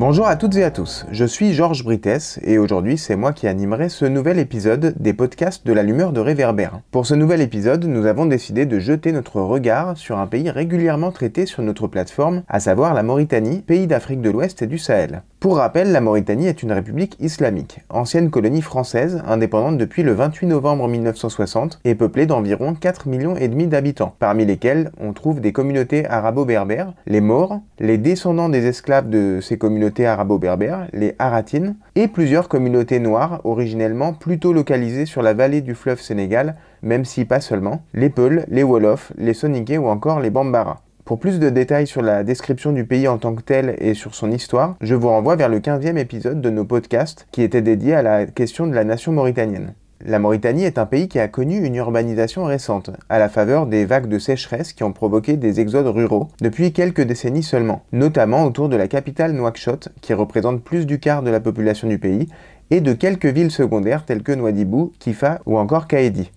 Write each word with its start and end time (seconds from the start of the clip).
Bonjour 0.00 0.26
à 0.26 0.36
toutes 0.36 0.56
et 0.56 0.64
à 0.64 0.70
tous, 0.70 1.04
je 1.12 1.26
suis 1.26 1.52
Georges 1.52 1.84
Brites 1.84 2.40
et 2.42 2.56
aujourd'hui 2.56 2.96
c'est 2.96 3.16
moi 3.16 3.34
qui 3.34 3.46
animerai 3.46 3.90
ce 3.90 4.06
nouvel 4.06 4.38
épisode 4.38 4.94
des 4.98 5.12
podcasts 5.12 5.66
de 5.66 5.74
l'allumeur 5.74 6.14
de 6.14 6.20
réverbère. 6.20 6.80
Pour 6.90 7.04
ce 7.04 7.12
nouvel 7.12 7.42
épisode, 7.42 7.84
nous 7.84 8.06
avons 8.06 8.24
décidé 8.24 8.64
de 8.64 8.78
jeter 8.78 9.12
notre 9.12 9.42
regard 9.42 9.98
sur 9.98 10.16
un 10.16 10.26
pays 10.26 10.48
régulièrement 10.48 11.12
traité 11.12 11.44
sur 11.44 11.62
notre 11.62 11.86
plateforme, 11.86 12.44
à 12.48 12.60
savoir 12.60 12.94
la 12.94 13.02
Mauritanie, 13.02 13.60
pays 13.60 13.86
d'Afrique 13.86 14.22
de 14.22 14.30
l'Ouest 14.30 14.62
et 14.62 14.66
du 14.66 14.78
Sahel. 14.78 15.22
Pour 15.40 15.56
rappel, 15.56 15.90
la 15.90 16.02
Mauritanie 16.02 16.48
est 16.48 16.62
une 16.62 16.70
république 16.70 17.16
islamique, 17.18 17.80
ancienne 17.88 18.28
colonie 18.28 18.60
française, 18.60 19.22
indépendante 19.26 19.78
depuis 19.78 20.02
le 20.02 20.12
28 20.12 20.46
novembre 20.48 20.86
1960 20.86 21.80
et 21.86 21.94
peuplée 21.94 22.26
d'environ 22.26 22.74
4 22.74 23.08
millions 23.08 23.36
et 23.36 23.48
demi 23.48 23.66
d'habitants, 23.66 24.14
parmi 24.18 24.44
lesquels 24.44 24.92
on 25.00 25.14
trouve 25.14 25.40
des 25.40 25.54
communautés 25.54 26.06
arabo-berbères, 26.06 26.92
les 27.06 27.22
Maures, 27.22 27.62
les 27.78 27.96
descendants 27.96 28.50
des 28.50 28.66
esclaves 28.66 29.08
de 29.08 29.38
ces 29.40 29.56
communautés 29.56 30.06
arabo-berbères, 30.06 30.88
les 30.92 31.14
Haratines, 31.18 31.76
et 31.94 32.06
plusieurs 32.06 32.50
communautés 32.50 32.98
noires 32.98 33.40
originellement 33.44 34.12
plutôt 34.12 34.52
localisées 34.52 35.06
sur 35.06 35.22
la 35.22 35.32
vallée 35.32 35.62
du 35.62 35.74
fleuve 35.74 36.02
Sénégal, 36.02 36.56
même 36.82 37.06
si 37.06 37.24
pas 37.24 37.40
seulement, 37.40 37.80
les 37.94 38.10
Peuls, 38.10 38.44
les 38.48 38.62
Wolofs, 38.62 39.14
les 39.16 39.32
Soninké 39.32 39.78
ou 39.78 39.86
encore 39.86 40.20
les 40.20 40.28
Bambara. 40.28 40.82
Pour 41.10 41.18
plus 41.18 41.40
de 41.40 41.50
détails 41.50 41.88
sur 41.88 42.02
la 42.02 42.22
description 42.22 42.70
du 42.70 42.84
pays 42.84 43.08
en 43.08 43.18
tant 43.18 43.34
que 43.34 43.42
tel 43.42 43.74
et 43.80 43.94
sur 43.94 44.14
son 44.14 44.30
histoire, 44.30 44.76
je 44.80 44.94
vous 44.94 45.08
renvoie 45.08 45.34
vers 45.34 45.48
le 45.48 45.58
15e 45.58 45.96
épisode 45.96 46.40
de 46.40 46.50
nos 46.50 46.64
podcasts 46.64 47.26
qui 47.32 47.42
était 47.42 47.62
dédié 47.62 47.94
à 47.94 48.02
la 48.02 48.26
question 48.26 48.68
de 48.68 48.76
la 48.76 48.84
nation 48.84 49.10
mauritanienne. 49.10 49.74
La 50.06 50.20
Mauritanie 50.20 50.62
est 50.62 50.78
un 50.78 50.86
pays 50.86 51.08
qui 51.08 51.18
a 51.18 51.26
connu 51.26 51.66
une 51.66 51.74
urbanisation 51.74 52.44
récente, 52.44 52.90
à 53.08 53.18
la 53.18 53.28
faveur 53.28 53.66
des 53.66 53.86
vagues 53.86 54.06
de 54.06 54.20
sécheresse 54.20 54.72
qui 54.72 54.84
ont 54.84 54.92
provoqué 54.92 55.36
des 55.36 55.58
exodes 55.58 55.88
ruraux 55.88 56.28
depuis 56.40 56.72
quelques 56.72 57.02
décennies 57.02 57.42
seulement, 57.42 57.82
notamment 57.90 58.44
autour 58.44 58.68
de 58.68 58.76
la 58.76 58.86
capitale 58.86 59.32
Nouakchott, 59.32 59.88
qui 60.02 60.14
représente 60.14 60.62
plus 60.62 60.86
du 60.86 61.00
quart 61.00 61.24
de 61.24 61.30
la 61.30 61.40
population 61.40 61.88
du 61.88 61.98
pays, 61.98 62.28
et 62.70 62.80
de 62.80 62.92
quelques 62.92 63.26
villes 63.26 63.50
secondaires 63.50 64.04
telles 64.04 64.22
que 64.22 64.30
Nouadhibou, 64.30 64.92
Kifa 65.00 65.40
ou 65.44 65.58
encore 65.58 65.88
Kaedi. 65.88 66.30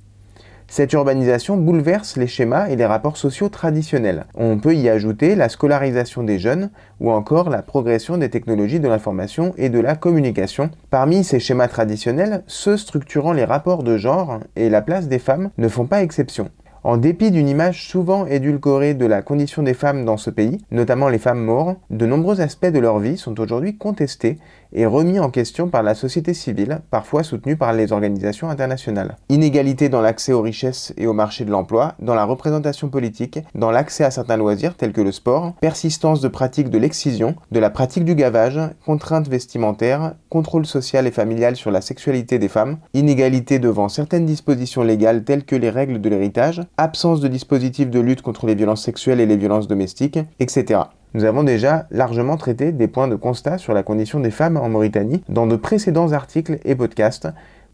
Cette 0.67 0.93
urbanisation 0.93 1.57
bouleverse 1.57 2.17
les 2.17 2.27
schémas 2.27 2.67
et 2.69 2.75
les 2.75 2.85
rapports 2.85 3.17
sociaux 3.17 3.49
traditionnels. 3.49 4.25
On 4.35 4.57
peut 4.57 4.75
y 4.75 4.89
ajouter 4.89 5.35
la 5.35 5.49
scolarisation 5.49 6.23
des 6.23 6.39
jeunes 6.39 6.69
ou 6.99 7.11
encore 7.11 7.49
la 7.49 7.61
progression 7.61 8.17
des 8.17 8.29
technologies 8.29 8.79
de 8.79 8.87
l'information 8.87 9.53
et 9.57 9.69
de 9.69 9.79
la 9.79 9.95
communication. 9.95 10.71
Parmi 10.89 11.23
ces 11.23 11.39
schémas 11.39 11.67
traditionnels, 11.67 12.43
ceux 12.47 12.77
structurant 12.77 13.33
les 13.33 13.45
rapports 13.45 13.83
de 13.83 13.97
genre 13.97 14.39
et 14.55 14.69
la 14.69 14.81
place 14.81 15.07
des 15.07 15.19
femmes 15.19 15.51
ne 15.57 15.67
font 15.67 15.85
pas 15.85 16.01
exception. 16.01 16.49
En 16.85 16.97
dépit 16.97 17.31
d'une 17.31 17.47
image 17.47 17.87
souvent 17.87 18.25
édulcorée 18.25 18.93
de 18.93 19.05
la 19.05 19.21
condition 19.21 19.63
des 19.63 19.73
femmes 19.73 20.03
dans 20.03 20.17
ce 20.17 20.29
pays, 20.29 20.57
notamment 20.69 21.07
les 21.07 21.17
femmes 21.17 21.41
mortes, 21.41 21.79
de 21.89 22.05
nombreux 22.05 22.41
aspects 22.41 22.65
de 22.65 22.79
leur 22.79 22.99
vie 22.99 23.17
sont 23.17 23.39
aujourd'hui 23.39 23.77
contestés 23.77 24.37
et 24.73 24.85
remis 24.85 25.19
en 25.19 25.29
question 25.29 25.69
par 25.69 25.83
la 25.83 25.95
société 25.95 26.33
civile, 26.33 26.81
parfois 26.91 27.23
soutenue 27.23 27.57
par 27.57 27.73
les 27.73 27.91
organisations 27.91 28.49
internationales. 28.49 29.17
Inégalité 29.29 29.89
dans 29.89 30.01
l'accès 30.01 30.33
aux 30.33 30.41
richesses 30.41 30.93
et 30.97 31.07
au 31.07 31.13
marché 31.13 31.45
de 31.45 31.51
l'emploi, 31.51 31.95
dans 31.99 32.15
la 32.15 32.25
représentation 32.25 32.89
politique, 32.89 33.39
dans 33.55 33.71
l'accès 33.71 34.03
à 34.03 34.11
certains 34.11 34.37
loisirs 34.37 34.75
tels 34.75 34.93
que 34.93 35.01
le 35.01 35.11
sport, 35.11 35.53
persistance 35.61 36.21
de 36.21 36.27
pratiques 36.27 36.69
de 36.69 36.77
l'excision, 36.77 37.35
de 37.51 37.59
la 37.59 37.69
pratique 37.69 38.05
du 38.05 38.15
gavage, 38.15 38.59
contraintes 38.85 39.27
vestimentaires, 39.27 40.15
contrôle 40.29 40.65
social 40.65 41.07
et 41.07 41.11
familial 41.11 41.55
sur 41.55 41.71
la 41.71 41.81
sexualité 41.81 42.39
des 42.39 42.47
femmes, 42.47 42.77
inégalité 42.93 43.59
devant 43.59 43.89
certaines 43.89 44.25
dispositions 44.25 44.83
légales 44.83 45.23
telles 45.23 45.45
que 45.45 45.55
les 45.55 45.69
règles 45.69 46.01
de 46.01 46.09
l'héritage, 46.09 46.61
absence 46.77 47.21
de 47.21 47.27
dispositifs 47.27 47.89
de 47.89 47.99
lutte 47.99 48.21
contre 48.21 48.47
les 48.47 48.55
violences 48.55 48.83
sexuelles 48.83 49.19
et 49.19 49.25
les 49.25 49.37
violences 49.37 49.67
domestiques, 49.67 50.19
etc. 50.39 50.81
Nous 51.15 51.25
avons 51.25 51.43
déjà 51.43 51.85
largement 51.91 52.37
traité 52.37 52.71
des 52.71 52.87
points 52.87 53.07
de 53.07 53.15
constat 53.15 53.59
sur 53.59 53.73
la 53.73 53.83
condition 53.83 54.19
des 54.19 54.31
femmes 54.31 54.57
en 54.57 54.67
Mauritanie 54.67 55.23
dans 55.29 55.45
de 55.45 55.55
précédents 55.55 56.11
articles 56.11 56.57
et 56.65 56.73
podcasts. 56.73 57.27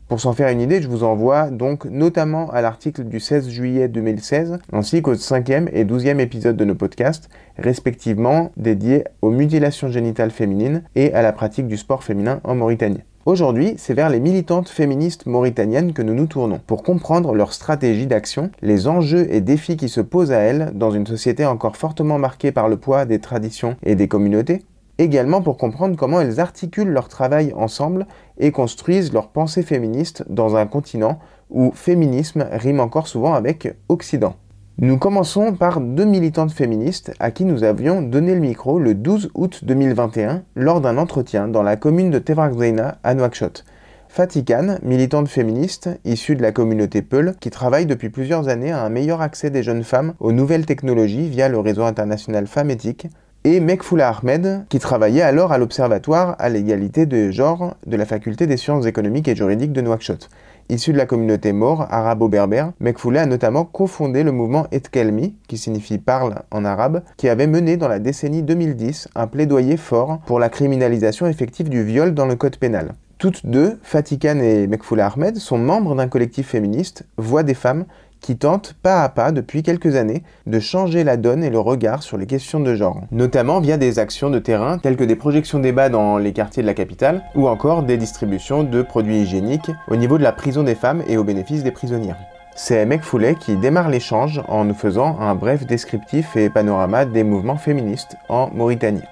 Pour 0.09 0.19
s'en 0.19 0.33
faire 0.33 0.49
une 0.49 0.59
idée, 0.59 0.81
je 0.81 0.89
vous 0.89 1.03
envoie 1.03 1.49
donc 1.49 1.85
notamment 1.85 2.51
à 2.51 2.61
l'article 2.61 3.05
du 3.05 3.21
16 3.21 3.47
juillet 3.47 3.87
2016, 3.87 4.57
ainsi 4.73 5.01
qu'au 5.01 5.13
5e 5.13 5.69
et 5.71 5.85
12e 5.85 6.19
épisode 6.19 6.57
de 6.57 6.65
nos 6.65 6.75
podcasts, 6.75 7.29
respectivement 7.57 8.51
dédiés 8.57 9.05
aux 9.21 9.29
mutilations 9.29 9.89
génitales 9.89 10.31
féminines 10.31 10.83
et 10.95 11.13
à 11.13 11.21
la 11.21 11.31
pratique 11.31 11.67
du 11.67 11.77
sport 11.77 12.03
féminin 12.03 12.41
en 12.43 12.55
Mauritanie. 12.55 13.03
Aujourd'hui, 13.25 13.73
c'est 13.77 13.93
vers 13.93 14.09
les 14.09 14.21
militantes 14.21 14.69
féministes 14.69 15.25
mauritaniennes 15.25 15.91
que 15.91 16.01
nous 16.01 16.13
nous 16.13 16.25
tournons, 16.25 16.61
pour 16.65 16.83
comprendre 16.83 17.33
leur 17.33 17.51
stratégie 17.51 18.07
d'action, 18.07 18.49
les 18.61 18.87
enjeux 18.87 19.27
et 19.29 19.41
défis 19.41 19.75
qui 19.75 19.89
se 19.89 19.99
posent 19.99 20.31
à 20.31 20.39
elles 20.39 20.71
dans 20.73 20.91
une 20.91 21.05
société 21.05 21.45
encore 21.45 21.75
fortement 21.75 22.17
marquée 22.17 22.53
par 22.53 22.69
le 22.69 22.77
poids 22.77 23.03
des 23.03 23.19
traditions 23.19 23.75
et 23.83 23.95
des 23.95 24.07
communautés, 24.07 24.63
également 24.99 25.41
pour 25.41 25.57
comprendre 25.57 25.97
comment 25.97 26.21
elles 26.21 26.39
articulent 26.39 26.93
leur 26.93 27.09
travail 27.09 27.51
ensemble 27.57 28.07
et 28.37 28.51
construisent 28.51 29.11
leur 29.11 29.27
pensée 29.27 29.63
féministe 29.63 30.23
dans 30.29 30.55
un 30.55 30.65
continent 30.65 31.19
où 31.49 31.71
féminisme 31.75 32.47
rime 32.53 32.79
encore 32.79 33.09
souvent 33.09 33.33
avec 33.33 33.75
Occident. 33.89 34.35
Nous 34.81 34.97
commençons 34.97 35.51
par 35.51 35.81
deux 35.81 36.05
militantes 36.05 36.53
féministes 36.53 37.11
à 37.19 37.31
qui 37.31 37.43
nous 37.43 37.65
avions 37.65 38.01
donné 38.01 38.33
le 38.33 38.39
micro 38.39 38.79
le 38.79 38.93
12 38.95 39.31
août 39.33 39.59
2021 39.65 40.43
lors 40.55 40.79
d'un 40.79 40.97
entretien 40.97 41.49
dans 41.49 41.63
la 41.63 41.75
commune 41.75 42.09
de 42.11 42.17
Tevrakzeina 42.17 42.97
à 43.03 43.13
Nouakchott. 43.13 43.65
Fatikan, 44.07 44.77
militante 44.81 45.27
féministe 45.27 45.89
issue 46.05 46.37
de 46.37 46.41
la 46.41 46.53
communauté 46.53 47.01
Peul, 47.01 47.35
qui 47.41 47.49
travaille 47.49 47.87
depuis 47.87 48.09
plusieurs 48.09 48.47
années 48.47 48.71
à 48.71 48.81
un 48.81 48.87
meilleur 48.87 49.19
accès 49.19 49.49
des 49.49 49.63
jeunes 49.63 49.83
femmes 49.83 50.13
aux 50.21 50.31
nouvelles 50.31 50.65
technologies 50.65 51.27
via 51.27 51.49
le 51.49 51.59
réseau 51.59 51.83
international 51.83 52.47
Femmes 52.47 52.71
Éthiques, 52.71 53.07
et 53.43 53.59
Mekfoula 53.59 54.09
Ahmed, 54.09 54.65
qui 54.69 54.79
travaillait 54.79 55.21
alors 55.21 55.51
à 55.51 55.57
l'Observatoire 55.57 56.35
à 56.39 56.47
l'égalité 56.49 57.05
de 57.05 57.31
genre 57.31 57.75
de 57.85 57.97
la 57.97 58.05
Faculté 58.05 58.47
des 58.47 58.57
sciences 58.57 58.85
économiques 58.85 59.27
et 59.27 59.35
juridiques 59.35 59.73
de 59.73 59.81
Nouakchott. 59.81 60.29
Issu 60.71 60.93
de 60.93 60.97
la 60.97 61.07
communauté 61.07 61.51
Maure 61.51 61.87
arabo-berbère, 61.89 62.73
Mekfoulé 62.79 63.17
a 63.17 63.25
notamment 63.25 63.65
cofondé 63.65 64.21
le 64.21 64.31
mouvement 64.31 64.67
Etkelmi, 64.71 65.35
qui 65.47 65.57
signifie 65.57 65.97
parle 65.97 66.43
en 66.51 66.63
arabe, 66.63 67.01
qui 67.17 67.27
avait 67.27 67.47
mené 67.47 67.75
dans 67.75 67.87
la 67.87 67.97
décennie 67.97 68.43
2010 68.43 69.07
un 69.15 69.25
plaidoyer 69.25 69.77
fort 69.77 70.19
pour 70.27 70.37
la 70.39 70.49
criminalisation 70.49 71.25
effective 71.25 71.69
du 71.69 71.83
viol 71.83 72.13
dans 72.13 72.27
le 72.27 72.35
code 72.35 72.57
pénal. 72.57 72.93
Toutes 73.17 73.47
deux, 73.47 73.79
Fatikan 73.81 74.37
et 74.37 74.67
Mekfoula 74.67 75.07
Ahmed, 75.07 75.37
sont 75.37 75.57
membres 75.57 75.95
d'un 75.95 76.07
collectif 76.07 76.49
féministe, 76.49 77.03
Voix 77.17 77.41
des 77.41 77.55
femmes, 77.55 77.85
qui 78.21 78.37
tente 78.37 78.73
pas 78.81 79.03
à 79.03 79.09
pas 79.09 79.31
depuis 79.31 79.63
quelques 79.63 79.95
années 79.95 80.23
de 80.45 80.59
changer 80.59 81.03
la 81.03 81.17
donne 81.17 81.43
et 81.43 81.49
le 81.49 81.59
regard 81.59 82.03
sur 82.03 82.17
les 82.17 82.25
questions 82.25 82.59
de 82.59 82.75
genre, 82.75 83.01
notamment 83.11 83.59
via 83.59 83.77
des 83.77 83.99
actions 83.99 84.29
de 84.29 84.39
terrain 84.39 84.77
telles 84.77 84.97
que 84.97 85.03
des 85.03 85.15
projections 85.15 85.59
débats 85.59 85.89
dans 85.89 86.17
les 86.17 86.33
quartiers 86.33 86.63
de 86.63 86.67
la 86.67 86.73
capitale 86.73 87.23
ou 87.35 87.47
encore 87.47 87.83
des 87.83 87.97
distributions 87.97 88.63
de 88.63 88.81
produits 88.81 89.21
hygiéniques 89.21 89.71
au 89.87 89.95
niveau 89.95 90.17
de 90.17 90.23
la 90.23 90.31
prison 90.31 90.63
des 90.63 90.75
femmes 90.75 91.03
et 91.07 91.17
au 91.17 91.23
bénéfice 91.23 91.63
des 91.63 91.71
prisonnières. 91.71 92.17
C'est 92.55 92.85
Meg 92.85 93.01
Foulet 93.01 93.35
qui 93.35 93.55
démarre 93.55 93.89
l'échange 93.89 94.41
en 94.49 94.65
nous 94.65 94.73
faisant 94.73 95.17
un 95.19 95.33
bref 95.33 95.65
descriptif 95.65 96.35
et 96.35 96.49
panorama 96.49 97.05
des 97.05 97.23
mouvements 97.23 97.55
féministes 97.55 98.17
en 98.27 98.49
Mauritanie. 98.53 99.03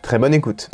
Très 0.00 0.18
bonne 0.18 0.32
écoute. 0.32 0.70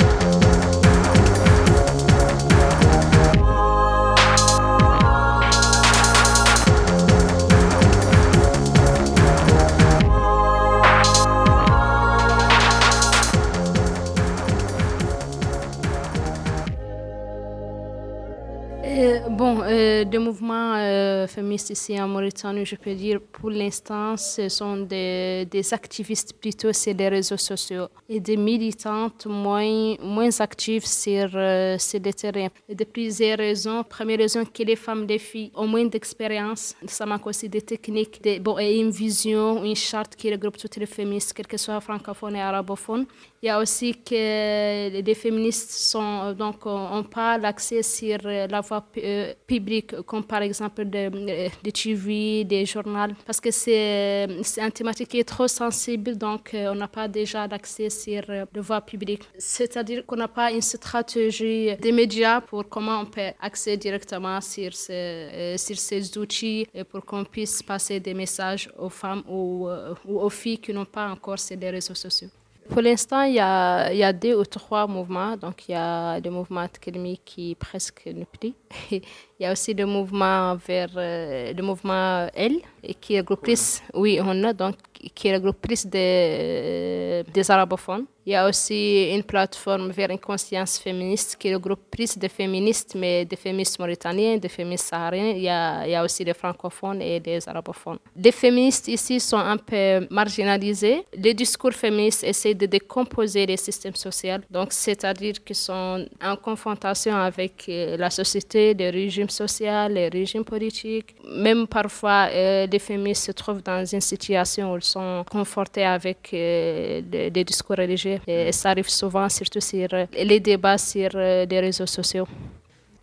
Des 20.03 20.17
mouvements 20.17 20.75
euh, 20.75 21.27
féministes 21.27 21.69
ici 21.69 21.99
en 22.01 22.07
Mauritanie, 22.07 22.65
je 22.65 22.75
peux 22.75 22.93
dire, 22.93 23.19
pour 23.21 23.49
l'instant, 23.49 24.17
ce 24.17 24.49
sont 24.49 24.77
des, 24.77 25.45
des 25.45 25.73
activistes 25.73 26.33
plutôt 26.33 26.73
sur 26.73 26.93
les 26.93 27.09
réseaux 27.09 27.37
sociaux 27.37 27.87
et 28.09 28.19
des 28.19 28.37
militantes 28.37 29.25
moins, 29.25 29.95
moins 30.01 30.39
actives 30.39 30.85
sur, 30.85 31.29
euh, 31.35 31.77
sur 31.77 31.99
le 31.99 32.13
terrain. 32.13 32.47
Et 32.67 32.75
de 32.75 32.83
plusieurs 32.83 33.37
raisons. 33.37 33.83
Première 33.83 34.17
raison 34.17 34.43
que 34.45 34.63
les 34.63 34.75
femmes, 34.75 35.05
les 35.07 35.19
filles 35.19 35.51
ont 35.55 35.67
moins 35.67 35.85
d'expérience. 35.85 36.75
Ça 36.87 37.05
manque 37.05 37.25
aussi 37.27 37.47
des 37.47 37.61
techniques 37.61 38.21
de, 38.23 38.39
bon, 38.39 38.57
et 38.59 38.77
une 38.77 38.91
vision, 38.91 39.63
une 39.63 39.75
charte 39.75 40.15
qui 40.15 40.31
regroupe 40.31 40.57
toutes 40.57 40.77
les 40.77 40.85
féministes, 40.85 41.33
quel 41.33 41.47
que 41.47 41.57
soit 41.57 41.79
francophone 41.79 42.35
et 42.35 42.41
arabophone. 42.41 43.05
Il 43.41 43.47
y 43.47 43.49
a 43.49 43.59
aussi 43.59 43.93
que 43.93 45.01
les 45.01 45.15
féministes 45.15 45.71
sont, 45.71 46.33
donc, 46.33 46.65
ont 46.65 47.03
pas 47.03 47.37
l'accès 47.37 47.83
sur 47.83 48.17
la 48.23 48.61
voie 48.61 48.83
euh, 48.97 49.33
publique, 49.45 49.94
comme 50.05 50.23
par 50.23 50.41
exemple 50.41 50.85
des 50.85 51.09
de 51.09 51.69
TV, 51.69 52.43
des 52.43 52.65
journaux, 52.65 53.13
parce 53.25 53.39
que 53.39 53.51
c'est 53.51 54.27
une 54.57 54.71
thématique 54.71 55.09
qui 55.09 55.19
est 55.19 55.23
trop 55.23 55.47
sensible, 55.47 56.17
donc 56.17 56.51
on 56.53 56.75
n'a 56.75 56.87
pas 56.87 57.07
déjà 57.07 57.47
d'accès 57.47 57.89
sur 57.89 58.23
le 58.27 58.61
voix 58.61 58.81
publique. 58.81 59.23
C'est-à-dire 59.37 60.05
qu'on 60.05 60.15
n'a 60.15 60.27
pas 60.27 60.51
une 60.51 60.61
stratégie 60.61 61.75
des 61.75 61.91
médias 61.91 62.41
pour 62.41 62.67
comment 62.67 63.01
on 63.01 63.05
peut 63.05 63.31
accéder 63.39 63.77
directement 63.77 64.39
sur, 64.41 64.73
ce, 64.73 65.55
sur 65.57 65.77
ces 65.77 66.17
outils 66.17 66.67
et 66.73 66.83
pour 66.83 67.03
qu'on 67.05 67.23
puisse 67.23 67.61
passer 67.61 67.99
des 67.99 68.13
messages 68.13 68.69
aux 68.77 68.89
femmes 68.89 69.23
ou, 69.27 69.67
aux 70.07 70.29
filles 70.29 70.59
qui 70.59 70.73
n'ont 70.73 70.85
pas 70.85 71.09
encore 71.09 71.39
ces 71.39 71.55
réseaux 71.55 71.95
sociaux. 71.95 72.29
Pour 72.69 72.81
l'instant, 72.81 73.21
il 73.21 73.35
y, 73.35 73.39
a, 73.39 73.91
il 73.91 73.97
y 73.97 74.03
a 74.03 74.11
deux 74.11 74.35
ou 74.35 74.43
trois 74.43 74.87
mouvements. 74.87 75.37
Donc, 75.37 75.69
il 75.69 75.73
y 75.73 75.75
a 75.75 76.19
le 76.19 76.31
mouvement 76.31 76.61
académique 76.61 77.21
qui 77.23 77.51
est 77.51 77.55
presque 77.55 78.09
plus. 78.39 78.53
il 79.39 79.43
y 79.43 79.45
a 79.45 79.51
aussi 79.51 79.73
le 79.73 79.85
mouvement 79.85 80.55
vers 80.55 80.89
euh, 80.95 81.53
le 81.53 81.63
mouvement 81.63 82.27
L, 82.33 82.59
qui 83.01 83.17
regroupe 83.17 83.41
plus, 83.41 83.81
oui, 83.93 84.19
on 84.23 84.43
a, 84.43 84.53
donc, 84.53 84.75
qui 85.13 85.33
regroupe 85.33 85.57
plus 85.61 85.85
des, 85.85 87.23
des 87.33 87.51
arabophones. 87.51 88.05
Il 88.27 88.31
y 88.31 88.35
a 88.35 88.47
aussi 88.47 89.11
une 89.13 89.21
plateforme 89.21 89.91
vers 89.91 90.09
une 90.09 90.17
conscience 90.17 90.79
féministe 90.79 91.35
qui 91.39 91.53
regroupe 91.53 91.81
plus 91.91 92.17
de 92.17 92.27
féministes, 92.27 92.95
mais 92.95 93.23
des 93.23 93.35
féministes 93.35 93.77
mauritaniens, 93.77 94.37
des 94.37 94.49
féministes 94.49 94.87
sahariens. 94.87 95.29
Il 95.29 95.43
y 95.43 95.49
a, 95.49 96.03
aussi 96.03 96.25
des 96.25 96.33
francophones 96.33 97.03
et 97.03 97.19
des 97.19 97.47
arabophones. 97.47 97.99
Les 98.15 98.31
féministes 98.31 98.87
ici 98.87 99.19
sont 99.19 99.37
un 99.37 99.57
peu 99.57 100.07
marginalisés. 100.09 101.05
Les 101.15 101.35
discours 101.35 101.73
féministes 101.73 102.23
essaient 102.23 102.55
de 102.55 102.65
décomposer 102.65 103.45
les 103.45 103.57
systèmes 103.57 103.93
sociaux, 103.95 104.37
donc 104.49 104.73
c'est-à-dire 104.73 105.35
qu'ils 105.43 105.55
sont 105.55 106.05
en 106.23 106.35
confrontation 106.35 107.15
avec 107.15 107.65
euh, 107.69 107.95
la 107.95 108.09
société, 108.09 108.73
les 108.73 108.89
régimes 108.89 109.24
sociaux, 109.29 109.87
les 109.89 110.09
régimes 110.09 110.43
politiques. 110.43 111.15
Même 111.27 111.67
parfois, 111.67 112.29
euh, 112.31 112.67
les 112.67 112.79
féministes 112.79 113.25
se 113.25 113.31
trouvent 113.31 113.61
dans 113.61 113.85
une 113.85 114.01
situation 114.01 114.73
où 114.73 114.77
ils 114.77 114.83
sont 114.83 115.23
confrontés 115.29 115.85
avec 115.85 116.29
euh, 116.33 117.01
des 117.01 117.43
discours 117.43 117.77
religieux 117.77 118.19
ça 118.51 118.71
arrive 118.71 118.89
souvent, 118.89 119.29
surtout 119.29 119.61
sur 119.61 119.87
euh, 119.93 120.05
les 120.23 120.39
débats 120.39 120.77
sur 120.77 121.09
les 121.13 121.47
euh, 121.51 121.61
réseaux 121.61 121.85
sociaux 121.85 122.27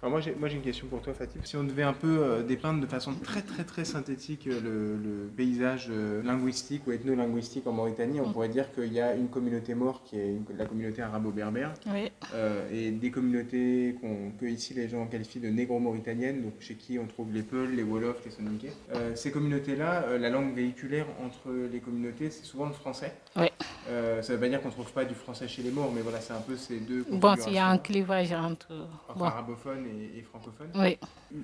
moi, 0.08 0.20
j'ai, 0.20 0.34
moi, 0.34 0.48
j'ai 0.48 0.56
une 0.56 0.62
question 0.62 0.88
pour 0.88 1.00
toi, 1.00 1.14
Fatih. 1.14 1.38
Si 1.44 1.56
on 1.56 1.62
devait 1.62 1.84
un 1.84 1.92
peu 1.92 2.22
euh, 2.22 2.42
dépeindre 2.42 2.80
de 2.80 2.86
façon 2.86 3.14
très, 3.14 3.42
très, 3.42 3.62
très 3.62 3.84
synthétique 3.84 4.48
euh, 4.48 4.96
le, 5.00 5.28
paysage 5.36 5.86
euh, 5.90 6.22
linguistique 6.24 6.86
ou 6.86 6.92
ethno-linguistique 6.92 7.66
en 7.66 7.72
Mauritanie, 7.72 8.20
on 8.20 8.28
mm. 8.28 8.32
pourrait 8.32 8.48
dire 8.48 8.72
qu'il 8.72 8.92
y 8.92 9.00
a 9.00 9.14
une 9.14 9.28
communauté 9.28 9.74
morte 9.74 10.04
qui 10.04 10.18
est 10.18 10.36
la 10.56 10.66
communauté 10.66 11.02
arabo-berbère 11.02 11.72
et 12.72 12.90
des 12.90 13.10
communautés 13.10 13.96
qu'on, 14.00 14.32
que 14.40 14.46
ici 14.46 14.74
les 14.74 14.88
gens 14.88 15.06
qualifient 15.06 15.40
de 15.40 15.48
négro-mauritaniennes, 15.48 16.42
donc 16.42 16.54
chez 16.60 16.74
qui 16.74 16.98
on 16.98 17.06
trouve 17.06 17.32
les 17.32 17.42
Peuls, 17.42 17.74
les 17.74 17.82
Wolofs, 17.82 18.24
les 18.24 18.30
Soninké. 18.30 18.70
ces 19.14 19.30
communautés-là, 19.30 20.18
la 20.18 20.30
langue 20.30 20.54
véhiculaire 20.54 21.06
entre 21.24 21.52
les 21.70 21.80
communautés, 21.80 22.30
c'est 22.30 22.44
souvent 22.44 22.66
le 22.66 22.72
français. 22.72 23.12
Oui. 23.36 23.46
ça 23.86 23.92
ne 23.94 24.20
veut 24.20 24.40
pas 24.40 24.48
dire 24.48 24.60
qu'on 24.60 24.68
ne 24.68 24.72
trouve 24.72 24.92
pas 24.92 25.04
du 25.04 25.14
français 25.14 25.48
chez 25.48 25.62
les 25.62 25.70
morts, 25.70 25.90
mais 25.94 26.02
voilà, 26.02 26.20
c'est 26.20 26.32
un 26.32 26.40
peu 26.40 26.56
ces 26.56 26.80
deux. 26.80 27.04
Bon, 27.10 27.34
il 27.46 27.54
y 27.54 27.58
a 27.58 27.66
un 27.66 27.78
clivage 27.78 28.32
entre. 28.32 28.88
Enfin, 29.08 29.26
arabophone 29.26 29.86
et, 30.16 30.22
francophone. 30.22 30.70
Oui. 30.74 30.98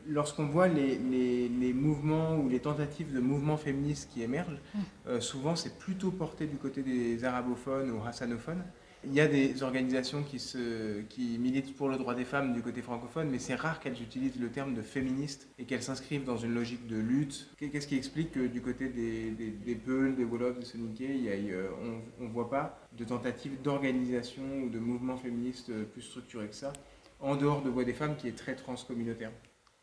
Lorsqu'on 0.07 0.47
voit 0.47 0.69
les, 0.69 0.99
les, 0.99 1.73
mouvements 1.73 2.37
ou 2.37 2.49
les 2.49 2.61
tentatives 2.61 3.13
de 3.13 3.21
mouvements 3.21 3.57
féministes 3.57 4.11
qui 4.13 4.23
émergent, 4.23 4.61
mm. 4.75 4.79
euh, 5.09 5.21
souvent 5.21 5.57
c'est 5.57 5.79
plutôt 5.79 6.11
porté 6.11 6.47
du 6.47 6.57
côté 6.57 6.83
des 6.83 7.25
arabophones 7.25 7.91
ou 7.91 8.03
hassanophones. 8.07 8.65
Il 9.05 9.15
y 9.15 9.21
a 9.21 9.29
des 9.29 9.63
organisations 9.63 10.23
qui, 10.23 11.39
militent 11.39 11.77
pour 11.77 11.89
le 11.89 11.97
droit 11.97 12.15
des 12.15 12.25
femmes 12.25 12.53
du 12.53 12.63
côté 12.63 12.83
francophone, 12.83 13.29
mais 13.31 13.39
c'est 13.39 13.55
rare 13.55 13.81
qu'elles 13.81 14.03
utilisent 14.03 14.41
le 14.41 14.51
terme 14.51 14.75
de 14.75 14.83
féministe 14.83 15.49
et 15.59 15.65
qu'elles 15.65 15.83
s'inscrivent 15.83 16.25
dans 16.25 16.37
une 16.37 16.53
logique 16.55 16.87
de 16.87 16.97
lutte. 16.97 17.49
Qu'est-ce 17.59 17.87
qui 17.87 17.97
explique 17.97 18.33
que 18.33 18.47
du 18.47 18.61
côté 18.61 18.89
des, 18.89 19.31
des, 19.31 19.51
des 19.51 19.75
Peuls, 19.77 20.17
des 20.17 20.25
Wolofs, 20.25 20.59
des 20.59 20.67
Soninké, 20.67 21.09
euh, 21.51 21.69
on 22.21 22.25
ne 22.25 22.29
voit 22.29 22.51
pas 22.51 22.79
de 22.97 23.05
tentatives 23.05 23.63
d'organisation 23.63 24.43
ou 24.65 24.69
de 24.69 24.79
mouvements 24.79 25.17
féministes 25.17 25.73
plus 25.93 26.03
structurés 26.03 26.49
que 26.49 26.57
ça 26.57 26.73
en 27.21 27.37
dehors 27.37 27.63
de 27.63 27.71
Voix 27.71 27.85
des 27.85 27.93
femmes 27.93 28.17
qui 28.17 28.29
est 28.29 28.37
très 28.37 28.55
transcommunautaire? 28.55 29.31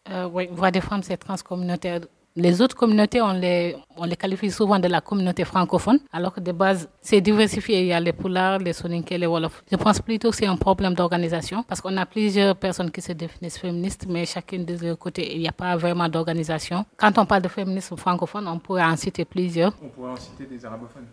Euh, 0.09 0.27
Oui, 0.27 0.47
Voix 0.51 0.71
des 0.71 0.81
femmes, 0.81 1.03
c'est 1.03 1.17
transcommunautaire. 1.17 2.01
Les 2.37 2.61
autres 2.61 2.75
communautés, 2.75 3.21
on 3.21 3.31
les, 3.31 3.77
on 3.95 4.03
les 4.03 4.17
qualifie 4.17 4.51
souvent 4.51 4.77
de 4.77 4.89
la 4.89 4.99
communauté 4.99 5.45
francophone, 5.45 5.99
alors 6.11 6.33
que 6.33 6.41
de 6.41 6.51
base, 6.51 6.89
c'est 6.99 7.21
diversifié. 7.21 7.79
Il 7.79 7.85
y 7.87 7.93
a 7.93 7.99
les 8.01 8.11
Poulards, 8.11 8.59
les 8.59 8.73
Soninké, 8.73 9.17
les 9.17 9.25
Wolofs. 9.25 9.63
Je 9.71 9.77
pense 9.77 10.01
plutôt 10.01 10.31
que 10.31 10.35
c'est 10.35 10.45
un 10.45 10.57
problème 10.57 10.93
d'organisation, 10.93 11.63
parce 11.63 11.79
qu'on 11.79 11.95
a 11.95 12.05
plusieurs 12.05 12.57
personnes 12.57 12.91
qui 12.91 13.01
se 13.01 13.13
définissent 13.13 13.57
féministes, 13.57 14.05
mais 14.09 14.25
chacune 14.25 14.65
de 14.65 14.75
leur 14.85 14.97
côté, 14.99 15.33
il 15.33 15.39
n'y 15.39 15.47
a 15.47 15.53
pas 15.53 15.77
vraiment 15.77 16.09
d'organisation. 16.09 16.85
Quand 16.97 17.17
on 17.17 17.25
parle 17.25 17.43
de 17.43 17.47
féminisme 17.47 17.95
francophone, 17.95 18.45
on 18.49 18.59
pourrait 18.59 18.83
en 18.83 18.97
citer 18.97 19.23
plusieurs. 19.23 19.73
On 19.81 19.87
pourrait 19.87 20.11
en 20.11 20.17
citer 20.17 20.45
des 20.45 20.65
arabophones. 20.65 21.07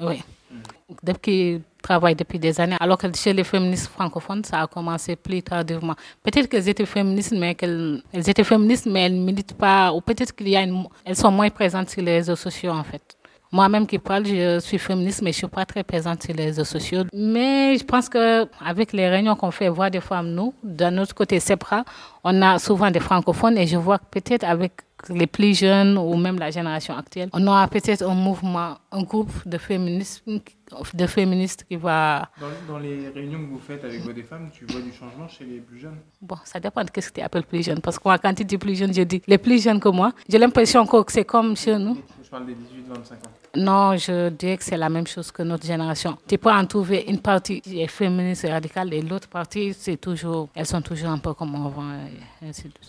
Oui. 0.00 0.20
Mm. 0.50 0.94
Depuis 1.02 1.62
travaillent 1.82 2.16
depuis 2.16 2.38
des 2.38 2.60
années, 2.60 2.76
alors 2.78 2.98
que 2.98 3.06
chez 3.14 3.32
les 3.32 3.44
féministes 3.44 3.88
francophones, 3.88 4.44
ça 4.44 4.60
a 4.60 4.66
commencé 4.66 5.16
plus 5.16 5.42
tardivement. 5.42 5.94
Peut-être 6.22 6.48
qu'elles 6.48 6.68
étaient 6.68 6.86
féministes, 6.86 7.32
mais 7.32 7.54
qu'elles 7.54 8.02
elles 8.12 8.28
étaient 8.28 8.44
féministes, 8.44 8.86
mais 8.86 9.02
elles 9.06 9.14
militent 9.14 9.56
pas, 9.56 9.92
ou 9.92 10.00
peut-être 10.00 10.34
qu'elles 10.34 10.84
sont 11.14 11.30
moins 11.30 11.50
présentes 11.50 11.88
sur 11.90 12.02
les 12.02 12.16
réseaux 12.16 12.36
sociaux, 12.36 12.72
en 12.72 12.84
fait. 12.84 13.16
Moi-même 13.52 13.86
qui 13.86 13.98
parle, 13.98 14.26
je 14.26 14.60
suis 14.60 14.78
féministe, 14.78 15.22
mais 15.22 15.32
je 15.32 15.38
ne 15.38 15.40
suis 15.40 15.46
pas 15.48 15.66
très 15.66 15.82
présente 15.82 16.22
sur 16.22 16.34
les 16.34 16.46
réseaux 16.46 16.64
sociaux. 16.64 17.02
Mais 17.12 17.76
je 17.76 17.84
pense 17.84 18.08
qu'avec 18.08 18.92
les 18.92 19.08
réunions 19.08 19.34
qu'on 19.34 19.50
fait, 19.50 19.68
voir 19.68 19.90
des 19.90 20.00
femmes, 20.00 20.30
nous, 20.30 20.54
d'un 20.62 20.96
autre 20.98 21.14
côté, 21.14 21.40
SEPRA, 21.40 21.84
on 22.22 22.40
a 22.42 22.58
souvent 22.60 22.90
des 22.90 23.00
francophones 23.00 23.58
et 23.58 23.66
je 23.66 23.76
vois 23.76 23.98
que 23.98 24.04
peut-être 24.10 24.44
avec 24.44 24.72
les 25.08 25.26
plus 25.26 25.58
jeunes 25.58 25.96
ou 25.98 26.14
même 26.16 26.38
la 26.38 26.50
génération 26.50 26.96
actuelle, 26.96 27.30
on 27.32 27.46
aura 27.46 27.66
peut-être 27.68 28.02
un 28.02 28.14
mouvement, 28.14 28.76
un 28.92 29.02
groupe 29.02 29.30
de 29.46 29.58
féministes, 29.58 30.22
de 30.94 31.06
féministes 31.06 31.64
qui 31.64 31.76
va... 31.76 32.28
Dans, 32.68 32.78
les 32.78 33.08
réunions 33.08 33.38
que 33.38 33.50
vous 33.50 33.58
faites 33.58 33.82
avec 33.84 34.00
vos 34.02 34.12
des 34.12 34.22
femmes, 34.22 34.50
tu 34.52 34.66
vois 34.66 34.80
du 34.80 34.92
changement 34.92 35.26
chez 35.26 35.44
les 35.44 35.58
plus 35.60 35.78
jeunes? 35.78 35.98
Bon, 36.20 36.36
ça 36.44 36.60
dépend 36.60 36.82
de 36.82 36.90
ce 36.94 37.08
que 37.08 37.14
tu 37.14 37.20
appelles 37.20 37.44
plus 37.44 37.64
jeunes. 37.64 37.80
Parce 37.80 37.98
que 37.98 38.02
moi, 38.04 38.18
quand 38.18 38.34
tu 38.34 38.44
dis 38.44 38.58
plus 38.58 38.76
jeune, 38.76 38.92
je 38.92 39.02
dis 39.02 39.22
les 39.26 39.38
plus 39.38 39.62
jeunes 39.62 39.80
que 39.80 39.88
moi. 39.88 40.12
J'ai 40.28 40.38
l'impression 40.38 40.86
que 40.86 40.96
c'est 41.08 41.24
comme 41.24 41.56
chez 41.56 41.76
nous. 41.78 41.96
Je 42.22 42.28
parle 42.28 42.46
des 42.46 42.52
18-25 42.52 42.56
ans. 43.14 43.39
Non, 43.56 43.96
je 43.96 44.28
dirais 44.28 44.56
que 44.56 44.64
c'est 44.64 44.76
la 44.76 44.88
même 44.88 45.06
chose 45.06 45.32
que 45.32 45.42
notre 45.42 45.66
génération. 45.66 46.16
Tu 46.28 46.38
peux 46.38 46.50
en 46.50 46.64
trouver 46.66 47.04
une 47.08 47.18
partie 47.18 47.60
est 47.66 47.88
féministe 47.88 48.44
et 48.44 48.52
radicale 48.52 48.94
et 48.94 49.02
l'autre 49.02 49.28
partie, 49.28 49.74
c'est 49.74 49.96
toujours, 49.96 50.48
elles 50.54 50.66
sont 50.66 50.80
toujours 50.82 51.08
un 51.08 51.18
peu 51.18 51.34
comme 51.34 51.54
avant. 51.56 51.84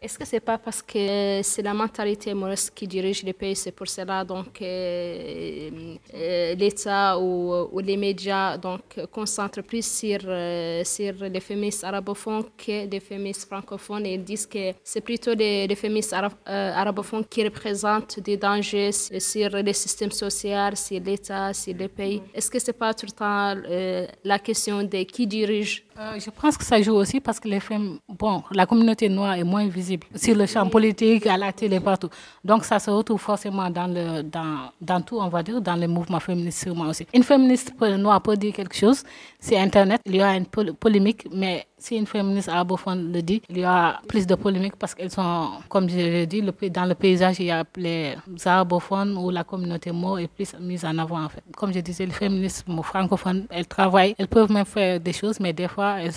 Est-ce 0.02 0.20
que 0.20 0.26
c'est 0.26 0.40
pas 0.40 0.60
parce 0.60 0.82
que 0.84 1.42
c'est 1.42 1.64
la 1.64 1.74
mentalité 1.74 2.34
morose 2.34 2.70
qui 2.70 2.88
dirige 2.88 3.24
les 3.24 3.34
pays, 3.34 3.56
c'est 3.56 3.72
pour 3.72 3.88
cela 3.88 4.24
donc 4.24 4.62
euh, 4.62 5.70
euh, 6.14 6.56
l'État 6.56 7.18
ou, 7.20 7.80
les 7.80 7.98
médias 7.98 8.58
donc 8.58 9.00
concentrent 9.12 9.64
plus 9.64 9.86
sur, 9.86 10.20
euh, 10.26 10.84
sur 10.84 11.14
les 11.22 11.40
féministes 11.40 11.84
arabophones 11.84 12.46
que 12.56 12.88
les 12.88 13.00
féministes 13.00 13.48
francophones 13.48 14.06
et 14.06 14.14
ils 14.14 14.24
disent 14.24 14.46
que 14.46 14.74
c'est 14.84 15.02
plutôt 15.02 15.34
les, 15.34 15.76
féministes 15.76 16.16
arabophones 16.46 17.26
qui 17.26 17.44
représentent 17.44 18.20
des 18.20 18.38
dangers 18.38 18.92
sur 18.92 19.50
les 19.50 19.74
systèmes 19.74 20.12
sociaux 20.12 20.51
sur 20.76 21.00
l'État, 21.00 21.54
sur 21.54 21.76
les 21.76 21.88
pays. 21.88 22.22
Est-ce 22.34 22.50
que 22.50 22.60
ce 22.60 22.68
n'est 22.68 22.78
pas 22.78 22.94
tout 22.94 23.06
le 23.06 23.12
temps 23.12 23.56
euh, 23.70 24.08
la 24.24 24.40
question 24.40 24.84
de 24.84 25.04
qui 25.04 25.28
dirige 25.28 25.84
euh, 26.00 26.20
Je 26.20 26.30
pense 26.30 26.58
que 26.58 26.64
ça 26.64 26.82
joue 26.82 26.94
aussi 26.94 27.20
parce 27.20 27.40
que 27.40 27.48
les 27.48 27.60
femmes, 27.60 28.00
bon, 28.08 28.44
la 28.52 28.66
communauté 28.66 29.10
noire 29.10 29.36
est 29.36 29.44
moins 29.44 29.68
visible 29.68 30.08
sur 30.16 30.36
le 30.36 30.46
champ 30.46 30.68
politique, 30.70 31.28
à 31.28 31.38
la 31.38 31.52
télé, 31.52 31.80
partout. 31.80 32.10
Donc 32.44 32.66
ça 32.66 32.80
se 32.80 32.90
retrouve 32.90 33.20
forcément 33.20 33.70
dans, 33.70 33.88
le, 33.88 34.24
dans, 34.24 34.72
dans 34.80 35.02
tout, 35.02 35.18
on 35.20 35.30
va 35.30 35.44
dire, 35.44 35.62
dans 35.62 35.76
les 35.76 35.88
mouvements 35.88 36.20
féministes 36.20 36.64
sûrement 36.64 36.88
aussi. 36.90 37.06
Une 37.14 37.24
féministe 37.24 37.74
noire 37.80 38.22
peut 38.22 38.38
dire 38.38 38.54
quelque 38.54 38.76
chose, 38.76 39.04
c'est 39.40 39.58
Internet, 39.58 40.02
il 40.06 40.16
y 40.16 40.22
a 40.22 40.36
une 40.36 40.46
polémique, 40.46 41.28
mais 41.32 41.66
si 41.82 41.96
une 41.96 42.06
féministe 42.06 42.48
arabophone 42.48 43.12
le 43.12 43.22
dit, 43.22 43.42
il 43.50 43.58
y 43.58 43.64
a 43.64 44.00
plus 44.08 44.28
de 44.28 44.36
polémiques 44.36 44.76
parce 44.76 44.94
qu'elles 44.94 45.10
sont, 45.10 45.50
comme 45.68 45.90
je 45.90 45.96
l'ai 45.96 46.28
dit, 46.28 46.44
dans 46.70 46.86
le 46.86 46.94
paysage, 46.94 47.40
il 47.40 47.48
y 47.48 47.52
a 47.52 47.64
les 47.76 48.16
arabophones 48.46 49.18
ou 49.18 49.32
la 49.32 49.44
communauté 49.44 49.92
mot 49.92 50.18
est 50.20 50.28
plus 50.28 50.54
mise 50.60 50.86
en 50.86 50.96
avant 51.00 51.24
en 51.24 51.30
fait. 51.30 51.44
Comme 51.58 51.74
je 51.74 51.80
disais, 51.80 52.06
les 52.06 52.12
féministes 52.12 52.66
francophones, 52.84 53.46
elles 53.50 53.68
travaillent, 53.68 54.16
elles 54.20 54.28
peuvent 54.28 54.52
même 54.52 54.66
faire 54.66 55.00
des 55.00 55.14
choses, 55.14 55.40
mais 55.40 55.54
des 55.54 55.68
fois, 55.68 55.81
elles 55.82 56.14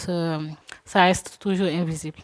ça 0.85 1.03
reste 1.03 1.39
toujours 1.41 1.67
invisible. 1.69 2.19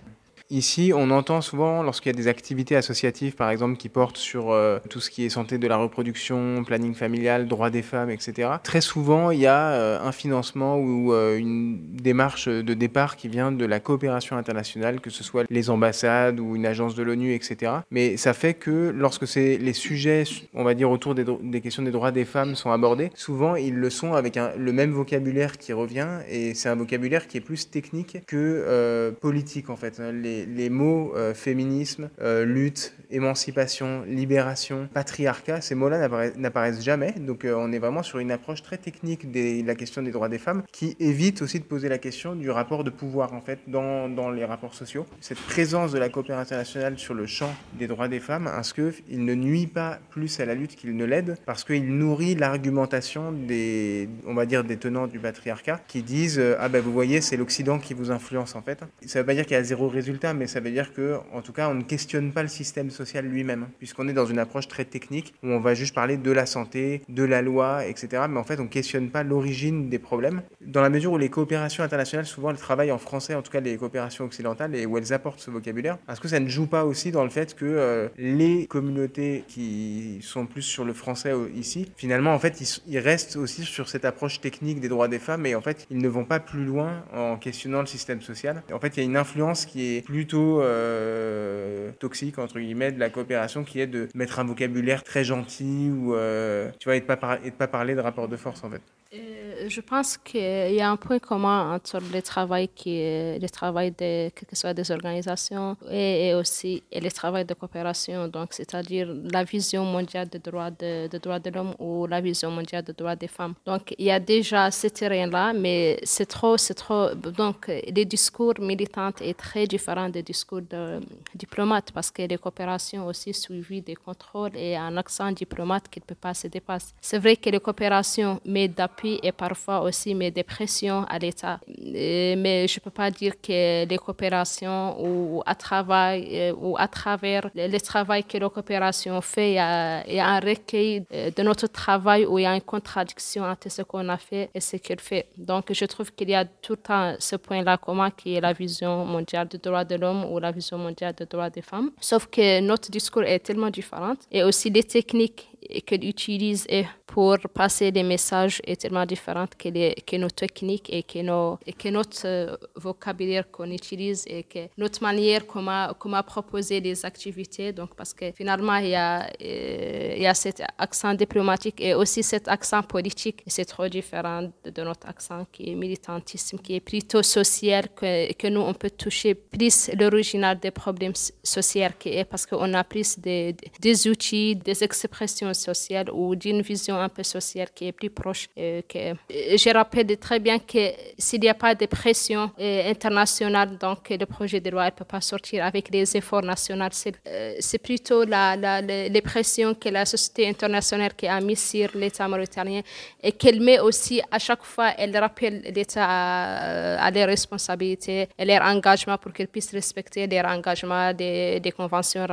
Ici, 0.52 0.90
on 0.92 1.12
entend 1.12 1.42
souvent, 1.42 1.84
lorsqu'il 1.84 2.10
y 2.10 2.14
a 2.14 2.16
des 2.16 2.26
activités 2.26 2.74
associatives, 2.74 3.36
par 3.36 3.50
exemple, 3.50 3.76
qui 3.76 3.88
portent 3.88 4.16
sur 4.16 4.50
euh, 4.50 4.80
tout 4.90 4.98
ce 4.98 5.08
qui 5.08 5.24
est 5.24 5.28
santé 5.28 5.58
de 5.58 5.68
la 5.68 5.76
reproduction, 5.76 6.64
planning 6.64 6.92
familial, 6.92 7.46
droits 7.46 7.70
des 7.70 7.82
femmes, 7.82 8.10
etc., 8.10 8.48
très 8.64 8.80
souvent, 8.80 9.30
il 9.30 9.38
y 9.38 9.46
a 9.46 9.70
euh, 9.70 10.00
un 10.00 10.10
financement 10.10 10.76
ou 10.76 11.12
euh, 11.12 11.38
une 11.38 11.78
démarche 11.94 12.48
de 12.48 12.74
départ 12.74 13.14
qui 13.14 13.28
vient 13.28 13.52
de 13.52 13.64
la 13.64 13.78
coopération 13.78 14.36
internationale, 14.36 15.00
que 15.00 15.08
ce 15.08 15.22
soit 15.22 15.44
les 15.48 15.70
ambassades 15.70 16.40
ou 16.40 16.56
une 16.56 16.66
agence 16.66 16.96
de 16.96 17.04
l'ONU, 17.04 17.32
etc. 17.32 17.70
Mais 17.92 18.16
ça 18.16 18.32
fait 18.32 18.54
que 18.54 18.92
lorsque 18.92 19.32
les 19.36 19.72
sujets, 19.72 20.24
on 20.52 20.64
va 20.64 20.74
dire, 20.74 20.90
autour 20.90 21.14
des, 21.14 21.60
questions 21.60 21.84
des 21.84 21.92
droits 21.92 22.10
des 22.10 22.24
femmes 22.24 22.56
sont 22.56 22.72
abordés, 22.72 23.12
souvent, 23.14 23.54
ils 23.54 23.76
le 23.76 23.88
sont 23.88 24.14
avec 24.14 24.36
le 24.36 24.72
même 24.72 24.90
vocabulaire 24.90 25.58
qui 25.58 25.72
revient, 25.72 26.08
et 26.28 26.54
c'est 26.54 26.68
un 26.68 26.74
vocabulaire 26.74 27.28
qui 27.28 27.36
est 27.36 27.40
plus 27.40 27.70
technique 27.70 28.18
que 28.26 29.10
politique, 29.20 29.70
en 29.70 29.76
fait. 29.76 30.00
Les, 30.12 30.39
les, 30.46 30.70
mots 30.70 31.12
euh, 31.16 31.34
féminisme, 31.34 32.10
euh, 32.20 32.44
lutte, 32.44 32.94
émancipation, 33.10 34.02
libération, 34.06 34.88
patriarcat, 34.92 35.60
ces 35.60 35.74
mots-là 35.74 36.08
n'apparaissent 36.36 36.82
jamais. 36.82 37.12
Donc 37.12 37.44
euh, 37.44 37.54
on 37.56 37.72
est 37.72 37.78
vraiment 37.78 38.02
sur 38.02 38.18
une 38.18 38.30
approche 38.30 38.62
très 38.62 38.78
technique 38.78 39.30
de 39.30 39.66
la 39.66 39.74
question 39.74 40.02
des 40.02 40.10
droits 40.10 40.28
des 40.28 40.38
femmes 40.38 40.62
qui 40.72 40.96
évite 41.00 41.42
aussi 41.42 41.58
de 41.58 41.64
poser 41.64 41.88
la 41.88 41.98
question 41.98 42.34
du 42.34 42.50
rapport 42.50 42.84
de 42.84 42.90
pouvoir 42.90 43.32
en 43.34 43.40
fait 43.40 43.58
dans, 43.66 44.08
dans 44.08 44.30
les 44.30 44.44
rapports 44.44 44.74
sociaux. 44.74 45.06
Cette 45.20 45.40
présence 45.40 45.92
de 45.92 45.98
la 45.98 46.08
coopération 46.08 46.40
internationale 46.40 46.98
sur 46.98 47.14
le 47.14 47.26
champ 47.26 47.52
des 47.78 47.86
droits 47.86 48.08
des 48.08 48.20
femmes, 48.20 48.48
est-ce 48.58 48.74
qu'il 48.74 49.24
ne 49.24 49.34
nuit 49.34 49.66
pas 49.66 49.98
plus 50.10 50.40
à 50.40 50.46
la 50.46 50.54
lutte 50.54 50.76
qu'il 50.76 50.96
ne 50.96 51.04
l'aide 51.04 51.36
parce 51.46 51.64
qu'il 51.64 51.96
nourrit 51.96 52.34
l'argumentation 52.34 53.32
des, 53.32 54.08
on 54.26 54.34
va 54.34 54.46
dire, 54.46 54.64
des 54.64 54.76
tenants 54.76 55.06
du 55.06 55.18
patriarcat 55.18 55.80
qui 55.88 56.02
disent 56.02 56.40
ah 56.58 56.68
ben 56.68 56.80
vous 56.80 56.92
voyez 56.92 57.20
c'est 57.20 57.36
l'Occident 57.36 57.78
qui 57.78 57.94
vous 57.94 58.10
influence 58.10 58.54
en 58.54 58.62
fait. 58.62 58.80
Ça 59.06 59.18
ne 59.18 59.22
veut 59.22 59.26
pas 59.26 59.34
dire 59.34 59.44
qu'il 59.44 59.56
y 59.56 59.60
a 59.60 59.62
zéro 59.62 59.88
résultat, 59.88 60.29
mais 60.34 60.46
ça 60.46 60.60
veut 60.60 60.70
dire 60.70 60.92
que 60.92 61.16
en 61.32 61.42
tout 61.42 61.52
cas 61.52 61.68
on 61.68 61.74
ne 61.74 61.82
questionne 61.82 62.32
pas 62.32 62.42
le 62.42 62.48
système 62.48 62.90
social 62.90 63.24
lui-même, 63.24 63.68
puisqu'on 63.78 64.08
est 64.08 64.12
dans 64.12 64.26
une 64.26 64.38
approche 64.38 64.68
très 64.68 64.84
technique 64.84 65.34
où 65.42 65.48
on 65.48 65.60
va 65.60 65.74
juste 65.74 65.94
parler 65.94 66.16
de 66.16 66.30
la 66.30 66.46
santé, 66.46 67.02
de 67.08 67.22
la 67.22 67.42
loi, 67.42 67.86
etc. 67.86 68.24
Mais 68.28 68.38
en 68.38 68.44
fait, 68.44 68.60
on 68.60 68.64
ne 68.64 68.68
questionne 68.68 69.10
pas 69.10 69.22
l'origine 69.22 69.88
des 69.88 69.98
problèmes. 69.98 70.42
Dans 70.60 70.82
la 70.82 70.90
mesure 70.90 71.12
où 71.12 71.18
les 71.18 71.30
coopérations 71.30 71.84
internationales, 71.84 72.26
souvent, 72.26 72.50
elles 72.50 72.56
travaillent 72.56 72.92
en 72.92 72.98
français, 72.98 73.34
en 73.34 73.42
tout 73.42 73.50
cas 73.50 73.60
les 73.60 73.76
coopérations 73.76 74.24
occidentales, 74.24 74.74
et 74.74 74.86
où 74.86 74.98
elles 74.98 75.12
apportent 75.12 75.40
ce 75.40 75.50
vocabulaire, 75.50 75.98
est-ce 76.10 76.20
que 76.20 76.28
ça 76.28 76.40
ne 76.40 76.48
joue 76.48 76.66
pas 76.66 76.84
aussi 76.84 77.10
dans 77.10 77.24
le 77.24 77.30
fait 77.30 77.54
que 77.54 77.64
euh, 77.64 78.08
les 78.18 78.66
communautés 78.66 79.44
qui 79.48 80.18
sont 80.22 80.46
plus 80.46 80.62
sur 80.62 80.84
le 80.84 80.92
français 80.92 81.32
euh, 81.32 81.48
ici, 81.54 81.90
finalement, 81.96 82.34
en 82.34 82.38
fait, 82.38 82.60
ils, 82.86 82.98
restent 82.98 83.36
aussi 83.36 83.62
sur 83.62 83.88
cette 83.88 84.04
approche 84.04 84.40
technique 84.40 84.80
des 84.80 84.88
droits 84.88 85.08
des 85.08 85.18
femmes, 85.18 85.46
et 85.46 85.54
en 85.54 85.60
fait, 85.60 85.86
ils 85.90 85.98
ne 85.98 86.08
vont 86.08 86.24
pas 86.24 86.40
plus 86.40 86.64
loin 86.64 87.02
en 87.14 87.36
questionnant 87.36 87.80
le 87.80 87.86
système 87.86 88.20
social. 88.20 88.62
En 88.72 88.78
fait, 88.78 88.96
il 88.96 89.00
y 89.00 89.02
a 89.02 89.06
une 89.06 89.16
influence 89.16 89.64
qui 89.64 89.96
est 89.96 90.06
plutôt 90.20 90.60
euh, 90.60 91.92
toxique, 91.98 92.38
entre 92.38 92.60
guillemets, 92.60 92.92
de 92.92 93.00
la 93.00 93.08
coopération 93.08 93.64
qui 93.64 93.80
est 93.80 93.86
de 93.86 94.06
mettre 94.14 94.38
un 94.38 94.44
vocabulaire 94.44 95.02
très 95.02 95.24
gentil 95.24 95.90
ou 95.90 96.14
euh, 96.14 96.70
tu 96.78 96.88
vois 96.88 96.96
et 96.96 97.00
de 97.00 97.06
pas 97.06 97.38
et 97.42 97.50
de 97.50 97.56
pas 97.56 97.68
parler 97.68 97.94
de 97.94 98.00
rapport 98.00 98.28
de 98.28 98.36
force 98.36 98.62
en 98.62 98.68
fait. 98.68 98.82
Euh, 99.12 99.68
je 99.68 99.80
pense 99.80 100.16
qu'il 100.18 100.74
y 100.74 100.80
a 100.80 100.88
un 100.88 100.96
point 100.96 101.18
commun 101.18 101.74
entre 101.74 101.98
le 102.14 102.22
travail 102.22 102.68
qui 102.68 102.96
le 103.44 103.48
travail 103.48 103.90
de 103.90 104.28
que 104.28 104.54
soit 104.54 104.72
des 104.72 104.88
organisations 104.92 105.76
et, 105.90 106.32
aussi 106.34 106.82
et 106.92 107.00
le 107.00 107.10
travail 107.10 107.44
de 107.44 107.54
coopération 107.54 108.28
donc 108.28 108.48
c'est-à-dire 108.52 109.08
la 109.32 109.42
vision 109.42 109.84
mondiale 109.84 110.28
des 110.28 110.38
droits 110.38 110.70
de, 110.70 111.08
de 111.08 111.18
droits 111.18 111.40
de 111.40 111.50
l'homme 111.50 111.74
ou 111.80 112.06
la 112.06 112.20
vision 112.20 112.50
mondiale 112.52 112.84
des 112.84 112.92
droits 112.92 113.16
des 113.16 113.26
femmes 113.26 113.54
donc 113.66 113.94
il 113.98 114.06
y 114.06 114.12
a 114.12 114.20
déjà 114.20 114.70
ce 114.70 114.86
terrain 114.86 115.26
là 115.26 115.52
mais 115.52 115.98
c'est 116.04 116.30
trop 116.36 116.56
c'est 116.56 116.74
trop 116.74 117.12
donc 117.14 117.66
les 117.66 118.04
discours 118.04 118.54
militants 118.60 119.16
est 119.20 119.36
très 119.36 119.66
différent 119.66 120.08
des 120.10 120.22
discours 120.22 120.62
de 120.62 121.00
diplomates 121.34 121.90
parce 121.92 122.10
que 122.10 122.22
les 122.22 122.38
coopérations 122.38 123.06
aussi 123.06 123.32
suivies 123.34 123.82
des 123.82 123.96
contrôles 123.96 124.56
et 124.56 124.76
un 124.76 124.96
accent 124.96 125.30
diplomate 125.32 125.88
qui 125.88 126.00
ne 126.00 126.04
peut 126.04 126.14
pas 126.14 126.34
se 126.34 126.46
dépasser 126.48 126.92
c'est 127.00 127.18
vrai 127.18 127.36
que 127.36 127.50
les 127.50 127.60
coopérations 127.60 128.40
mais 128.44 128.68
d'après 128.68 129.18
et 129.22 129.32
parfois 129.32 129.80
aussi 129.82 130.14
mes 130.14 130.30
dépressions 130.30 131.04
à 131.08 131.18
l'État. 131.18 131.60
Mais 131.66 132.66
je 132.68 132.78
ne 132.78 132.84
peux 132.84 132.90
pas 132.90 133.10
dire 133.10 133.34
que 133.40 133.86
les 133.86 133.98
coopérations 133.98 134.96
ou 135.00 135.42
à, 135.46 135.52
euh, 135.52 136.86
travers 136.90 137.50
le, 137.54 137.78
travail 137.80 138.24
que 138.24 138.38
la 138.38 138.48
coopération 138.48 139.20
fait, 139.20 139.50
il 139.52 139.54
y, 139.54 139.58
a, 139.58 140.26
un 140.28 140.40
recueil 140.40 141.04
euh, 141.12 141.30
de 141.34 141.42
notre 141.42 141.66
travail 141.68 142.26
où 142.26 142.38
il 142.38 142.42
y 142.42 142.46
a 142.46 142.54
une 142.54 142.60
contradiction 142.60 143.44
entre 143.44 143.70
ce 143.70 143.82
qu'on 143.82 144.08
a 144.08 144.18
fait 144.18 144.50
et 144.54 144.60
ce 144.60 144.76
qu'il 144.76 145.00
fait. 145.00 145.26
Donc 145.36 145.72
je 145.72 145.84
trouve 145.86 146.12
qu'il 146.12 146.30
y 146.30 146.34
a 146.34 146.44
tout 146.44 146.72
le 146.74 146.78
temps 146.78 147.14
ce 147.18 147.36
point-là 147.36 147.76
commun 147.78 148.10
qui 148.10 148.34
est 148.34 148.40
la 148.40 148.52
vision 148.52 149.04
mondiale 149.04 149.48
des 149.48 149.58
droits 149.58 149.84
de 149.84 149.96
l'homme 150.00 150.24
ou 150.30 150.38
la 150.38 150.50
vision 150.50 150.78
mondiale 150.78 151.14
des 151.14 151.26
droits 151.26 151.50
des 151.50 151.62
femmes. 151.62 151.90
Sauf 152.00 152.26
que 152.26 152.60
notre 152.60 152.90
discours 152.90 153.24
est 153.24 153.40
tellement 153.40 153.70
différent 153.70 154.14
et 154.32 154.42
aussi 154.42 154.70
les 154.70 154.82
techniques 154.82 155.49
qu'elle 155.86 156.04
utilise 156.04 156.66
pour 157.06 157.38
passer 157.52 157.90
des 157.90 158.04
messages 158.04 158.60
est 158.64 158.80
tellement 158.80 159.04
différente 159.04 159.56
que, 159.56 159.68
les, 159.68 159.94
que 160.06 160.16
nos 160.16 160.30
techniques 160.30 160.88
et 160.92 161.02
que, 161.02 161.20
nos, 161.20 161.58
et 161.66 161.72
que 161.72 161.88
notre 161.88 162.24
euh, 162.24 162.56
vocabulaire 162.76 163.50
qu'on 163.50 163.70
utilise 163.70 164.24
et 164.28 164.44
que 164.44 164.60
notre 164.78 165.02
manière 165.02 165.44
comment, 165.46 165.88
comment 165.98 166.22
proposer 166.22 166.80
des 166.80 167.04
activités. 167.04 167.72
Donc, 167.72 167.96
parce 167.96 168.14
que 168.14 168.30
finalement, 168.30 168.76
il 168.76 168.90
y, 168.90 168.94
a, 168.94 169.26
euh, 169.42 170.14
il 170.16 170.22
y 170.22 170.26
a 170.26 170.34
cet 170.34 170.62
accent 170.78 171.14
diplomatique 171.14 171.80
et 171.80 171.94
aussi 171.94 172.22
cet 172.22 172.46
accent 172.46 172.82
politique. 172.82 173.42
C'est 173.46 173.64
trop 173.64 173.88
différent 173.88 174.48
de 174.64 174.82
notre 174.82 175.08
accent 175.08 175.46
qui 175.50 175.70
est 175.70 175.74
militantisme, 175.74 176.58
qui 176.58 176.76
est 176.76 176.80
plutôt 176.80 177.22
social, 177.22 177.88
que, 177.94 178.32
que 178.34 178.46
nous, 178.46 178.60
on 178.60 178.74
peut 178.74 178.90
toucher 178.90 179.34
plus 179.34 179.90
l'original 179.98 180.60
des 180.60 180.70
problèmes 180.70 181.14
sociaux 181.42 181.90
qui 181.98 182.10
est 182.10 182.24
parce 182.24 182.46
qu'on 182.46 182.72
a 182.74 182.84
plus 182.84 183.18
des, 183.18 183.54
des 183.80 184.08
outils, 184.08 184.56
des 184.56 184.82
expressions 184.84 185.49
sociale 185.54 186.10
ou 186.12 186.34
d'une 186.34 186.62
vision 186.62 186.96
un 186.96 187.08
peu 187.08 187.22
sociale 187.22 187.68
qui 187.74 187.86
est 187.88 187.92
plus 187.92 188.10
proche. 188.10 188.48
Euh, 188.58 188.82
que, 188.88 188.98
euh, 188.98 189.14
je 189.56 189.70
rappelle 189.72 190.16
très 190.18 190.38
bien 190.38 190.58
que 190.58 190.92
s'il 191.18 191.40
n'y 191.40 191.48
a 191.48 191.54
pas 191.54 191.74
de 191.74 191.86
pression 191.86 192.50
euh, 192.58 192.90
internationale, 192.90 193.78
donc 193.78 194.10
le 194.10 194.26
projet 194.26 194.60
de 194.60 194.70
loi 194.70 194.86
ne 194.86 194.90
peut 194.90 195.04
pas 195.04 195.20
sortir 195.20 195.64
avec 195.64 195.90
des 195.90 196.16
efforts 196.16 196.42
nationaux. 196.42 196.88
C'est 196.92 197.78
plutôt 197.78 198.24
la, 198.24 198.56
la, 198.56 198.80
les 198.80 199.22
pressions 199.22 199.74
que 199.74 199.88
la 199.88 200.04
société 200.04 200.48
internationale 200.48 201.14
qui 201.14 201.26
a 201.26 201.40
mis 201.40 201.56
sur 201.56 201.88
l'État 201.94 202.26
mauritanien 202.28 202.80
et 203.22 203.32
qu'elle 203.32 203.60
met 203.60 203.78
aussi 203.80 204.20
à 204.30 204.38
chaque 204.38 204.64
fois, 204.64 204.90
elle 204.98 205.16
rappelle 205.16 205.62
l'État 205.74 206.06
à, 206.06 207.04
à, 207.06 207.10
leurs 207.10 207.28
responsabilités 207.28 208.28
et 208.38 208.44
leur 208.44 208.62
engagement 208.62 209.18
pour 209.18 209.32
qu'ils 209.32 209.48
puissent 209.48 209.72
respecter 209.72 210.26
leurs 210.26 210.46
engagements 210.46 211.12
des, 211.12 211.60
des 211.60 211.72
conventions 211.72 212.26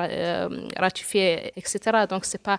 ratifiées, 0.78 1.52
etc. 1.56 1.80
Donc, 2.10 2.26
ce 2.26 2.38
n'est 2.38 2.40
pas, 2.40 2.58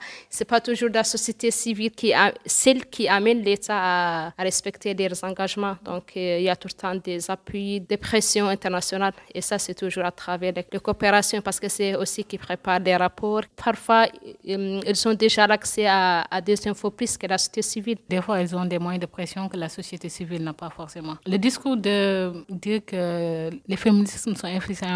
pas 0.49 0.61
toujours 0.61 0.89
la 0.93 1.05
société 1.05 1.51
civile 1.51 1.93
qui 1.93 2.13
a, 2.13 2.33
celle 2.47 2.87
qui 2.87 3.07
amène 3.07 3.41
l'État 3.43 3.79
à, 3.79 4.33
respecter 4.39 4.95
leurs 4.95 5.23
engagements. 5.23 5.77
Donc, 5.85 6.05
euh, 6.17 6.39
il 6.41 6.45
y 6.45 6.49
a 6.49 6.57
tout 6.57 6.69
le 6.75 6.79
temps 6.83 6.95
des 6.95 7.31
appuis, 7.31 7.81
des 7.81 7.97
pressions 7.97 8.49
internationales. 8.49 9.13
Et 9.35 9.43
ça, 9.43 9.59
c'est 9.59 9.75
toujours 9.75 10.05
à 10.05 10.11
travers 10.11 10.53
les, 10.57 10.81
coopérations 10.81 11.43
parce 11.43 11.61
que 11.61 11.69
c'est 11.69 11.95
aussi 11.95 12.25
qui 12.25 12.39
prépare 12.39 12.81
des 12.81 12.97
rapports. 12.97 13.43
Parfois, 13.57 14.07
euh, 14.49 14.81
ils 14.87 15.09
ont 15.09 15.15
déjà 15.15 15.47
l'accès 15.47 15.87
à, 15.87 16.41
des 16.45 16.59
infos 16.67 16.91
plus 16.91 17.17
que 17.17 17.27
la 17.27 17.39
société 17.39 17.63
civile. 17.63 17.99
Des 18.09 18.23
fois, 18.23 18.41
ils 18.41 18.57
ont 18.57 18.65
des 18.65 18.79
moyens 18.79 19.03
de 19.03 19.07
pression 19.07 19.49
que 19.49 19.57
la 19.57 19.69
société 19.69 20.09
civile 20.09 20.43
n'a 20.43 20.55
pas 20.55 20.71
forcément. 20.71 21.17
Le 21.27 21.37
discours 21.37 21.77
de 21.77 22.33
dire 22.49 22.81
que 22.87 23.51
les 23.71 23.77
féminismes 23.77 24.35
sont 24.35 24.49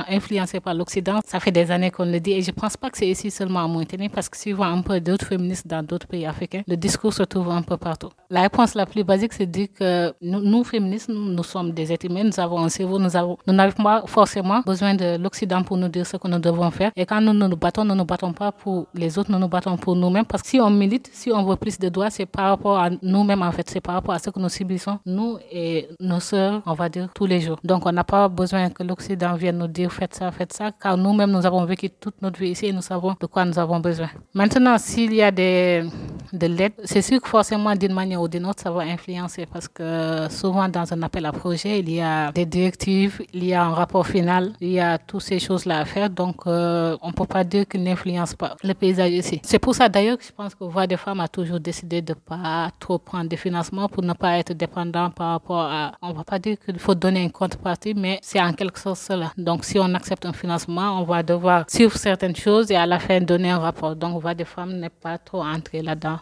influencés 0.09 0.61
par 0.61 0.75
l'Occident, 0.75 1.21
ça 1.27 1.39
fait 1.41 1.53
des 1.53 1.71
années 1.71 1.91
qu'on 1.91 2.07
le 2.07 2.21
dit. 2.21 2.33
Et 2.33 2.43
je 2.43 2.51
ne 2.51 2.57
pense 2.57 2.77
pas 2.77 2.89
que 2.91 2.99
c'est 2.99 3.09
ici 3.09 3.31
seulement 3.31 3.65
à 3.65 3.69
Monténégro 3.69 4.15
parce 4.15 4.29
que 4.29 4.37
suivant 4.37 4.65
un 4.65 4.83
peu 4.83 5.01
d'autres 5.01 5.37
dans 5.67 5.83
d'autres 5.83 6.07
pays 6.07 6.27
africains, 6.27 6.63
le 6.67 6.77
discours 6.77 7.13
se 7.13 7.23
trouve 7.23 7.51
un 7.51 7.63
peu 7.63 7.77
partout. 7.77 8.11
La 8.31 8.43
réponse 8.43 8.75
la 8.75 8.87
plus 8.87 9.05
basique, 9.05 9.33
c'est 9.33 9.47
de 9.47 9.53
dire 9.53 9.69
que 9.79 10.13
nous, 10.21 10.65
féministes, 10.65 11.09
nous, 11.09 11.43
sommes 11.43 11.73
des 11.73 11.93
êtres 11.93 12.07
humains, 12.07 12.25
nous 12.25 12.41
avons 12.41 12.61
un 12.65 12.69
cerveau, 12.69 12.99
nous 12.99 13.15
avons, 13.17 13.37
nous 13.47 13.53
n'avons 13.53 13.83
pas 13.83 14.03
forcément 14.07 14.61
besoin 14.65 14.95
de 14.95 15.17
l'Occident 15.17 15.63
pour 15.63 15.77
nous 15.77 15.89
dire 15.89 16.07
ce 16.07 16.17
que 16.17 16.29
nous 16.29 16.39
devons 16.39 16.71
faire. 16.71 16.93
Et 16.97 17.05
quand 17.05 17.21
nous, 17.21 17.33
nous 17.33 17.57
battons, 17.57 17.85
nous 17.85 17.95
ne 17.95 17.99
nous 17.99 18.05
battons 18.05 18.33
pas 18.33 18.53
pour 18.53 18.87
les 18.95 19.19
autres, 19.19 19.31
nous 19.31 19.39
nous 19.39 19.49
battons 19.49 19.77
pour 19.77 19.97
nous-mêmes. 19.97 20.25
Parce 20.25 20.43
que 20.43 20.49
si 20.49 20.61
on 20.61 20.71
milite, 20.71 21.11
si 21.13 21.31
on 21.33 21.45
veut 21.45 21.57
plus 21.57 21.79
de 21.79 21.89
droits, 21.89 22.11
c'est 22.11 22.27
par 22.27 22.51
rapport 22.51 22.79
à 22.79 22.91
nous-mêmes, 23.03 23.43
en 23.43 23.53
fait, 23.53 23.69
c'est 23.69 23.81
par 23.81 23.95
rapport 23.95 24.15
à 24.15 24.19
ce 24.19 24.31
que 24.31 24.39
nous 24.39 24.49
subissons, 24.49 24.99
nous 25.05 25.39
et 25.51 25.89
nos 26.01 26.21
sœurs, 26.21 26.63
on 26.67 26.75
va 26.75 26.89
dire, 26.89 27.09
tous 27.15 27.27
les 27.27 27.41
jours. 27.41 27.59
Donc, 27.65 27.87
on 27.87 27.93
n'a 27.93 28.05
pas 28.05 28.29
besoin 28.29 28.71
que 28.71 28.83
l'Occident 28.83 29.35
vienne 29.35 29.59
nous 29.59 29.67
dire 29.67 29.93
faites 29.93 30.15
ça, 30.15 30.31
faites 30.31 30.53
ça, 30.53 30.71
car 30.73 30.97
nous-mêmes, 30.97 31.31
nous 31.31 31.45
avons 31.45 31.65
vécu 31.65 31.91
toute 31.91 32.21
notre 32.23 32.39
vie 32.39 32.51
ici 32.51 32.67
et 32.67 32.73
nous 32.73 32.83
savons 32.83 33.15
de 33.21 33.27
quoi 33.27 33.45
nous 33.45 33.59
avons 33.59 33.81
besoin. 33.81 34.09
Maintenant, 34.35 34.79
s'il 34.79 35.15
y 35.15 35.23
a 35.23 35.31
des, 35.33 35.85
de 36.33 36.47
l'aide, 36.47 36.73
c'est 36.85 37.03
sûr 37.03 37.21
que 37.21 37.29
forcément, 37.29 37.75
d'une 37.75 37.93
manière 37.93 38.21
ou 38.23 38.29
d'une 38.29 38.47
autre, 38.47 38.63
ça 38.63 38.71
va 38.71 38.83
influencer 38.83 39.47
parce 39.47 39.69
que 39.69 40.29
souvent, 40.31 40.69
dans 40.69 40.91
un 40.93 41.03
appel 41.03 41.27
à 41.27 41.33
projet, 41.33 41.81
il 41.81 41.91
y 41.91 42.01
a 42.01 42.33
des 42.33 42.47
directives, 42.47 43.21
il 43.33 43.45
y 43.45 43.55
a 43.55 43.65
un 43.65 43.75
rapport 43.75 44.07
final, 44.07 44.53
il 44.61 44.71
y 44.71 44.81
a 44.81 44.99
toutes 44.99 45.23
ces 45.23 45.39
choses-là 45.39 45.81
à 45.81 45.85
faire. 45.85 46.09
Donc, 46.09 46.47
euh, 46.47 46.97
on 47.03 47.09
ne 47.09 47.13
peut 47.13 47.27
pas 47.27 47.45
dire 47.45 47.67
qu'il 47.69 47.83
n'influence 47.83 48.35
pas 48.35 48.57
le 48.63 48.73
paysage 48.75 49.13
ici. 49.13 49.41
C'est 49.45 49.59
pour 49.59 49.75
ça, 49.75 49.89
d'ailleurs, 49.89 50.19
que 50.19 50.25
je 50.25 50.33
pense 50.33 50.55
que 50.55 50.65
Voix 50.65 50.87
des 50.87 50.97
femmes 50.97 51.21
a 51.21 51.29
toujours 51.29 51.61
décidé 51.61 52.01
de 52.01 52.13
ne 52.13 52.19
pas 52.19 52.71
trop 52.79 52.99
prendre 52.99 53.29
de 53.29 53.37
financement 53.37 53.89
pour 53.89 54.03
ne 54.03 54.13
pas 54.15 54.39
être 54.39 54.53
dépendant 54.53 55.11
par 55.11 55.33
rapport 55.33 55.61
à. 55.61 55.93
On 56.01 56.09
ne 56.09 56.15
va 56.15 56.25
pas 56.25 56.39
dire 56.39 56.57
qu'il 56.65 56.79
faut 56.79 56.95
donner 56.95 57.23
une 57.23 57.31
contrepartie, 57.31 57.95
mais 57.95 58.19
c'est 58.23 58.41
en 58.41 58.53
quelque 58.53 58.79
sorte 58.79 58.99
cela. 58.99 59.33
Donc, 59.37 59.65
si 59.65 59.79
on 59.79 59.93
accepte 59.95 60.25
un 60.25 60.33
financement, 60.33 61.01
on 61.01 61.05
va 61.05 61.23
devoir 61.23 61.65
suivre 61.69 61.97
certaines 61.97 62.37
choses 62.37 62.71
et 62.71 62.77
à 62.77 62.87
la 62.87 62.99
fin 62.99 63.21
donner 63.21 63.51
un 63.51 63.59
rapport. 63.59 63.95
Donc, 63.97 64.21
Voix 64.21 64.35
des 64.35 64.45
femmes 64.45 64.75
n'est 64.79 64.89
pas 64.89 65.19
trop 65.25 65.43
entrer 65.43 65.83
là-dedans 65.83 66.21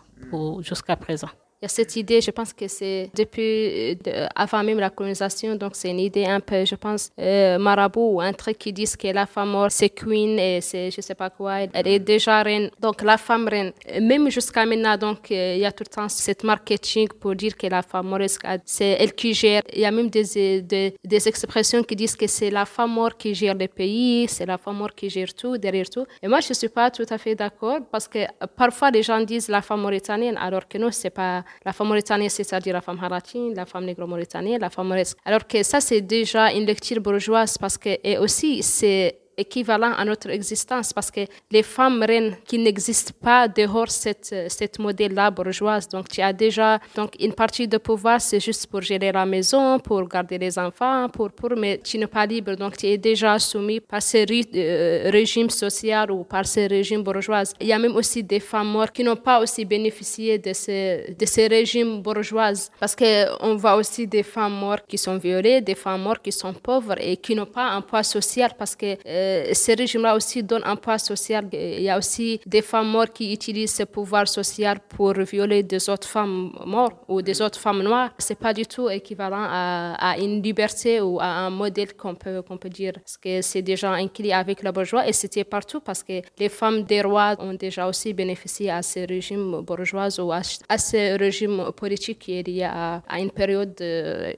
jusqu'à 0.63 0.97
présent. 0.97 1.29
Il 1.63 1.65
y 1.65 1.67
a 1.67 1.69
cette 1.69 1.95
idée, 1.97 2.23
je 2.23 2.31
pense 2.31 2.55
que 2.55 2.67
c'est 2.69 3.11
depuis, 3.15 3.99
avant 4.35 4.63
même 4.63 4.79
la 4.79 4.89
colonisation, 4.89 5.57
donc 5.57 5.73
c'est 5.75 5.91
une 5.91 6.01
idée 6.01 6.25
un 6.25 6.41
peu, 6.41 6.65
je 6.65 6.75
pense, 6.75 7.11
marabout 7.19 8.15
ou 8.15 8.21
un 8.23 8.33
truc 8.33 8.57
qui 8.57 8.73
dit 8.73 8.87
que 8.99 9.09
la 9.09 9.27
femme 9.27 9.51
mort, 9.51 9.71
c'est 9.71 9.91
queen 9.91 10.39
et 10.39 10.63
c'est 10.63 10.91
je 10.91 11.03
sais 11.03 11.15
pas 11.15 11.29
quoi, 11.29 11.61
elle 11.75 11.87
est 11.87 11.99
déjà 11.99 12.43
reine. 12.43 12.71
Donc 12.81 13.03
la 13.03 13.19
femme 13.19 13.47
reine, 13.47 13.73
même 14.01 14.31
jusqu'à 14.31 14.65
maintenant, 14.65 14.97
donc 14.97 15.29
il 15.31 15.59
y 15.59 15.67
a 15.67 15.73
tout 15.73 15.85
le 15.85 15.95
temps 15.95 16.09
cette 16.09 16.45
marketing 16.45 17.09
pour 17.21 17.35
dire 17.35 17.55
que 17.55 17.67
la 17.67 17.83
femme 17.83 18.07
mort, 18.07 18.21
c'est 18.65 18.97
elle 18.99 19.13
qui 19.13 19.35
gère. 19.35 19.63
Il 19.75 19.81
y 19.81 19.85
a 19.85 19.91
même 19.91 20.09
des, 20.09 20.63
des, 20.63 20.95
des 21.05 21.29
expressions 21.29 21.83
qui 21.83 21.95
disent 21.95 22.17
que 22.17 22.27
c'est 22.27 22.51
la 22.51 22.65
femme 22.65 22.93
mort 22.93 23.19
qui 23.19 23.35
gère 23.35 23.55
le 23.55 23.69
pays, 23.69 24.27
c'est 24.29 24.47
la 24.47 24.57
femme 24.57 24.79
mort 24.79 24.95
qui 24.95 25.11
gère 25.11 25.35
tout, 25.35 25.59
derrière 25.59 25.91
tout. 25.91 26.07
Et 26.23 26.29
moi, 26.29 26.41
je 26.41 26.49
ne 26.49 26.55
suis 26.55 26.71
pas 26.71 26.91
tout 26.91 27.05
à 27.11 27.19
fait 27.19 27.35
d'accord 27.35 27.81
parce 27.93 28.09
que 28.09 28.21
parfois 28.57 28.91
les 28.91 29.03
gens 29.03 29.21
disent 29.21 29.49
la 29.51 29.61
femme 29.61 29.83
mauritanienne, 29.83 30.39
alors 30.39 30.67
que 30.67 30.79
non, 30.79 30.91
c'est 30.91 31.11
pas 31.11 31.45
la 31.65 31.73
femme 31.73 31.89
mauritanienne, 31.89 32.31
c'est-à-dire 32.31 32.75
la 32.75 32.81
femme 32.81 32.99
haratine, 33.03 33.55
la 33.55 33.67
femme 33.67 33.85
négro-mauritanienne, 33.85 34.61
la 34.61 34.71
femme 34.71 34.89
mauritanienne. 34.89 35.21
Alors 35.25 35.47
que 35.47 35.63
ça, 35.63 35.81
c'est 35.81 36.01
déjà 36.01 36.53
une 36.53 36.67
lecture 36.67 37.01
bourgeoise 37.01 37.59
parce 37.59 37.79
que, 37.79 37.91
et 38.03 38.19
aussi, 38.19 38.63
c'est 38.63 39.20
équivalent 39.41 39.93
à 39.97 40.05
notre 40.05 40.31
existence 40.31 40.93
parce 40.93 41.11
que 41.11 41.21
les 41.51 41.63
femmes 41.63 42.03
reines 42.03 42.37
qui 42.47 42.59
n'existent 42.59 43.15
pas 43.21 43.49
dehors 43.49 43.91
cette, 43.91 44.35
cette 44.49 44.79
modèle-là 44.79 45.31
bourgeoise. 45.31 45.89
Donc, 45.89 46.09
tu 46.09 46.21
as 46.21 46.33
déjà 46.33 46.79
donc, 46.95 47.11
une 47.21 47.33
partie 47.33 47.67
de 47.67 47.79
pouvoir, 47.79 48.21
c'est 48.21 48.41
juste 48.41 48.67
pour 48.67 48.83
gérer 48.83 49.13
la 49.13 49.27
maison, 49.27 49.79
pour 49.79 50.07
garder 50.07 50.39
les 50.39 50.59
enfants, 50.59 51.09
pour, 51.09 51.31
pour, 51.31 51.51
mais 51.57 51.81
tu 51.83 51.99
n'es 51.99 52.07
pas 52.07 52.27
libre. 52.27 52.55
Donc, 52.55 52.77
tu 52.77 52.87
es 52.87 52.99
déjà 52.99 53.39
soumis 53.39 53.81
par 53.81 54.03
ce 54.03 54.19
euh, 54.19 55.11
régime 55.11 55.51
social 55.51 56.11
ou 56.11 56.25
par 56.25 56.47
ce 56.47 56.69
régime 56.69 57.03
bourgeois. 57.03 57.43
Il 57.61 57.69
y 57.69 57.73
a 57.73 57.79
même 57.79 57.97
aussi 57.97 58.23
des 58.23 58.41
femmes 58.41 58.69
mortes 58.69 58.93
qui 58.93 59.05
n'ont 59.05 59.17
pas 59.17 59.41
aussi 59.41 59.65
bénéficié 59.65 60.39
de 60.39 60.53
ce, 60.53 61.13
de 61.13 61.27
ce 61.27 61.49
régime 61.49 62.03
bourgeois 62.03 62.53
parce 62.79 62.95
qu'on 62.97 63.57
voit 63.57 63.77
aussi 63.77 64.07
des 64.07 64.23
femmes 64.23 64.55
mortes 64.55 64.85
qui 64.87 64.99
sont 64.99 65.17
violées, 65.17 65.61
des 65.61 65.75
femmes 65.75 66.03
mortes 66.03 66.23
qui 66.23 66.33
sont 66.33 66.53
pauvres 66.53 66.97
et 67.01 67.17
qui 67.17 67.35
n'ont 67.35 67.47
pas 67.47 67.69
un 67.71 67.81
poids 67.81 68.03
social 68.03 68.51
parce 68.59 68.75
que 68.77 68.87
euh, 68.87 68.97
euh, 69.07 69.30
ce 69.53 69.77
régime-là 69.77 70.15
aussi 70.17 70.43
donne 70.43 70.63
un 70.65 70.77
poids 70.77 70.99
social. 70.99 71.49
Il 71.53 71.83
y 71.83 71.91
a 71.91 71.99
aussi 71.99 72.41
des 72.47 72.63
femmes 72.63 72.89
mortes 72.89 73.13
qui 73.13 73.33
utilisent 73.33 73.75
ce 73.75 73.85
pouvoir 73.85 74.29
social 74.29 74.79
pour 74.89 75.13
violer 75.13 75.63
des 75.63 75.89
autres 75.89 76.09
femmes 76.09 76.53
mortes 76.67 76.97
ou 77.09 77.23
des 77.23 77.41
autres 77.43 77.59
femmes 77.59 77.83
noires. 77.83 78.11
C'est 78.19 78.39
pas 78.39 78.53
du 78.53 78.67
tout 78.67 78.89
équivalent 78.89 79.47
à, 79.49 80.17
une 80.19 80.43
liberté 80.43 81.01
ou 81.01 81.21
à 81.21 81.27
un 81.27 81.51
modèle 81.51 81.95
qu'on 81.95 82.15
peut, 82.15 82.43
qu'on 82.43 82.57
peut 82.57 82.69
dire. 82.69 82.95
Parce 82.95 83.17
que 83.17 83.43
c'est 83.43 83.63
déjà 83.63 83.91
inclus 83.93 84.31
avec 84.31 84.63
la 84.63 84.73
bourgeois 84.73 85.07
et 85.09 85.13
c'était 85.13 85.45
partout 85.45 85.81
parce 85.81 86.03
que 86.03 86.21
les 86.39 86.49
femmes 86.49 86.83
des 86.83 87.03
rois 87.03 87.37
ont 87.39 87.55
déjà 87.55 87.87
aussi 87.87 88.13
bénéficié 88.13 88.71
à 88.71 88.83
ce 88.83 89.01
régime 89.07 89.61
bourgeois 89.63 90.09
ou 90.21 90.33
à, 90.33 90.43
ce 90.43 91.19
régime 91.19 91.71
politique 91.77 92.19
qui 92.19 92.39
est 92.39 92.47
lié 92.47 92.65
à, 92.65 93.03
une 93.19 93.31
période 93.31 93.77
euh, 93.81 94.33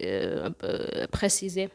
euh, 0.64 1.06
précisée. 1.10 1.68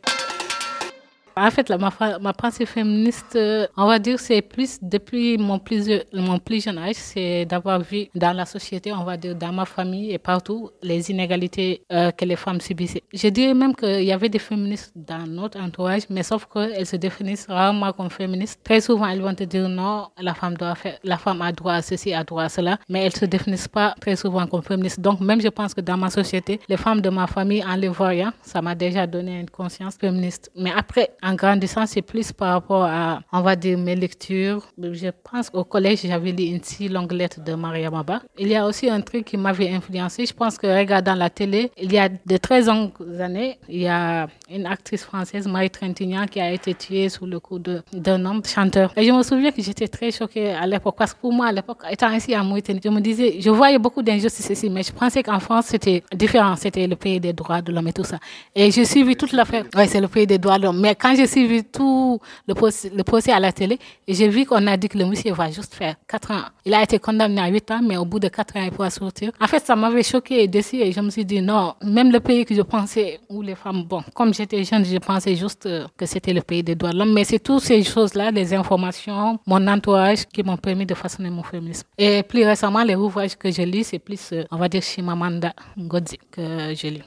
En 1.39 1.51
fait, 1.51 1.69
ma, 1.69 2.33
pensée 2.33 2.65
féministe, 2.65 3.35
euh, 3.35 3.67
on 3.77 3.85
va 3.85 3.99
dire, 3.99 4.19
c'est 4.19 4.41
plus 4.41 4.79
depuis 4.81 5.37
mon 5.37 5.59
plus, 5.59 6.63
jeune 6.63 6.79
âge, 6.79 6.95
c'est 6.95 7.45
d'avoir 7.45 7.79
vu 7.79 8.07
dans 8.15 8.35
la 8.35 8.45
société, 8.45 8.91
on 8.91 9.03
va 9.03 9.17
dire, 9.17 9.35
dans 9.35 9.53
ma 9.53 9.65
famille 9.65 10.11
et 10.11 10.17
partout, 10.17 10.71
les 10.81 11.11
inégalités 11.11 11.83
euh, 11.91 12.09
que 12.09 12.25
les 12.25 12.35
femmes 12.35 12.59
subissaient. 12.59 13.03
Je 13.13 13.27
dirais 13.27 13.53
même 13.53 13.75
qu'il 13.75 14.03
y 14.03 14.11
avait 14.11 14.29
des 14.29 14.39
féministes 14.39 14.93
dans 14.95 15.27
notre 15.27 15.59
entourage, 15.59 16.03
mais 16.09 16.23
sauf 16.23 16.47
qu'elles 16.51 16.87
se 16.87 16.95
définissent 16.95 17.45
rarement 17.47 17.93
comme 17.93 18.09
féministes. 18.09 18.59
Très 18.63 18.81
souvent, 18.81 19.05
elles 19.05 19.21
vont 19.21 19.35
te 19.35 19.43
dire 19.43 19.69
non, 19.69 20.07
la 20.19 20.33
femme, 20.33 20.55
doit 20.55 20.73
faire, 20.73 20.97
la 21.03 21.17
femme 21.19 21.43
a 21.43 21.51
droit 21.51 21.73
à 21.73 21.81
ceci, 21.83 22.15
a 22.15 22.23
droit 22.23 22.45
à 22.45 22.49
cela, 22.49 22.79
mais 22.89 23.05
elles 23.05 23.15
se 23.15 23.25
définissent 23.25 23.67
pas 23.67 23.93
très 24.01 24.15
souvent 24.15 24.47
comme 24.47 24.63
féministes. 24.63 25.01
Donc, 25.01 25.19
même 25.19 25.39
je 25.39 25.49
pense 25.49 25.75
que 25.75 25.81
dans 25.81 25.97
ma 25.97 26.09
société, 26.09 26.59
les 26.67 26.77
femmes 26.77 27.01
de 27.01 27.11
ma 27.11 27.27
famille, 27.27 27.63
en 27.63 27.75
les 27.75 27.89
voyant, 27.89 28.31
ça 28.41 28.59
m'a 28.63 28.73
déjà 28.73 29.05
donné 29.05 29.39
une 29.39 29.49
conscience 29.51 29.97
féministe. 29.97 30.51
Mais 30.55 30.71
après, 30.75 31.11
en 31.27 31.35
grandissant, 31.35 31.85
c'est 31.85 32.01
plus 32.01 32.31
par 32.31 32.53
rapport 32.53 32.83
à, 32.83 33.19
on 33.33 33.41
va 33.41 33.55
dire, 33.55 33.77
mes 33.77 33.95
lectures. 33.95 34.65
Je 34.77 35.09
pense 35.29 35.49
qu'au 35.49 35.65
collège, 35.65 36.01
j'avais 36.03 36.31
lu 36.31 36.43
une 36.43 36.63
si 36.63 36.87
longue 36.87 37.11
lettre 37.11 37.43
de 37.43 37.53
Maria 37.53 37.91
Maba. 37.91 38.21
Il 38.37 38.47
y 38.47 38.55
a 38.55 38.65
aussi 38.65 38.89
un 38.89 39.01
truc 39.01 39.25
qui 39.25 39.37
m'avait 39.37 39.69
influencé. 39.69 40.25
Je 40.25 40.33
pense 40.33 40.57
que 40.57 40.67
regardant 40.67 41.15
la 41.15 41.29
télé, 41.29 41.71
il 41.77 41.91
y 41.91 41.99
a 41.99 42.07
de 42.09 42.37
très 42.37 42.61
longues 42.61 42.91
années, 43.19 43.57
il 43.67 43.81
y 43.81 43.87
a 43.87 44.27
une 44.49 44.65
actrice 44.65 45.03
française, 45.03 45.47
Marie 45.47 45.69
Trintignant, 45.69 46.25
qui 46.27 46.39
a 46.39 46.51
été 46.51 46.73
tuée 46.73 47.09
sous 47.09 47.25
le 47.25 47.39
coup 47.39 47.59
d'un 47.59 48.25
homme 48.25 48.41
chanteur. 48.45 48.93
Et 48.95 49.03
je 49.03 49.11
me 49.11 49.21
souviens 49.23 49.51
que 49.51 49.61
j'étais 49.61 49.89
très 49.89 50.11
choquée 50.11 50.51
à 50.51 50.65
l'époque, 50.65 50.95
parce 50.97 51.13
que 51.13 51.19
pour 51.19 51.33
moi, 51.33 51.47
à 51.47 51.51
l'époque, 51.51 51.79
étant 51.91 52.11
ici 52.11 52.33
à 52.33 52.43
Mauritanie, 52.43 52.79
je 52.81 52.89
me 52.89 53.01
disais, 53.01 53.41
je 53.41 53.49
voyais 53.49 53.79
beaucoup 53.79 54.01
d'injustices 54.01 54.49
ici, 54.49 54.69
mais 54.69 54.83
je 54.83 54.93
pensais 54.93 55.23
qu'en 55.23 55.39
France, 55.39 55.65
c'était 55.67 56.03
différent. 56.15 56.55
C'était 56.55 56.87
le 56.87 56.95
pays 56.95 57.19
des 57.19 57.33
droits 57.33 57.61
de 57.61 57.73
l'homme 57.73 57.89
et 57.89 57.93
tout 57.93 58.05
ça. 58.05 58.17
Et 58.55 58.71
j'ai 58.71 58.85
suivi 58.85 59.17
toute 59.17 59.33
l'affaire. 59.33 59.65
Oui, 59.75 59.87
c'est 59.89 59.99
le 59.99 60.07
pays 60.07 60.25
des 60.25 60.37
droits 60.37 60.57
de 60.57 60.63
l'homme. 60.63 60.79
Mais 60.79 60.95
quand 60.95 61.16
j'ai 61.17 61.27
suivi 61.27 61.63
tout 61.63 62.19
le 62.47 62.53
procès, 62.53 63.31
à 63.31 63.39
la 63.39 63.51
télé 63.51 63.79
et 64.07 64.13
j'ai 64.13 64.29
vu 64.29 64.45
qu'on 64.45 64.65
a 64.67 64.77
dit 64.77 64.87
que 64.87 64.97
le 64.97 65.05
monsieur 65.05 65.33
va 65.33 65.49
juste 65.51 65.73
faire 65.73 65.95
4 66.07 66.31
ans. 66.31 66.43
Il 66.65 66.73
a 66.73 66.83
été 66.83 66.99
condamné 66.99 67.41
à 67.41 67.47
8 67.47 67.71
ans, 67.71 67.79
mais 67.83 67.97
au 67.97 68.05
bout 68.05 68.19
de 68.19 68.27
4 68.27 68.57
ans, 68.57 68.63
il 68.63 68.71
pourra 68.71 68.89
sortir. 68.89 69.31
En 69.41 69.47
fait, 69.47 69.65
ça 69.65 69.75
m'avait 69.75 70.03
choqué 70.03 70.43
et 70.43 70.47
déçu 70.47 70.77
et 70.77 70.91
je 70.91 71.01
me 71.01 71.09
suis 71.09 71.25
dit 71.25 71.41
non, 71.41 71.73
même 71.83 72.11
le 72.11 72.19
pays 72.19 72.45
que 72.45 72.55
je 72.55 72.61
pensais 72.61 73.19
où 73.29 73.41
les 73.41 73.55
femmes, 73.55 73.83
bon, 73.83 74.03
comme 74.13 74.33
j'étais 74.33 74.63
jeune, 74.63 74.85
je 74.85 74.97
pensais 74.97 75.35
juste 75.35 75.65
euh, 75.65 75.87
que 75.97 76.05
c'était 76.05 76.33
le 76.33 76.41
pays 76.41 76.63
des 76.63 76.75
droits 76.75 76.91
de 76.91 76.97
l'homme, 76.99 77.13
mais 77.13 77.23
c'est 77.23 77.39
toutes 77.39 77.61
ces 77.63 77.83
choses-là, 77.83 78.31
les 78.31 78.53
informations, 78.53 79.39
mon 79.45 79.67
entourage 79.67 80.25
qui 80.25 80.43
m'ont 80.43 80.57
permis 80.57 80.85
de 80.85 80.93
façonner 80.93 81.29
mon 81.29 81.43
féminisme. 81.43 81.87
Et 81.97 82.23
plus 82.23 82.45
récemment, 82.45 82.83
les 82.83 82.95
ouvrages 82.95 83.35
que 83.35 83.51
je 83.51 83.63
lis, 83.63 83.83
c'est 83.83 83.99
plus, 83.99 84.31
euh, 84.33 84.43
on 84.51 84.57
va 84.57 84.69
dire, 84.69 84.81
Shimamanda 84.81 85.53
Ngozi 85.77 86.17
que 86.31 86.73
je 86.75 86.87
lis. 86.87 87.03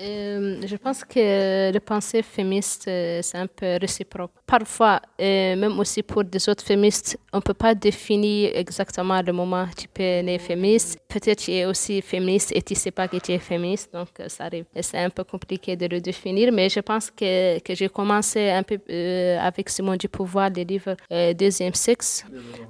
Euh, 0.00 0.60
je 0.64 0.76
pense 0.76 1.04
que 1.04 1.72
le 1.72 1.80
pensée 1.80 2.22
féministe, 2.22 2.86
euh, 2.88 3.20
c'est 3.22 3.38
un 3.38 3.46
peu 3.46 3.78
réciproque. 3.80 4.30
Parfois, 4.46 5.00
euh, 5.20 5.56
même 5.56 5.78
aussi 5.78 6.02
pour 6.02 6.24
des 6.24 6.48
autres 6.48 6.64
féministes, 6.64 7.18
on 7.32 7.38
ne 7.38 7.42
peut 7.42 7.54
pas 7.54 7.74
définir 7.74 8.52
exactement 8.54 9.20
le 9.20 9.32
moment 9.32 9.64
où 9.64 9.74
tu 9.76 9.88
peux 9.88 10.02
être 10.02 10.40
féministe. 10.40 10.98
Peut-être 11.08 11.38
tu 11.40 11.52
es 11.52 11.64
aussi 11.64 12.00
féministe 12.00 12.52
et 12.54 12.62
tu 12.62 12.74
ne 12.74 12.78
sais 12.78 12.90
pas 12.90 13.08
que 13.08 13.16
tu 13.16 13.32
es 13.32 13.38
féministe, 13.38 13.92
donc 13.92 14.08
ça 14.28 14.44
arrive. 14.44 14.64
C'est 14.80 14.98
un 14.98 15.10
peu 15.10 15.24
compliqué 15.24 15.74
de 15.74 15.86
le 15.86 16.00
définir, 16.00 16.52
mais 16.52 16.68
je 16.68 16.80
pense 16.80 17.10
que, 17.10 17.58
que 17.58 17.74
j'ai 17.74 17.88
commencé 17.88 18.50
un 18.50 18.62
peu 18.62 18.78
avec 19.40 19.68
Simon 19.68 19.96
du 19.96 20.08
Pouvoir, 20.08 20.50
le 20.54 20.62
livre 20.62 20.96
Deuxième 21.34 21.74
Sexe. 21.74 22.24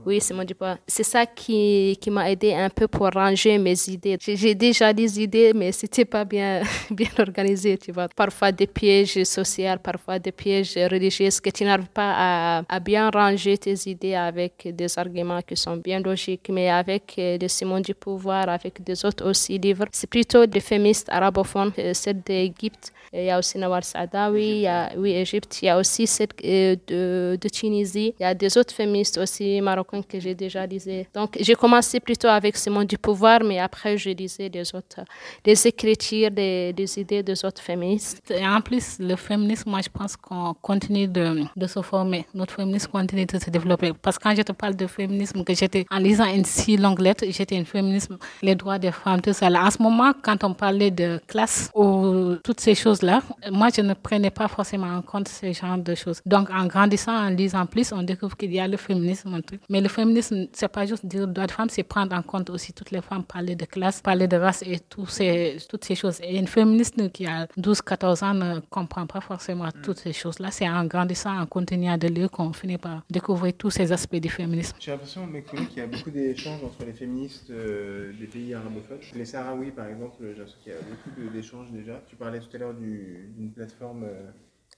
Oui, 0.07 0.21
Simon 0.21 0.45
du 0.45 0.55
Pouvoir. 0.55 0.79
C'est 0.87 1.03
ça 1.03 1.27
qui, 1.27 1.99
qui 2.01 2.11
m'a 2.11 2.31
aidé 2.31 2.55
un 2.55 2.71
peu 2.71 2.89
pour 2.89 3.11
ranger 3.13 3.59
mes 3.59 3.89
idées. 3.89 4.17
J'ai 4.21 4.55
déjà 4.55 4.93
des 4.93 5.21
idées, 5.21 5.53
mais 5.55 5.73
c'était 5.73 6.05
pas 6.05 6.25
bien, 6.25 6.63
bien 6.91 7.09
organisé, 7.21 7.79
tu 7.79 7.93
vois. 7.93 8.09
Parfois 8.09 8.53
des 8.53 8.67
pièges 8.67 9.23
sociaux, 9.25 9.77
parfois 9.83 10.19
des 10.19 10.33
pièges 10.33 10.75
religieux, 10.77 11.29
que 11.43 11.51
tu 11.51 11.65
n'arrives 11.65 11.89
pas 11.89 12.13
à, 12.17 12.63
à, 12.69 12.81
bien 12.81 13.11
ranger 13.11 13.59
tes 13.59 13.75
idées 13.87 14.15
avec 14.15 14.69
des 14.75 14.99
arguments 14.99 15.43
qui 15.43 15.57
sont 15.57 15.77
bien 15.77 16.01
logiques, 16.01 16.49
mais 16.51 16.69
avec 16.69 17.15
euh, 17.19 17.39
Simon 17.49 17.81
du 17.81 17.95
pouvoir, 17.95 18.49
avec 18.49 18.83
des 18.83 19.05
autres 19.05 19.29
aussi 19.29 19.59
livres. 19.59 19.87
C'est 19.93 20.09
plutôt 20.09 20.47
des 20.47 20.61
féministes 20.61 21.09
arabophones, 21.11 21.73
euh, 21.79 21.95
celle 21.95 22.21
d'Égypte. 22.21 22.93
Il 23.13 23.25
y 23.25 23.31
a 23.31 23.39
aussi 23.39 23.59
Nawar 23.59 23.85
Saadawi, 23.85 24.43
il 24.43 24.61
y 24.61 24.67
a, 24.67 24.91
oui, 24.97 25.13
Égypte, 25.13 25.63
il 25.63 25.67
y 25.67 25.69
a 25.69 25.79
aussi 25.79 26.07
celle 26.07 26.29
euh, 26.45 26.77
de, 26.87 27.39
de, 27.41 27.49
Tunisie. 27.49 28.15
Il 28.19 28.23
y 28.23 28.27
a 28.27 28.35
des 28.35 28.57
autres 28.59 28.75
féministes 28.75 29.19
aussi 29.19 29.61
marocains 29.63 30.03
que 30.03 30.21
j'ai 30.21 30.35
déjà 30.35 30.67
lisé. 30.67 31.07
Donc, 31.15 31.37
j'ai 31.41 31.55
commencé 31.55 32.01
plutôt 32.01 32.29
avec 32.29 32.57
Simon 32.57 32.85
du 32.85 32.99
pouvoir, 32.99 33.43
mais 33.43 33.59
après, 33.59 33.97
je 33.97 34.11
lisais 34.11 34.51
les 34.53 34.75
autres, 34.75 35.01
les 35.45 35.67
écritures, 35.67 36.31
les, 36.37 36.73
les 36.73 36.99
idées 36.99 37.08
des 37.09 37.45
autres 37.45 37.63
féministes. 37.63 38.31
Et 38.31 38.47
en 38.47 38.61
plus, 38.61 38.99
le 38.99 39.17
féminisme, 39.17 39.71
moi, 39.71 39.81
je 39.83 39.89
pense 39.89 40.17
qu'on 40.17 40.55
continue 40.55 41.09
de, 41.09 41.43
de, 41.57 41.67
se 41.67 41.83
former. 41.83 42.27
Notre 42.35 42.55
féminisme 42.55 42.91
continue 42.91 43.27
de 43.27 43.39
se 43.39 43.51
développer. 43.51 43.93
Parce 44.01 44.19
que 44.19 44.25
quand 44.25 44.35
je 44.37 44.43
te 44.43 44.53
parle 44.53 44.77
de 44.77 44.87
féminisme, 44.87 45.45
que 45.45 45.55
j'étais 45.55 45.87
en 45.91 45.99
lisant 45.99 46.27
une 46.27 46.45
si 46.45 46.77
longue 46.77 47.01
lettre, 47.01 47.25
j'étais 47.29 47.57
une 47.57 47.65
féminisme, 47.65 48.19
les 48.43 48.55
droits 48.55 48.79
des 48.79 48.93
femmes, 48.93 49.21
tout 49.21 49.33
ça. 49.33 49.49
Là, 49.51 49.65
en 49.65 49.71
ce 49.71 49.83
moment, 49.83 50.13
quand 50.23 50.45
on 50.45 50.55
parlait 50.55 50.91
de 50.91 51.21
classe 51.27 51.71
ou 51.75 52.37
toutes 52.45 52.61
ces 52.61 52.75
choses-là, 52.75 53.23
moi, 53.51 53.69
je 53.75 53.81
ne 53.83 53.95
prenais 53.95 54.31
pas 54.31 54.49
forcément 54.49 54.89
en 54.89 55.03
compte 55.03 55.29
ce 55.29 55.53
genre 55.53 55.79
de 55.79 55.95
choses. 55.95 56.21
Donc, 56.27 56.51
en 56.51 56.67
grandissant, 56.67 57.17
en 57.17 57.31
lisant 57.31 57.67
plus, 57.67 57.93
on 57.93 58.03
découvre 58.03 58.37
qu'il 58.37 58.53
y 58.53 58.61
a 58.61 58.69
le 58.69 58.77
féminisme. 58.77 59.35
Un 59.35 59.41
truc. 59.41 59.61
Mais 59.69 59.81
le 59.81 59.89
féminisme, 59.89 60.47
c'est 60.53 60.69
pas 60.69 60.87
juste 60.87 61.05
dire 61.05 61.27
droits 61.27 61.47
de 61.47 61.53
femmes, 61.53 61.69
c'est 61.71 61.83
prendre 61.83 62.15
en 62.17 62.23
compte 62.23 62.51
aussi 62.51 62.73
toutes 62.73 62.91
les 62.91 63.01
femmes, 63.01 63.25
parler 63.25 63.55
de 63.55 63.65
classe, 63.65 64.01
parler 64.01 64.27
de 64.27 64.37
race 64.37 64.63
et 64.63 64.81
tous 64.81 65.07
ces, 65.07 65.59
toutes 65.69 65.85
ces 65.85 65.95
choses. 65.95 66.19
Et 66.23 66.37
une 66.37 66.47
féministe 66.47 66.98
qui 67.07 67.27
a 67.27 67.47
12-14 67.57 68.25
ans 68.25 68.35
ne 68.35 68.61
comprend 68.61 69.07
pas 69.07 69.21
forcément 69.21 69.67
mm. 69.67 69.83
toutes 69.83 69.99
ces 69.99 70.13
choses-là. 70.13 70.51
C'est 70.51 70.69
en 70.69 70.85
grandissant, 70.85 71.39
en 71.39 71.47
continuant 71.47 71.97
de 71.97 72.09
lire 72.09 72.31
qu'on 72.31 72.53
finit 72.53 72.79
par 72.79 73.03
découvrir 73.09 73.55
tous 73.57 73.71
ces 73.71 73.93
aspects 73.93 74.17
du 74.17 74.29
féminisme. 74.29 74.77
J'ai 74.81 74.91
l'impression, 74.91 75.29
qu'il 75.47 75.79
y 75.79 75.81
a 75.81 75.87
beaucoup 75.87 76.11
d'échanges 76.11 76.65
entre 76.65 76.85
les 76.85 76.93
féministes 76.93 77.51
euh, 77.51 78.13
des 78.19 78.27
pays 78.27 78.55
arabophones. 78.55 78.99
Les 79.15 79.25
Sahraouis, 79.25 79.71
par 79.71 79.87
exemple, 79.87 80.17
j'ai 80.21 80.29
l'impression 80.29 80.59
qu'il 80.63 80.73
y 80.73 80.75
a 80.75 80.79
beaucoup 80.81 81.33
d'échanges 81.33 81.71
déjà. 81.71 82.03
Tu 82.09 82.17
parlais 82.17 82.41
tout 82.41 82.55
à 82.55 82.59
l'heure 82.59 82.75
d'une 82.75 83.53
plateforme. 83.55 84.05
Euh, 84.05 84.31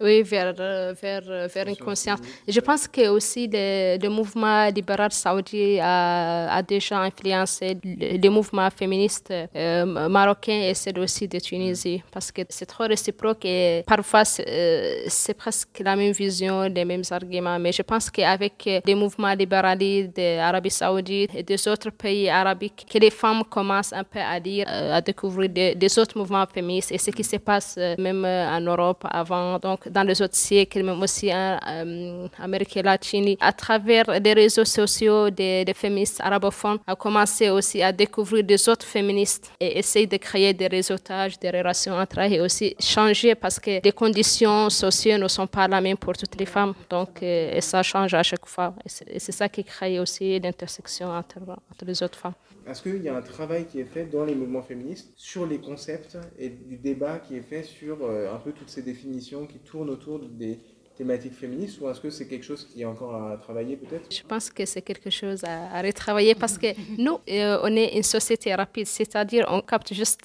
Oui, 0.02 0.22
vers, 0.22 0.54
euh, 0.58 0.94
vers, 1.00 1.22
euh, 1.28 1.46
vers 1.54 1.68
une 1.68 1.76
conscience. 1.76 2.20
je 2.48 2.60
pense 2.60 2.88
que 2.88 3.08
aussi 3.08 3.46
le, 3.46 3.98
le 4.02 4.08
mouvement 4.08 4.66
libéral 4.68 5.12
saoudien 5.12 5.78
a, 5.82 6.56
a, 6.56 6.62
déjà 6.62 7.00
influencé 7.00 7.76
les 7.84 8.28
mouvements 8.30 8.70
féministes 8.70 9.30
euh, 9.54 10.08
marocains 10.08 10.62
et 10.62 10.72
ceux 10.72 10.98
aussi 10.98 11.28
de 11.28 11.38
Tunisie, 11.38 12.02
parce 12.10 12.32
que 12.32 12.40
c'est 12.48 12.64
trop 12.64 12.84
réciproque 12.84 13.44
et 13.44 13.84
parfois 13.86 14.24
c'est 14.24 15.34
presque 15.36 15.82
la 15.84 15.94
même 15.96 16.12
vision, 16.12 16.62
les 16.62 16.86
mêmes 16.86 17.02
arguments. 17.10 17.58
Mais 17.58 17.72
je 17.72 17.82
pense 17.82 18.08
qu'avec 18.10 18.82
les 18.86 18.94
mouvements 18.94 19.34
libéraux 19.34 19.76
d'Arabie 20.16 20.70
saoudite 20.70 21.34
et 21.34 21.42
des 21.42 21.68
autres 21.68 21.90
pays 21.90 22.30
arabiques, 22.30 22.86
que 22.90 22.98
les 22.98 23.10
femmes 23.10 23.44
commencent 23.44 23.92
un 23.92 24.04
peu 24.04 24.18
à 24.18 24.38
lire, 24.38 24.66
à 24.66 25.02
découvrir 25.02 25.50
des, 25.50 25.98
autres 25.98 26.16
mouvements 26.16 26.46
féministes 26.46 26.92
et 26.92 26.98
ce 26.98 27.10
qui 27.10 27.24
se 27.24 27.36
passe 27.36 27.76
même 27.98 28.24
en 28.24 28.60
Europe 28.62 29.04
avant. 29.10 29.58
Donc, 29.58 29.89
dans 29.90 30.02
les 30.06 30.22
autres 30.22 30.36
siècles, 30.36 30.82
même 30.82 31.02
aussi 31.02 31.32
en 31.32 31.58
euh, 31.68 32.28
Amérique 32.38 32.76
latine, 32.76 33.36
à 33.40 33.52
travers 33.52 34.04
les 34.20 34.32
réseaux 34.32 34.64
sociaux 34.64 35.30
des, 35.30 35.64
féministes 35.74 36.20
arabophones, 36.20 36.78
a 36.86 36.94
commencé 36.94 37.50
aussi 37.50 37.82
à 37.82 37.92
découvrir 37.92 38.44
des 38.44 38.68
autres 38.68 38.86
féministes 38.86 39.50
et 39.60 39.78
essayer 39.78 40.06
de 40.06 40.16
créer 40.16 40.54
des 40.54 40.66
réseautages, 40.66 41.38
des 41.38 41.50
relations 41.50 41.94
entre 41.94 42.18
elles 42.18 42.34
et 42.34 42.40
aussi 42.40 42.74
changer 42.78 43.34
parce 43.34 43.58
que 43.58 43.82
les 43.82 43.92
conditions 43.92 44.70
sociales 44.70 45.20
ne 45.20 45.28
sont 45.28 45.46
pas 45.46 45.66
les 45.68 45.80
mêmes 45.80 45.96
pour 45.96 46.16
toutes 46.16 46.38
les 46.38 46.46
femmes. 46.46 46.74
Donc, 46.88 47.22
euh, 47.22 47.60
ça 47.60 47.82
change 47.82 48.14
à 48.14 48.22
chaque 48.22 48.46
fois. 48.46 48.74
Et 49.12 49.18
c'est 49.18 49.32
ça 49.32 49.48
qui 49.48 49.64
crée 49.64 49.98
aussi 49.98 50.38
l'intersection 50.38 51.08
entre, 51.08 51.38
entre 51.70 51.84
les 51.84 52.02
autres 52.02 52.18
femmes. 52.18 52.34
Est-ce 52.66 52.82
qu'il 52.82 53.02
y 53.02 53.08
a 53.08 53.16
un 53.16 53.22
travail 53.22 53.64
qui 53.66 53.80
est 53.80 53.84
fait 53.84 54.04
dans 54.04 54.24
les 54.24 54.34
mouvements 54.34 54.62
féministes 54.62 55.12
sur 55.16 55.46
les 55.46 55.58
concepts 55.58 56.18
et 56.38 56.50
du 56.50 56.76
débat 56.76 57.18
qui 57.18 57.36
est 57.36 57.42
fait 57.42 57.62
sur 57.62 57.98
euh, 58.02 58.32
un 58.32 58.36
peu 58.36 58.52
toutes 58.52 58.68
ces 58.68 58.82
définitions 58.82 59.46
qui 59.46 59.58
tournent 59.58 59.79
autour 59.88 60.20
des 60.20 60.58
thématique 61.00 61.32
féministe 61.44 61.80
ou 61.80 61.88
est-ce 61.88 62.00
que 62.04 62.10
c'est 62.16 62.28
quelque 62.30 62.46
chose 62.50 62.62
qui 62.68 62.82
est 62.82 62.90
encore 62.94 63.14
à 63.14 63.38
travailler 63.46 63.74
peut-être? 63.82 64.06
Je 64.18 64.24
pense 64.32 64.46
que 64.56 64.64
c'est 64.66 64.84
quelque 64.90 65.10
chose 65.20 65.40
à, 65.44 65.80
retravailler 65.88 66.34
parce 66.34 66.56
que 66.62 66.70
nous, 67.04 67.18
euh, 67.30 67.66
on 67.66 67.72
est 67.82 67.90
une 67.98 68.08
société 68.16 68.48
rapide, 68.62 68.86
c'est-à-dire 68.98 69.44
on 69.56 69.60
capte 69.62 69.90
juste 70.02 70.22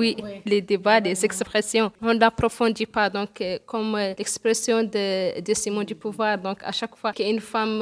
oui, 0.00 0.16
les 0.52 0.62
débats, 0.72 1.00
les 1.00 1.18
expressions. 1.28 1.88
On 2.00 2.14
n'approfondit 2.14 2.88
pas. 2.96 3.08
Donc, 3.18 3.32
euh, 3.40 3.58
comme 3.70 3.94
euh, 3.94 4.14
l'expression 4.20 4.78
de, 4.94 5.06
de, 5.48 5.54
Simon 5.62 5.84
du 5.92 5.96
pouvoir, 6.04 6.32
donc 6.46 6.58
à 6.62 6.72
chaque 6.80 6.96
fois 7.00 7.12
qu'une 7.12 7.42
femme 7.54 7.78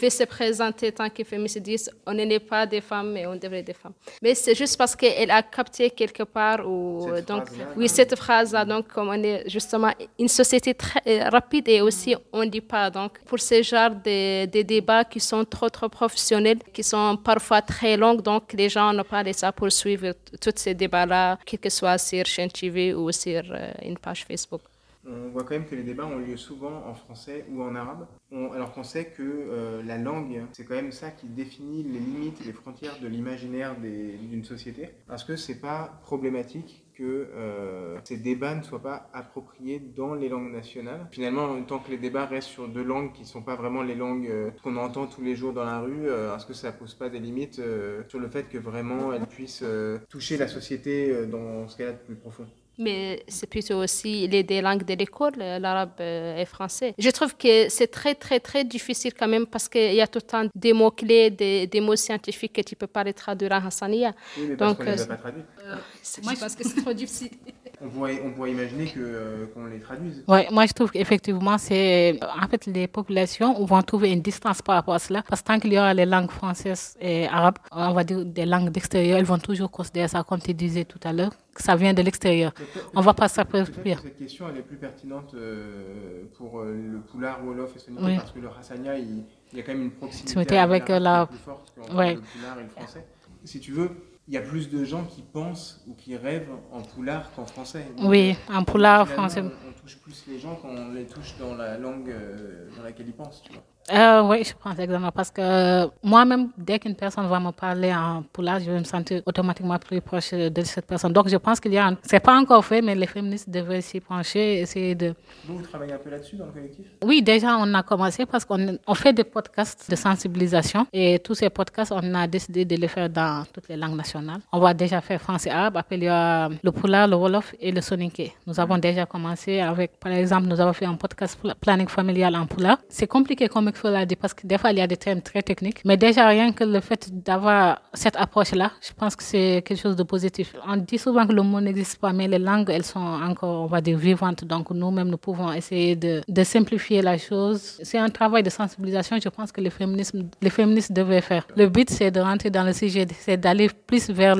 veut 0.00 0.14
se 0.20 0.24
présenter 0.36 0.90
tant 0.98 1.10
que 1.16 1.22
féministe, 1.22 1.60
dit 1.68 1.80
on 2.10 2.14
n'est 2.14 2.44
pas 2.52 2.66
des 2.74 2.80
femmes, 2.90 3.10
mais 3.14 3.24
on 3.32 3.36
devrait 3.36 3.60
être 3.60 3.70
des 3.72 3.80
femmes. 3.82 3.96
Mais 4.24 4.34
c'est 4.34 4.56
juste 4.62 4.76
parce 4.76 4.94
qu'elle 4.96 5.30
a 5.30 5.42
capté 5.58 5.90
quelque 5.90 6.24
part 6.24 6.60
ou 6.68 7.06
donc 7.30 7.44
oui 7.78 7.88
cette 7.98 8.14
phrase-là. 8.22 8.64
Donc, 8.72 8.88
comme 8.94 9.08
on 9.16 9.22
est 9.30 9.48
justement 9.56 9.92
une 10.18 10.32
société 10.40 10.70
très 10.74 11.22
rapide 11.36 11.51
et 11.66 11.80
aussi 11.80 12.14
on 12.32 12.44
ne 12.44 12.50
dit 12.50 12.60
pas. 12.60 12.90
Donc 12.90 13.20
pour 13.24 13.40
ce 13.40 13.62
genre 13.62 13.90
de, 13.90 14.62
débats 14.62 15.04
qui 15.04 15.20
sont 15.20 15.44
trop 15.44 15.68
professionnels, 15.68 16.58
qui 16.72 16.82
sont 16.82 17.16
parfois 17.16 17.62
très 17.62 17.96
longs, 17.96 18.14
donc 18.14 18.52
les 18.52 18.68
gens 18.68 18.92
n'ont 18.92 19.04
pas 19.04 19.22
ça 19.32 19.52
pour 19.52 19.70
suivre 19.70 20.14
tous 20.40 20.52
ces 20.56 20.74
débats-là, 20.74 21.38
quel 21.44 21.60
que 21.60 21.70
soit 21.70 21.98
sur 21.98 22.24
chaîne 22.26 22.50
TV 22.50 22.94
ou 22.94 23.10
sur 23.12 23.42
euh, 23.50 23.72
une 23.84 23.98
page 23.98 24.24
Facebook. 24.24 24.62
On 25.04 25.30
voit 25.30 25.42
quand 25.42 25.54
même 25.54 25.66
que 25.66 25.74
les 25.74 25.82
débats 25.82 26.06
ont 26.06 26.18
lieu 26.18 26.36
souvent 26.36 26.84
en 26.86 26.94
français 26.94 27.44
ou 27.50 27.60
en 27.62 27.74
arabe, 27.74 28.06
alors 28.54 28.72
qu'on 28.72 28.84
sait 28.84 29.06
que 29.06 29.22
euh, 29.22 29.82
la 29.82 29.98
langue, 29.98 30.42
c'est 30.52 30.64
quand 30.64 30.76
même 30.76 30.92
ça 30.92 31.10
qui 31.10 31.26
définit 31.26 31.82
les 31.82 31.98
limites 31.98 32.44
les 32.44 32.52
frontières 32.52 33.00
de 33.00 33.08
l'imaginaire 33.08 33.74
d'une 33.80 34.44
société, 34.44 34.90
parce 35.08 35.24
que 35.24 35.34
c'est 35.34 35.60
pas 35.60 35.98
problématique 36.02 36.84
que 36.94 37.28
euh, 37.34 37.98
ces 38.04 38.16
débats 38.16 38.54
ne 38.54 38.62
soient 38.62 38.82
pas 38.82 39.08
appropriés 39.12 39.78
dans 39.78 40.14
les 40.14 40.28
langues 40.28 40.52
nationales. 40.52 41.06
Finalement, 41.10 41.60
tant 41.62 41.78
que 41.78 41.90
les 41.90 41.98
débats 41.98 42.26
restent 42.26 42.48
sur 42.48 42.68
deux 42.68 42.82
langues 42.82 43.12
qui 43.12 43.22
ne 43.22 43.26
sont 43.26 43.42
pas 43.42 43.56
vraiment 43.56 43.82
les 43.82 43.94
langues 43.94 44.28
euh, 44.28 44.50
qu'on 44.62 44.76
entend 44.76 45.06
tous 45.06 45.22
les 45.22 45.36
jours 45.36 45.52
dans 45.52 45.64
la 45.64 45.80
rue, 45.80 46.08
est-ce 46.08 46.46
que 46.46 46.54
ça 46.54 46.72
pose 46.72 46.94
pas 46.94 47.08
des 47.08 47.18
limites 47.18 47.60
sur 48.08 48.18
le 48.18 48.28
fait 48.28 48.48
que 48.48 48.58
vraiment 48.58 49.12
elles 49.12 49.26
puissent 49.26 49.64
toucher 50.08 50.36
la 50.36 50.48
société 50.48 51.26
dans 51.26 51.68
ce 51.68 51.76
qu'elle 51.76 51.88
a 51.88 51.92
de 51.92 51.98
plus 51.98 52.16
profond? 52.16 52.46
Mais 52.82 53.22
c'est 53.28 53.48
plutôt 53.48 53.76
aussi 53.76 54.26
les 54.28 54.42
deux 54.42 54.60
langues 54.60 54.84
de 54.84 54.94
l'école, 54.94 55.34
l'arabe 55.36 56.00
et 56.00 56.40
le 56.40 56.44
français. 56.44 56.94
Je 56.98 57.10
trouve 57.10 57.36
que 57.36 57.68
c'est 57.68 57.88
très, 57.88 58.14
très, 58.14 58.40
très 58.40 58.64
difficile 58.64 59.12
quand 59.18 59.28
même 59.28 59.46
parce 59.46 59.68
qu'il 59.68 59.94
y 59.94 60.00
a 60.00 60.06
tout 60.06 60.18
le 60.18 60.28
temps 60.28 60.44
des 60.54 60.72
mots-clés, 60.72 61.30
des, 61.30 61.66
des, 61.66 61.80
mots 61.80 61.96
scientifiques 61.96 62.52
que 62.54 62.62
tu 62.62 62.74
ne 62.74 62.78
peux 62.78 62.86
pas 62.86 63.04
les 63.04 63.14
traduire 63.14 63.52
en 63.52 63.66
hassania. 63.66 64.12
Oui, 64.38 64.46
mais 64.50 64.56
parce 64.56 64.76
qu'on 64.76 64.84
ne 64.84 64.90
les 64.90 65.02
a 65.02 65.06
pas 65.06 65.16
traduits. 65.16 65.42
Euh, 65.64 65.76
moi, 66.22 66.32
je 66.34 66.40
pense 66.40 66.56
que 66.56 66.64
c'est 66.64 66.80
trop 66.82 66.92
difficile. 66.92 67.30
on 67.84 67.88
pourrait, 67.88 68.20
on 68.24 68.30
pourrait 68.30 68.52
imaginer 68.52 68.92
euh, 68.96 69.46
qu'on 69.52 69.66
les 69.66 69.80
traduise. 69.80 70.24
Oui, 70.28 70.40
moi 70.50 70.66
je 70.66 70.72
trouve 70.72 70.90
qu'effectivement, 70.90 71.58
c'est 71.58 72.18
en 72.22 72.46
fait 72.48 72.66
les 72.66 72.86
populations 72.86 73.64
vont 73.64 73.82
trouver 73.82 74.12
une 74.12 74.22
distance 74.22 74.62
par 74.62 74.76
rapport 74.76 74.94
à 74.94 74.98
cela 74.98 75.22
parce 75.28 75.42
que 75.42 75.46
tant 75.46 75.58
qu'il 75.58 75.72
y 75.72 75.78
aura 75.78 75.92
les 75.94 76.06
langues 76.06 76.30
françaises 76.30 76.96
et 77.00 77.26
arabes, 77.26 77.58
on 77.72 77.92
va 77.92 78.04
dire 78.04 78.24
des 78.24 78.46
langues 78.46 78.70
d'extérieur, 78.70 79.18
elles 79.18 79.24
vont 79.24 79.38
toujours 79.38 79.70
considérer 79.70 80.08
ça, 80.08 80.22
comme 80.22 80.40
tu 80.40 80.54
disais 80.54 80.84
tout 80.84 81.00
à 81.02 81.12
l'heure, 81.12 81.32
ça 81.56 81.76
vient 81.76 81.94
de 81.94 82.02
l'extérieur. 82.02 82.52
On 82.94 83.00
va 83.00 83.14
pas 83.14 83.28
s'approprier. 83.28 83.96
Cette 84.02 84.18
question 84.18 84.48
elle 84.48 84.58
est 84.58 84.62
plus 84.62 84.76
pertinente 84.76 85.34
euh, 85.34 86.24
pour 86.36 86.60
euh, 86.60 86.72
le 86.72 87.00
Poulard, 87.00 87.44
Wolof 87.44 87.76
et 87.76 87.78
Sonic 87.78 88.00
parce 88.00 88.32
que 88.32 88.40
le 88.40 88.48
Hassania, 88.48 88.98
il, 88.98 89.24
y 89.52 89.60
a 89.60 89.62
quand 89.62 89.72
même 89.72 89.82
une 89.82 89.90
proximité 89.90 90.58
avec 90.58 90.88
la... 90.88 91.26
plus 91.26 91.38
forte 91.38 91.72
ouais. 91.94 92.14
le 92.14 92.20
Poulard 92.20 92.58
et 92.58 92.62
le 92.62 92.68
français. 92.68 93.06
Si 93.44 93.60
tu 93.60 93.72
veux, 93.72 93.90
il 94.28 94.34
y 94.34 94.36
a 94.36 94.40
plus 94.40 94.70
de 94.70 94.84
gens 94.84 95.04
qui 95.04 95.22
pensent 95.22 95.82
ou 95.88 95.94
qui 95.94 96.16
rêvent 96.16 96.50
en 96.70 96.82
poulard 96.82 97.32
qu'en 97.34 97.44
français. 97.44 97.86
oui, 98.04 98.36
en 98.48 98.64
poulard 98.64 99.08
français. 99.08 99.42
On, 99.42 99.72
touche 99.82 99.98
plus 99.98 100.24
les 100.28 100.38
gens 100.38 100.56
quand 100.62 100.68
on 100.68 100.92
les 100.92 101.06
touche 101.06 101.36
dans 101.40 101.56
la 101.56 101.76
langue 101.76 102.08
euh, 102.08 102.68
dans 102.76 102.84
laquelle 102.84 103.08
ils 103.08 103.14
pensent, 103.14 103.42
tu 103.42 103.52
vois. 103.52 103.64
Euh, 103.90 104.22
oui, 104.22 104.44
je 104.44 104.52
pense 104.54 104.78
exactement. 104.78 105.10
Parce 105.10 105.30
que 105.30 105.88
moi-même, 106.02 106.50
dès 106.56 106.78
qu'une 106.78 106.94
personne 106.94 107.26
va 107.26 107.40
me 107.40 107.50
parler 107.50 107.92
en 107.92 108.22
poulard, 108.32 108.60
je 108.60 108.70
vais 108.70 108.78
me 108.78 108.84
sentir 108.84 109.22
automatiquement 109.26 109.78
plus 109.78 110.00
proche 110.00 110.32
de 110.32 110.62
cette 110.62 110.86
personne. 110.86 111.12
Donc, 111.12 111.28
je 111.28 111.36
pense 111.36 111.58
qu'il 111.58 111.72
y 111.72 111.78
a. 111.78 111.86
Un... 111.88 111.96
C'est 112.02 112.20
pas 112.20 112.36
encore 112.36 112.64
fait, 112.64 112.80
mais 112.80 112.94
les 112.94 113.06
féministes 113.06 113.50
devraient 113.50 113.80
s'y 113.80 114.00
pencher, 114.00 114.60
essayer 114.60 114.94
de. 114.94 115.14
Vous, 115.46 115.58
vous 115.58 115.66
travaillez 115.66 115.92
un 115.92 115.98
peu 115.98 116.10
là-dessus 116.10 116.36
dans 116.36 116.46
le 116.46 116.52
collectif? 116.52 116.86
Oui, 117.02 117.22
déjà, 117.22 117.56
on 117.58 117.74
a 117.74 117.82
commencé 117.82 118.24
parce 118.24 118.44
qu'on 118.44 118.78
on 118.86 118.94
fait 118.94 119.12
des 119.12 119.24
podcasts 119.24 119.90
de 119.90 119.96
sensibilisation. 119.96 120.86
Et 120.92 121.18
tous 121.18 121.34
ces 121.34 121.50
podcasts, 121.50 121.92
on 121.92 122.14
a 122.14 122.26
décidé 122.26 122.64
de 122.64 122.76
les 122.76 122.88
faire 122.88 123.08
dans 123.08 123.44
toutes 123.52 123.68
les 123.68 123.76
langues 123.76 123.96
nationales. 123.96 124.40
On 124.52 124.60
va 124.60 124.74
déjà 124.74 125.00
faire 125.00 125.20
français 125.20 125.50
arabe. 125.50 125.76
Après, 125.76 125.96
il 125.96 126.04
y 126.04 126.08
a 126.08 126.48
le 126.48 126.72
poulard, 126.72 127.08
le 127.08 127.16
wolof 127.16 127.54
et 127.60 127.72
le 127.72 127.80
soninké. 127.80 128.32
Nous 128.46 128.58
avons 128.60 128.78
déjà 128.78 129.06
commencé 129.06 129.60
avec, 129.60 129.98
par 129.98 130.12
exemple, 130.12 130.46
nous 130.46 130.60
avons 130.60 130.72
fait 130.72 130.86
un 130.86 130.94
podcast 130.94 131.38
planning 131.60 131.88
familial 131.88 132.36
en 132.36 132.46
poulard. 132.46 132.78
C'est 132.88 133.08
compliqué 133.08 133.48
comme 133.48 133.71
parce 134.20 134.34
que 134.34 134.46
des 134.46 134.58
fois, 134.58 134.70
il 134.72 134.78
y 134.78 134.80
a 134.80 134.86
des 134.86 134.96
termes 134.96 135.20
très 135.20 135.42
techniques. 135.42 135.80
Mais 135.84 135.96
déjà, 135.96 136.26
rien 136.26 136.52
que 136.52 136.64
le 136.64 136.80
fait 136.80 137.10
d'avoir 137.12 137.82
cette 137.94 138.16
approche-là, 138.16 138.72
je 138.80 138.92
pense 138.92 139.16
que 139.16 139.22
c'est 139.22 139.62
quelque 139.64 139.80
chose 139.80 139.96
de 139.96 140.02
positif. 140.02 140.54
On 140.66 140.76
dit 140.76 140.98
souvent 140.98 141.26
que 141.26 141.32
le 141.32 141.42
mot 141.42 141.60
n'existe 141.60 141.98
pas, 141.98 142.12
mais 142.12 142.28
les 142.28 142.38
langues, 142.38 142.70
elles 142.70 142.84
sont 142.84 143.00
encore, 143.00 143.62
on 143.62 143.66
va 143.66 143.80
dire, 143.80 143.98
vivantes. 143.98 144.44
Donc, 144.44 144.70
nous-mêmes, 144.70 145.08
nous 145.08 145.18
pouvons 145.18 145.52
essayer 145.52 145.96
de, 145.96 146.22
simplifier 146.44 147.02
la 147.02 147.18
chose. 147.18 147.78
C'est 147.82 147.98
un 147.98 148.08
travail 148.08 148.42
de 148.42 148.50
sensibilisation, 148.50 149.16
je 149.22 149.28
pense 149.28 149.52
que 149.52 149.60
les 149.60 149.70
féministes, 149.70 150.16
les 150.40 150.50
féministes 150.50 150.92
devaient 150.92 151.20
faire. 151.20 151.46
Le 151.56 151.68
but, 151.68 151.88
c'est 151.88 152.10
de 152.10 152.20
rentrer 152.20 152.50
dans 152.50 152.64
le 152.64 152.72
sujet, 152.72 153.06
c'est 153.18 153.36
d'aller 153.36 153.68
plus 153.86 154.10
vers 154.10 154.36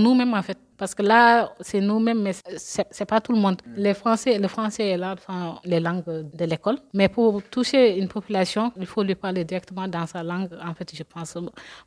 nous-mêmes, 0.00 0.34
en 0.34 0.42
fait 0.42 0.58
parce 0.78 0.94
que 0.94 1.02
là, 1.02 1.52
c'est 1.60 1.80
nous-mêmes, 1.80 2.22
mais 2.22 2.32
ce 2.32 2.80
n'est 3.00 3.06
pas 3.06 3.20
tout 3.20 3.32
le 3.32 3.38
monde. 3.38 3.60
Mm. 3.66 3.72
Les 3.76 3.94
Français, 3.94 4.38
le 4.38 4.48
français 4.48 4.86
est 4.90 4.96
là, 4.96 5.14
enfin, 5.18 5.58
les 5.64 5.80
langues 5.80 6.04
de 6.06 6.44
l'école. 6.44 6.78
Mais 6.94 7.08
pour 7.08 7.42
toucher 7.42 7.98
une 7.98 8.08
population, 8.08 8.72
il 8.76 8.86
faut 8.86 9.02
lui 9.02 9.14
parler 9.14 9.44
directement 9.44 9.88
dans 9.88 10.06
sa 10.06 10.22
langue, 10.22 10.50
en 10.64 10.74
fait, 10.74 10.94
je 10.94 11.02
pense, 11.02 11.36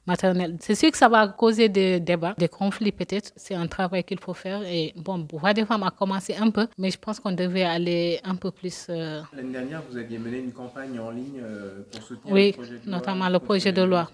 maternelle. 0.06 0.58
C'est 0.60 0.76
sûr 0.76 0.92
que 0.92 0.98
ça 0.98 1.08
va 1.10 1.28
causer 1.30 1.70
des 1.70 2.00
débats, 2.00 2.36
des 2.38 2.50
conflits 2.50 2.92
peut-être. 2.92 3.32
C'est 3.36 3.56
un 3.56 3.68
travail 3.68 4.04
qu'il 4.04 4.20
faut 4.20 4.34
faire. 4.34 4.62
Et 4.64 4.94
bon, 4.98 5.26
Voix 5.32 5.54
des 5.54 5.66
femmes 5.66 5.84
a 5.84 5.92
commencé 5.92 6.36
un 6.36 6.50
peu, 6.52 6.68
mais 6.78 6.92
je 6.92 6.98
pense 6.98 7.20
qu'on 7.20 7.32
devait 7.32 7.64
aller 7.64 8.20
un 8.24 8.36
peu 8.36 8.52
plus. 8.52 8.88
Euh, 8.90 9.22
L'année 9.34 9.54
dernière, 9.54 9.82
vous 9.90 9.98
aviez 9.98 10.20
mené 10.20 10.40
une 10.40 10.52
campagne 10.52 11.00
en 11.00 11.12
ligne 11.12 11.42
euh, 11.42 11.82
pour 11.92 12.04
soutenir 12.04 12.36
le 12.36 12.52
projet 12.52 12.80
de 12.86 12.90
notamment 12.90 13.30
le 13.30 13.40
projet 13.40 13.72
de 13.72 13.82
loi. 13.84 14.10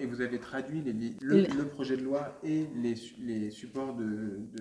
et 0.00 0.06
vous 0.06 0.20
avez 0.20 0.38
traduit 0.38 0.82
le, 1.20 1.42
le, 1.42 1.64
projet 1.66 1.96
de 1.96 2.02
loi 2.02 2.38
et 2.42 2.66
les, 2.82 2.94
les 3.20 3.50
supports 3.50 3.92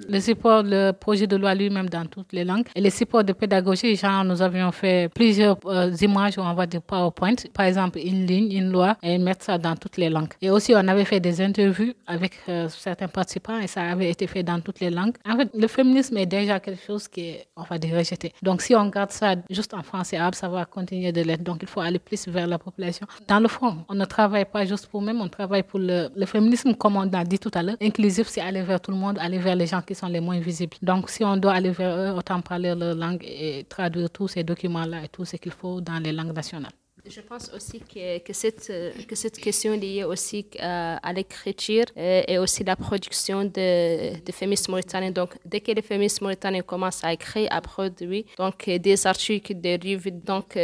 le 0.10 0.20
support, 0.20 0.64
le 0.64 0.92
projet 0.92 1.28
de 1.28 1.36
loi 1.36 1.54
lui-même 1.54 1.90
dans 1.90 2.06
toutes 2.06 2.32
les 2.34 2.44
langues. 2.44 2.68
Et 2.76 2.82
les 2.82 2.90
supports 2.90 3.24
de 3.24 3.34
pédagogie, 3.34 3.96
genre, 3.96 4.24
nous 4.24 4.42
avions 4.42 4.72
fait 4.72 5.10
plusieurs 5.14 5.58
euh, 5.66 5.92
images, 6.02 6.38
on 6.38 6.54
va 6.54 6.66
dire 6.66 6.82
PowerPoint, 6.82 7.36
par 7.54 7.66
exemple, 7.66 8.00
une 8.00 8.26
ligne, 8.26 8.52
une 8.52 8.72
loi, 8.72 8.96
et 9.04 9.18
mettre 9.18 9.44
ça 9.46 9.58
dans 9.58 9.76
toutes 9.76 9.98
les 9.98 10.10
langues. 10.10 10.34
Et 10.42 10.50
aussi, 10.50 10.74
on 10.76 10.88
avait 10.88 11.06
fait 11.06 11.20
des 11.20 11.42
interviews 11.42 11.94
avec 12.06 12.34
euh, 12.50 12.70
certains 12.70 13.08
participants 13.08 13.60
et 13.60 13.68
ça 13.68 13.82
avait 13.82 14.10
été 14.10 14.28
fait 14.28 14.44
dans 14.44 14.60
toutes 14.62 14.80
les 14.80 14.90
langues. 14.90 15.16
En 15.28 15.36
fait, 15.38 15.50
le 15.54 15.68
féminisme 15.68 16.18
est 16.18 16.26
déjà 16.26 16.60
quelque 16.60 16.84
chose 16.86 17.08
qui 17.08 17.22
est, 17.22 17.48
on 17.56 17.64
va 17.64 17.78
dire, 17.78 17.96
rejeté. 17.98 18.32
Donc, 18.42 18.62
si 18.62 18.76
on 18.76 18.88
garde 18.88 19.12
ça 19.12 19.36
juste 19.50 19.74
en 19.74 19.84
français 19.84 20.18
arabe, 20.18 20.36
ça 20.36 20.48
va 20.48 20.66
continuer 20.66 21.12
de 21.12 21.22
l'être. 21.22 21.44
Donc, 21.44 21.60
il 21.62 21.68
faut 21.68 21.82
aller 21.82 22.00
plus 22.00 22.28
vers 22.28 22.48
la 22.48 22.58
population. 22.58 23.08
Dans 23.28 23.40
le 23.40 23.48
fond, 23.48 23.78
on 23.90 23.96
ne 23.96 24.06
travaille 24.06 24.46
pas 24.46 24.66
juste 24.66 24.88
pour 24.88 25.02
nous, 25.02 25.18
on 25.20 25.28
travaille 25.28 25.64
pour 25.64 25.80
le, 25.80 26.10
le 26.16 26.26
féminisme, 26.26 26.74
comme 26.76 26.96
on 26.96 27.12
a 27.14 27.24
dit 27.24 27.40
tout 27.40 27.52
à 27.54 27.64
l'heure. 27.64 27.78
Inclusif, 27.82 28.28
c'est 28.28 28.42
aller 28.42 28.62
vers 28.62 28.80
tout 28.80 28.92
le 28.92 28.98
monde, 28.98 29.18
aller 29.28 29.40
vers 29.40 29.56
les 29.56 29.68
gens 29.68 29.82
qui 29.82 29.94
sont 29.96 30.08
les 30.08 30.22
moins 30.22 30.40
visibles. 30.40 30.78
Donc, 30.82 31.10
si 31.10 31.24
on 31.24 31.38
doit 31.38 31.54
aller 31.54 31.72
vers 31.72 31.96
eux, 31.98 32.12
autant 32.18 32.42
parler 32.42 32.74
leur 32.76 32.96
langue 32.96 33.24
et 33.24 33.66
traduire 33.68 34.10
tous 34.10 34.30
ces 34.30 34.44
documents-là 34.44 35.04
et 35.04 35.10
tout 35.10 35.26
ce 35.26 35.36
qu'il 35.36 35.52
faut 35.52 35.82
dans 35.82 36.00
les 36.00 36.14
langues 36.14 36.34
nationales. 36.34 36.72
Je 37.10 37.22
pense 37.22 37.50
aussi 37.56 37.80
que, 37.80 38.20
que, 38.20 38.34
cette, 38.34 38.72
que 39.08 39.16
cette 39.16 39.38
question 39.38 39.74
liée 39.74 40.04
aussi 40.04 40.46
à, 40.60 40.96
euh, 40.96 41.00
à 41.02 41.14
l'écriture 41.14 41.86
euh, 41.96 42.24
et, 42.28 42.38
aussi 42.38 42.64
la 42.64 42.76
production 42.76 43.46
de, 43.46 44.20
de 44.20 44.32
féministes 44.32 44.68
mauritaniens. 44.70 45.12
Donc, 45.12 45.36
dès 45.46 45.62
que 45.62 45.72
les 45.72 45.82
féministes 45.82 46.22
mauritaniens 46.22 46.62
commencent 46.62 47.04
à 47.04 47.14
écrire, 47.14 47.48
à 47.52 47.62
produire, 47.62 48.24
donc 48.38 48.68
euh, 48.68 48.78
des 48.78 49.08
articles, 49.08 49.54
des 49.56 49.76
revues, 49.76 50.12
donc 50.12 50.58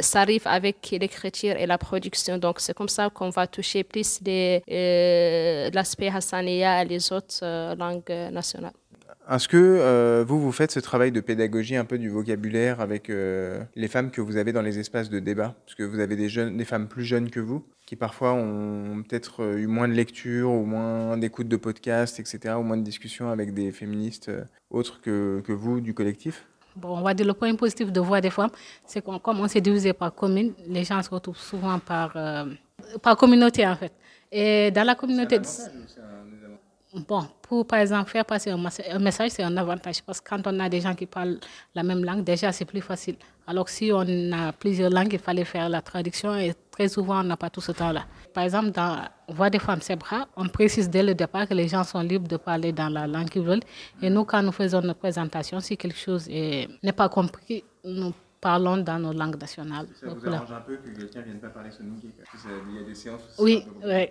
ça 0.00 0.20
arrive 0.20 0.42
avec 0.46 0.88
l'écriture 0.92 1.56
et 1.56 1.66
la 1.66 1.78
production. 1.78 2.38
Donc, 2.38 2.60
c'est 2.60 2.74
comme 2.74 2.88
ça 2.88 3.10
qu'on 3.10 3.30
va 3.30 3.46
toucher 3.46 3.82
plus 3.84 4.20
l'aspect 5.72 6.08
hassania 6.08 6.82
et 6.82 6.86
les 6.86 7.12
autres 7.12 7.74
langues 7.76 8.30
nationales. 8.32 8.77
Est-ce 9.30 9.46
que 9.46 9.58
euh, 9.58 10.24
vous, 10.26 10.40
vous 10.40 10.52
faites 10.52 10.70
ce 10.70 10.80
travail 10.80 11.12
de 11.12 11.20
pédagogie 11.20 11.76
un 11.76 11.84
peu 11.84 11.98
du 11.98 12.08
vocabulaire 12.08 12.80
avec 12.80 13.10
euh, 13.10 13.62
les 13.76 13.88
femmes 13.88 14.10
que 14.10 14.22
vous 14.22 14.38
avez 14.38 14.54
dans 14.54 14.62
les 14.62 14.78
espaces 14.78 15.10
de 15.10 15.18
débat? 15.18 15.54
Parce 15.66 15.74
que 15.74 15.82
vous 15.82 16.00
avez 16.00 16.16
des, 16.16 16.30
jeunes, 16.30 16.56
des 16.56 16.64
femmes 16.64 16.88
plus 16.88 17.04
jeunes 17.04 17.28
que 17.28 17.40
vous 17.40 17.62
qui 17.84 17.94
parfois 17.94 18.32
ont 18.32 19.02
peut-être 19.06 19.42
euh, 19.42 19.58
eu 19.58 19.66
moins 19.66 19.86
de 19.86 19.92
lecture 19.92 20.50
ou 20.50 20.64
moins 20.64 21.18
d'écoute 21.18 21.46
de 21.46 21.56
podcasts, 21.56 22.18
etc., 22.20 22.54
ou 22.58 22.62
moins 22.62 22.78
de 22.78 22.82
discussions 22.82 23.28
avec 23.28 23.52
des 23.52 23.70
féministes 23.70 24.30
autres 24.70 25.00
que, 25.02 25.42
que 25.44 25.52
vous 25.52 25.80
du 25.80 25.92
collectif? 25.92 26.46
Bon, 26.74 26.96
on 26.96 27.02
va 27.02 27.12
dire 27.12 27.26
le 27.26 27.34
point 27.34 27.54
positif 27.54 27.92
de 27.92 28.00
Voix 28.00 28.22
des 28.22 28.30
femmes, 28.30 28.50
c'est 28.86 29.02
qu'on 29.02 29.18
comme 29.18 29.40
on 29.40 29.48
s'est 29.48 29.60
divisé 29.60 29.92
par 29.92 30.14
commune, 30.14 30.54
les 30.66 30.84
gens 30.84 31.02
se 31.02 31.10
retrouvent 31.10 31.36
souvent 31.36 31.78
par, 31.78 32.16
par 33.02 33.16
communauté 33.16 33.66
en 33.66 33.76
fait. 33.76 33.92
Et 34.32 34.70
dans 34.70 34.84
la 34.84 34.94
communauté... 34.94 35.38
Bon, 37.06 37.26
pour 37.42 37.66
par 37.66 37.80
exemple 37.80 38.10
faire 38.10 38.24
passer 38.24 38.50
un 38.50 38.98
message, 38.98 39.30
c'est 39.30 39.42
un 39.42 39.56
avantage 39.56 40.02
parce 40.02 40.20
que 40.20 40.28
quand 40.28 40.46
on 40.46 40.58
a 40.58 40.68
des 40.68 40.80
gens 40.80 40.94
qui 40.94 41.06
parlent 41.06 41.38
la 41.74 41.82
même 41.82 42.04
langue, 42.04 42.24
déjà 42.24 42.50
c'est 42.52 42.64
plus 42.64 42.80
facile. 42.80 43.16
Alors 43.46 43.68
si 43.68 43.90
on 43.92 44.32
a 44.32 44.52
plusieurs 44.52 44.90
langues, 44.90 45.12
il 45.12 45.18
fallait 45.18 45.44
faire 45.44 45.68
la 45.68 45.80
traduction 45.80 46.34
et 46.34 46.54
très 46.70 46.88
souvent 46.88 47.20
on 47.20 47.24
n'a 47.24 47.36
pas 47.36 47.50
tout 47.50 47.60
ce 47.60 47.72
temps-là. 47.72 48.04
Par 48.34 48.44
exemple, 48.44 48.70
dans 48.70 48.98
Voix 49.28 49.50
des 49.50 49.58
femmes 49.58 49.80
Sebra, 49.80 50.28
on 50.36 50.48
précise 50.48 50.90
dès 50.90 51.02
le 51.02 51.14
départ 51.14 51.46
que 51.48 51.54
les 51.54 51.68
gens 51.68 51.84
sont 51.84 52.00
libres 52.00 52.28
de 52.28 52.36
parler 52.36 52.72
dans 52.72 52.88
la 52.88 53.06
langue 53.06 53.28
qu'ils 53.28 53.42
veulent. 53.42 53.62
Et 54.02 54.10
nous, 54.10 54.24
quand 54.24 54.42
nous 54.42 54.52
faisons 54.52 54.80
notre 54.80 55.00
présentation, 55.00 55.60
si 55.60 55.76
quelque 55.76 55.98
chose 55.98 56.28
n'est 56.28 56.92
pas 56.96 57.08
compris, 57.08 57.64
nous 57.84 58.12
parlons 58.40 58.78
dans 58.78 58.98
nos 58.98 59.12
langues 59.12 59.40
nationales. 59.40 59.86
Ça 60.00 60.06
vous 60.08 60.26
arrange 60.28 60.52
un 60.52 60.60
peu 60.60 60.76
que 60.76 60.88
quelqu'un 60.96 61.20
ne 61.20 61.24
vienne 61.24 61.40
pas 61.40 61.48
parler 61.48 61.70
son 61.70 61.84
langue 61.84 61.98
Il 62.02 62.76
y 62.76 62.82
a 62.82 62.86
des 62.86 62.94
séances 62.94 63.20
Oui, 63.38 63.64
oui. 63.84 64.08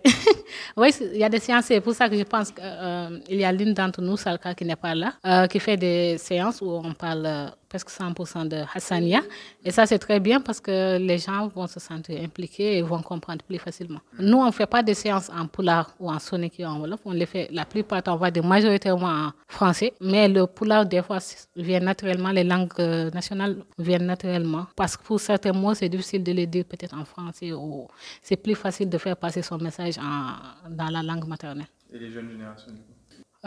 oui, 0.78 0.90
il 1.14 1.18
y 1.20 1.24
a 1.24 1.30
des 1.30 1.40
séances. 1.40 1.66
C'est 1.66 1.82
pour 1.82 1.94
ça 1.94 2.10
que 2.10 2.18
je 2.18 2.24
pense 2.24 2.52
qu'il 2.52 2.64
euh, 2.64 3.20
y 3.30 3.44
a 3.44 3.52
l'une 3.52 3.74
d'entre 3.74 4.02
nous, 4.02 4.18
Salka, 4.18 4.54
qui 4.54 4.66
n'est 4.66 4.76
pas 4.76 4.96
là, 4.96 5.14
euh, 5.26 5.48
qui 5.48 5.60
fait 5.60 5.78
des 5.78 6.18
séances 6.18 6.62
où 6.62 6.70
on 6.70 6.94
parle 6.94 7.26
euh, 7.26 7.48
presque 7.70 7.90
100% 7.90 8.48
de 8.48 8.64
Hassania. 8.74 9.22
Et 9.64 9.72
ça, 9.72 9.86
c'est 9.86 10.00
très 10.00 10.20
bien 10.20 10.42
parce 10.42 10.60
que 10.60 10.98
les 10.98 11.18
gens 11.18 11.48
vont 11.48 11.68
se 11.68 11.80
sentir 11.80 12.22
impliqués 12.22 12.78
et 12.78 12.82
vont 12.82 13.02
comprendre 13.02 13.44
plus 13.44 13.58
facilement. 13.58 14.00
Nous, 14.20 14.38
on 14.38 14.46
ne 14.46 14.52
fait 14.52 14.66
pas 14.66 14.84
des 14.84 14.94
séances 14.94 15.30
en 15.30 15.48
poulard 15.48 15.94
ou 16.00 16.10
en 16.10 16.20
sonique 16.20 16.60
en 16.62 16.80
wolof. 16.80 17.00
On 17.06 17.12
les 17.12 17.26
fait, 17.26 17.50
la 17.52 17.66
plupart, 17.66 18.02
on 18.08 18.16
va 18.16 18.32
dire 18.32 18.44
majoritairement 18.44 19.08
en 19.08 19.32
français. 19.48 19.94
Mais 20.02 20.28
le 20.28 20.46
poulard, 20.48 20.86
des 20.86 21.02
fois, 21.02 21.20
vient 21.56 21.80
naturellement, 21.80 22.32
les 22.32 22.44
langues 22.44 22.72
euh, 22.80 23.10
nationales 23.12 23.58
viennent 23.78 24.06
naturellement. 24.06 24.68
Parce 24.76 24.96
que 24.98 25.04
pour 25.04 25.20
certains 25.20 25.54
mots, 25.54 25.74
c'est 25.74 25.90
difficile 25.90 26.24
de 26.24 26.32
les 26.32 26.48
dire 26.48 26.66
peut-être 26.66 26.96
en 26.98 27.06
français 27.06 27.52
ou 27.54 27.88
c'est 28.22 28.38
plus 28.38 28.56
facile 28.56 28.90
de 28.90 28.98
faire 28.98 29.18
passer 29.18 29.42
son 29.42 29.58
message 29.58 29.98
en, 29.98 30.70
dans 30.70 30.90
la 30.90 31.04
langue 31.04 31.28
maternelle. 31.28 31.68
Et 31.94 32.00
les 32.00 32.12
jeunes 32.12 32.30
générations, 32.30 32.72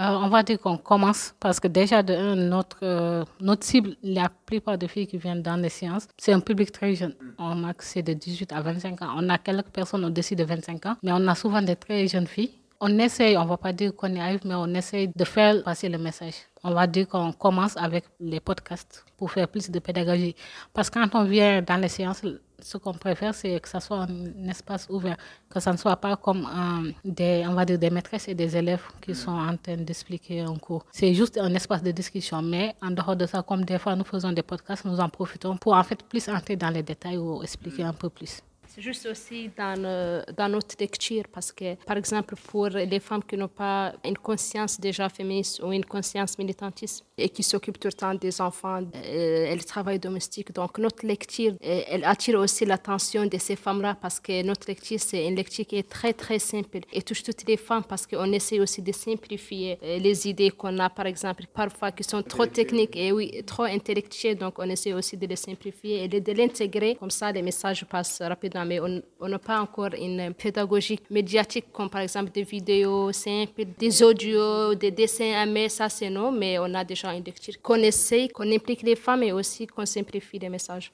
euh, 0.00 0.18
on 0.24 0.28
va 0.28 0.42
dire 0.42 0.58
qu'on 0.58 0.78
commence 0.78 1.34
parce 1.38 1.60
que 1.60 1.68
déjà, 1.68 2.02
de 2.02 2.34
notre, 2.34 2.78
euh, 2.82 3.24
notre 3.40 3.64
cible, 3.64 3.96
la 4.02 4.30
plupart 4.46 4.78
des 4.78 4.88
filles 4.88 5.06
qui 5.06 5.18
viennent 5.18 5.42
dans 5.42 5.56
les 5.56 5.68
sciences, 5.68 6.08
c'est 6.16 6.32
un 6.32 6.40
public 6.40 6.72
très 6.72 6.94
jeune. 6.94 7.14
On 7.38 7.64
a 7.68 7.72
c'est 7.80 8.02
de 8.02 8.14
18 8.14 8.52
à 8.52 8.62
25 8.62 9.02
ans. 9.02 9.12
On 9.16 9.28
a 9.28 9.36
quelques 9.36 9.68
personnes 9.68 10.04
au-dessus 10.06 10.36
de 10.36 10.44
25 10.44 10.86
ans, 10.86 10.96
mais 11.02 11.12
on 11.12 11.26
a 11.28 11.34
souvent 11.34 11.60
des 11.60 11.76
très 11.76 12.06
jeunes 12.08 12.26
filles. 12.26 12.52
On 12.80 12.98
essaye, 12.98 13.36
on 13.36 13.44
ne 13.44 13.48
va 13.48 13.58
pas 13.58 13.74
dire 13.74 13.94
qu'on 13.94 14.14
y 14.14 14.18
arrive, 14.18 14.40
mais 14.46 14.54
on 14.54 14.72
essaye 14.74 15.10
de 15.14 15.24
faire 15.24 15.62
passer 15.62 15.90
le 15.90 15.98
message. 15.98 16.34
On 16.64 16.72
va 16.72 16.86
dire 16.86 17.06
qu'on 17.06 17.32
commence 17.32 17.76
avec 17.76 18.04
les 18.20 18.40
podcasts 18.40 19.04
pour 19.18 19.30
faire 19.30 19.48
plus 19.48 19.70
de 19.70 19.78
pédagogie. 19.80 20.34
Parce 20.72 20.88
que 20.88 20.98
quand 20.98 21.14
on 21.20 21.24
vient 21.24 21.60
dans 21.60 21.76
les 21.76 21.88
sciences, 21.88 22.22
ce 22.62 22.78
qu'on 22.78 22.94
préfère, 22.94 23.34
c'est 23.34 23.58
que 23.60 23.68
ça 23.68 23.80
soit 23.80 24.02
un 24.02 24.48
espace 24.48 24.86
ouvert, 24.90 25.16
que 25.48 25.60
ça 25.60 25.72
ne 25.72 25.76
soit 25.76 25.96
pas 25.96 26.16
comme 26.16 26.44
euh, 26.46 26.92
des, 27.04 27.44
on 27.48 27.54
va 27.54 27.64
dire 27.64 27.78
des 27.78 27.90
maîtresses 27.90 28.28
et 28.28 28.34
des 28.34 28.56
élèves 28.56 28.82
qui 29.00 29.14
sont 29.14 29.32
en 29.32 29.56
train 29.56 29.76
d'expliquer 29.76 30.40
un 30.40 30.56
cours. 30.56 30.84
C'est 30.92 31.14
juste 31.14 31.38
un 31.38 31.52
espace 31.54 31.82
de 31.82 31.90
discussion. 31.90 32.42
Mais 32.42 32.74
en 32.82 32.90
dehors 32.90 33.16
de 33.16 33.26
ça, 33.26 33.42
comme 33.42 33.64
des 33.64 33.78
fois 33.78 33.96
nous 33.96 34.04
faisons 34.04 34.32
des 34.32 34.42
podcasts, 34.42 34.84
nous 34.84 35.00
en 35.00 35.08
profitons 35.08 35.56
pour 35.56 35.74
en 35.74 35.82
fait 35.82 36.02
plus 36.02 36.28
entrer 36.28 36.56
dans 36.56 36.70
les 36.70 36.82
détails 36.82 37.18
ou 37.18 37.42
expliquer 37.42 37.84
un 37.84 37.92
peu 37.92 38.08
plus. 38.08 38.42
C'est 38.72 38.82
juste 38.82 39.04
aussi 39.06 39.50
dans, 39.58 39.84
euh, 39.84 40.22
dans 40.36 40.48
notre 40.48 40.76
lecture, 40.78 41.24
parce 41.32 41.50
que, 41.50 41.74
par 41.84 41.96
exemple, 41.96 42.36
pour 42.36 42.68
les 42.68 43.00
femmes 43.00 43.24
qui 43.24 43.36
n'ont 43.36 43.48
pas 43.48 43.92
une 44.04 44.16
conscience 44.16 44.78
déjà 44.78 45.08
féministe 45.08 45.60
ou 45.64 45.72
une 45.72 45.84
conscience 45.84 46.38
militantiste 46.38 47.04
et 47.18 47.28
qui 47.28 47.42
s'occupent 47.42 47.80
tout 47.80 47.88
le 47.88 47.94
temps 47.94 48.14
des 48.14 48.40
enfants 48.40 48.80
euh, 48.94 49.50
et 49.50 49.56
le 49.56 49.64
travail 49.64 49.98
domestique, 49.98 50.52
donc 50.52 50.78
notre 50.78 51.04
lecture, 51.04 51.54
euh, 51.64 51.82
elle 51.88 52.04
attire 52.04 52.38
aussi 52.38 52.64
l'attention 52.64 53.26
de 53.26 53.38
ces 53.38 53.56
femmes-là, 53.56 53.96
parce 54.00 54.20
que 54.20 54.40
notre 54.44 54.68
lecture, 54.68 55.00
c'est 55.00 55.26
une 55.26 55.34
lecture 55.34 55.66
qui 55.66 55.76
est 55.78 55.88
très, 55.88 56.12
très 56.12 56.38
simple 56.38 56.78
et 56.92 57.02
touche 57.02 57.24
toutes 57.24 57.44
les 57.48 57.56
femmes, 57.56 57.82
parce 57.82 58.06
qu'on 58.06 58.30
essaie 58.30 58.60
aussi 58.60 58.82
de 58.82 58.92
simplifier 58.92 59.80
les 59.82 60.28
idées 60.28 60.50
qu'on 60.50 60.78
a, 60.78 60.88
par 60.88 61.06
exemple, 61.06 61.42
parfois 61.52 61.90
qui 61.90 62.04
sont 62.04 62.22
trop 62.22 62.46
techniques 62.46 62.94
et 62.94 63.10
oui, 63.10 63.42
trop 63.44 63.64
intellectuelles, 63.64 64.38
donc 64.38 64.60
on 64.60 64.70
essaie 64.70 64.92
aussi 64.92 65.16
de 65.16 65.26
les 65.26 65.34
simplifier 65.34 66.04
et 66.04 66.08
de 66.08 66.32
l'intégrer, 66.32 66.94
comme 66.94 67.10
ça 67.10 67.32
les 67.32 67.42
messages 67.42 67.84
passent 67.84 68.22
rapidement 68.22 68.59
mais 68.64 68.80
on 68.80 69.28
n'a 69.28 69.38
pas 69.38 69.60
encore 69.60 69.94
une 69.98 70.32
pédagogie 70.34 71.00
médiatique 71.10 71.66
comme 71.72 71.90
par 71.90 72.00
exemple 72.02 72.30
des 72.30 72.42
vidéos 72.42 73.12
simples, 73.12 73.64
des 73.78 74.02
audios, 74.02 74.74
des 74.74 74.90
dessins 74.90 75.46
mais 75.46 75.68
ça 75.68 75.88
c'est 75.88 76.10
non, 76.10 76.32
mais 76.32 76.58
on 76.58 76.72
a 76.74 76.84
déjà 76.84 77.12
une 77.14 77.24
lecture 77.24 77.54
qu'on 77.62 77.76
essaye, 77.76 78.28
qu'on 78.28 78.50
implique 78.50 78.82
les 78.82 78.96
femmes 78.96 79.22
et 79.22 79.32
aussi 79.32 79.66
qu'on 79.66 79.86
simplifie 79.86 80.38
les 80.38 80.48
messages. 80.48 80.92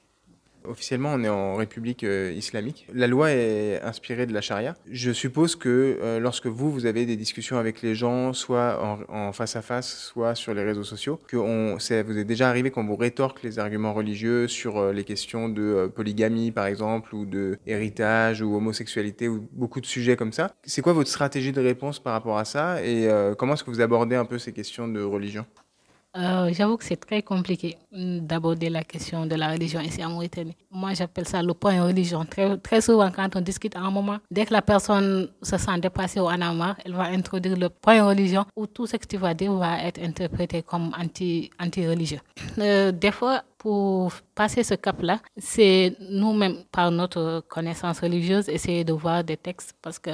Officiellement, 0.69 1.13
on 1.13 1.23
est 1.23 1.29
en 1.29 1.55
République 1.55 2.03
euh, 2.03 2.33
islamique. 2.35 2.87
La 2.93 3.07
loi 3.07 3.31
est 3.31 3.81
inspirée 3.81 4.25
de 4.25 4.33
la 4.33 4.41
charia. 4.41 4.75
Je 4.89 5.11
suppose 5.11 5.55
que 5.55 5.99
euh, 6.01 6.19
lorsque 6.19 6.47
vous, 6.47 6.71
vous 6.71 6.85
avez 6.85 7.05
des 7.05 7.15
discussions 7.15 7.57
avec 7.57 7.81
les 7.81 7.95
gens, 7.95 8.33
soit 8.33 9.05
en, 9.09 9.31
face 9.31 9.55
à 9.55 9.61
face, 9.61 9.95
soit 9.97 10.35
sur 10.35 10.53
les 10.53 10.63
réseaux 10.63 10.83
sociaux, 10.83 11.19
que 11.27 11.37
vous 11.37 12.17
est 12.17 12.23
déjà 12.23 12.49
arrivé 12.49 12.71
qu'on 12.71 12.85
vous 12.85 12.95
rétorque 12.95 13.43
les 13.43 13.59
arguments 13.59 13.93
religieux 13.93 14.47
sur 14.47 14.77
euh, 14.77 14.93
les 14.93 15.03
questions 15.03 15.49
de 15.49 15.91
polygamie, 15.95 16.51
par 16.51 16.65
exemple, 16.65 17.15
ou 17.15 17.25
de 17.25 17.57
héritage, 17.65 18.41
ou 18.41 18.55
homosexualité, 18.55 19.27
ou 19.27 19.47
beaucoup 19.51 19.81
de 19.81 19.85
sujets 19.85 20.15
comme 20.15 20.33
ça. 20.33 20.53
C'est 20.63 20.81
quoi 20.81 20.93
votre 20.93 21.09
stratégie 21.09 21.51
de 21.51 21.61
réponse 21.61 21.99
par 21.99 22.13
rapport 22.13 22.37
à 22.37 22.45
ça? 22.45 22.83
Et 22.83 23.07
comment 23.37 23.53
est-ce 23.53 23.63
que 23.63 23.71
vous 23.71 23.81
abordez 23.81 24.15
un 24.15 24.25
peu 24.25 24.39
ces 24.39 24.53
questions 24.53 24.87
de 24.87 25.01
religion? 25.01 25.45
Euh, 26.17 26.49
j'avoue 26.53 26.77
que 26.77 26.83
c'est 26.83 26.97
très 26.99 27.21
compliqué 27.21 27.77
mm, 27.91 28.19
d'aborder 28.19 28.69
la 28.69 28.83
question 28.83 29.25
de 29.25 29.35
la 29.35 29.51
religion 29.51 29.79
ici 29.81 30.03
en 30.03 30.09
Mauritanie. 30.09 30.55
Moi, 30.71 30.93
j'appelle 30.93 31.27
ça 31.27 31.43
le 31.43 31.53
point 31.53 31.83
religion. 31.83 32.25
Très, 32.25 32.81
souvent, 32.81 33.11
quand 33.11 33.35
on 33.35 33.41
discute 33.41 33.75
à 33.75 33.81
un 33.81 33.91
moment, 33.91 34.17
dès 34.31 34.45
que 34.45 34.53
la 34.53 34.61
personne 34.61 35.29
se 35.41 35.57
sent 35.57 35.79
dépassée 35.79 36.19
ou 36.19 36.25
en 36.25 36.41
a 36.41 36.75
elle 36.83 36.93
va 36.93 37.03
introduire 37.03 37.55
le 37.57 37.69
point 37.69 38.03
religion 38.03 38.45
où 38.55 38.65
tout 38.65 38.87
ce 38.87 38.97
que 38.97 39.05
tu 39.05 39.17
vas 39.17 39.33
dire 39.33 39.53
va 39.53 39.83
être 39.83 40.01
interprété 40.01 40.63
comme 40.63 40.91
anti-religieux. 40.97 41.49
Anti 41.59 41.85
religieux 41.87 42.91
des 42.93 43.11
fois, 43.11 43.43
pour 43.57 44.13
passer 44.35 44.63
ce 44.63 44.75
cap-là, 44.75 45.19
c'est 45.37 45.95
nous-mêmes, 46.09 46.63
par 46.71 46.91
notre 46.91 47.43
connaissance 47.47 47.99
religieuse, 47.99 48.49
essayer 48.49 48.83
de 48.83 48.93
voir 48.93 49.23
des 49.23 49.37
textes 49.37 49.73
parce 49.81 49.99
que 49.99 50.11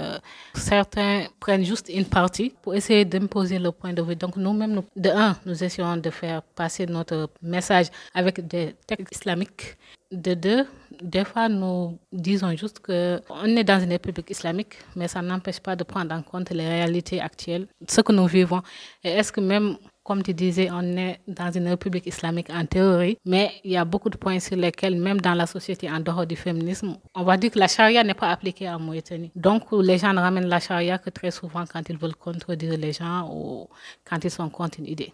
certains 0.54 1.28
prennent 1.40 1.66
juste 1.66 1.90
une 1.90 2.06
partie 2.06 2.54
pour 2.62 2.74
essayer 2.74 3.06
d'imposer 3.06 3.60
le 3.60 3.72
point 3.72 3.94
de 3.94 4.02
vue. 4.02 4.16
Donc 4.16 4.38
nous-mêmes, 4.38 4.82
de 4.96 5.10
un, 5.10 5.36
nous 5.46 5.64
essayons 5.64 5.98
de 5.98 6.10
faire 6.10 6.42
passer 6.42 6.86
notre 6.86 7.30
message 7.42 7.88
avec 8.14 8.46
des 8.48 8.76
textes 8.88 9.16
islamiques. 9.16 9.78
De 10.12 10.36
deux, 10.36 10.66
des 11.02 11.26
fois, 11.26 11.50
nous 11.50 11.98
disons 12.12 12.56
juste 12.56 12.80
qu'on 12.80 13.46
est 13.46 13.64
dans 13.64 13.80
une 13.80 13.90
république 13.90 14.30
islamique, 14.30 14.76
mais 14.96 15.08
ça 15.08 15.24
n'empêche 15.24 15.60
pas 15.60 15.76
de 15.76 15.84
prendre 15.84 16.14
en 16.14 16.22
compte 16.22 16.52
les 16.52 16.68
réalités 16.68 17.20
actuelles, 17.20 17.68
ce 17.88 18.02
que 18.02 18.12
nous 18.12 18.28
vivons. 18.28 18.62
Et 19.04 19.10
est-ce 19.10 19.32
que 19.32 19.42
même 19.42 19.76
comme 20.04 20.22
tu 20.22 20.34
disais, 20.34 20.70
on 20.72 20.98
est 20.98 21.20
dans 21.28 21.52
une 21.52 21.68
république 21.68 22.06
islamique 22.08 22.50
en 22.50 22.66
théorie, 22.66 23.18
mais 23.26 23.52
il 23.64 23.72
y 23.72 23.78
a 23.78 23.86
beaucoup 23.86 24.10
de 24.10 24.18
points 24.18 24.40
sur 24.40 24.58
lesquels, 24.58 24.98
même 25.00 25.22
dans 25.22 25.34
la 25.34 25.46
société 25.46 25.90
en 25.90 26.00
dehors 26.00 26.26
du 26.26 26.36
féminisme, 26.36 26.98
on 27.16 27.24
va 27.24 27.38
dire 27.38 27.52
que 27.52 27.60
la 27.60 27.68
charia 27.68 28.04
n'est 28.04 28.14
pas 28.14 28.30
appliquée 28.30 28.70
en 28.70 28.80
Mauritanie. 28.80 29.32
Donc, 29.36 29.64
les 29.72 29.98
gens 29.98 30.14
ne 30.14 30.20
ramènent 30.20 30.48
la 30.48 30.60
charia 30.60 30.98
que 30.98 31.10
très 31.10 31.32
souvent 31.32 31.64
quand 31.72 31.88
ils 31.90 31.98
veulent 31.98 32.16
contredire 32.16 32.78
les 32.78 32.94
gens 32.94 33.30
ou 33.34 33.68
quand 34.04 34.24
ils 34.24 34.32
sont 34.32 34.50
contre 34.50 34.80
une 34.80 34.88
idée. 34.88 35.14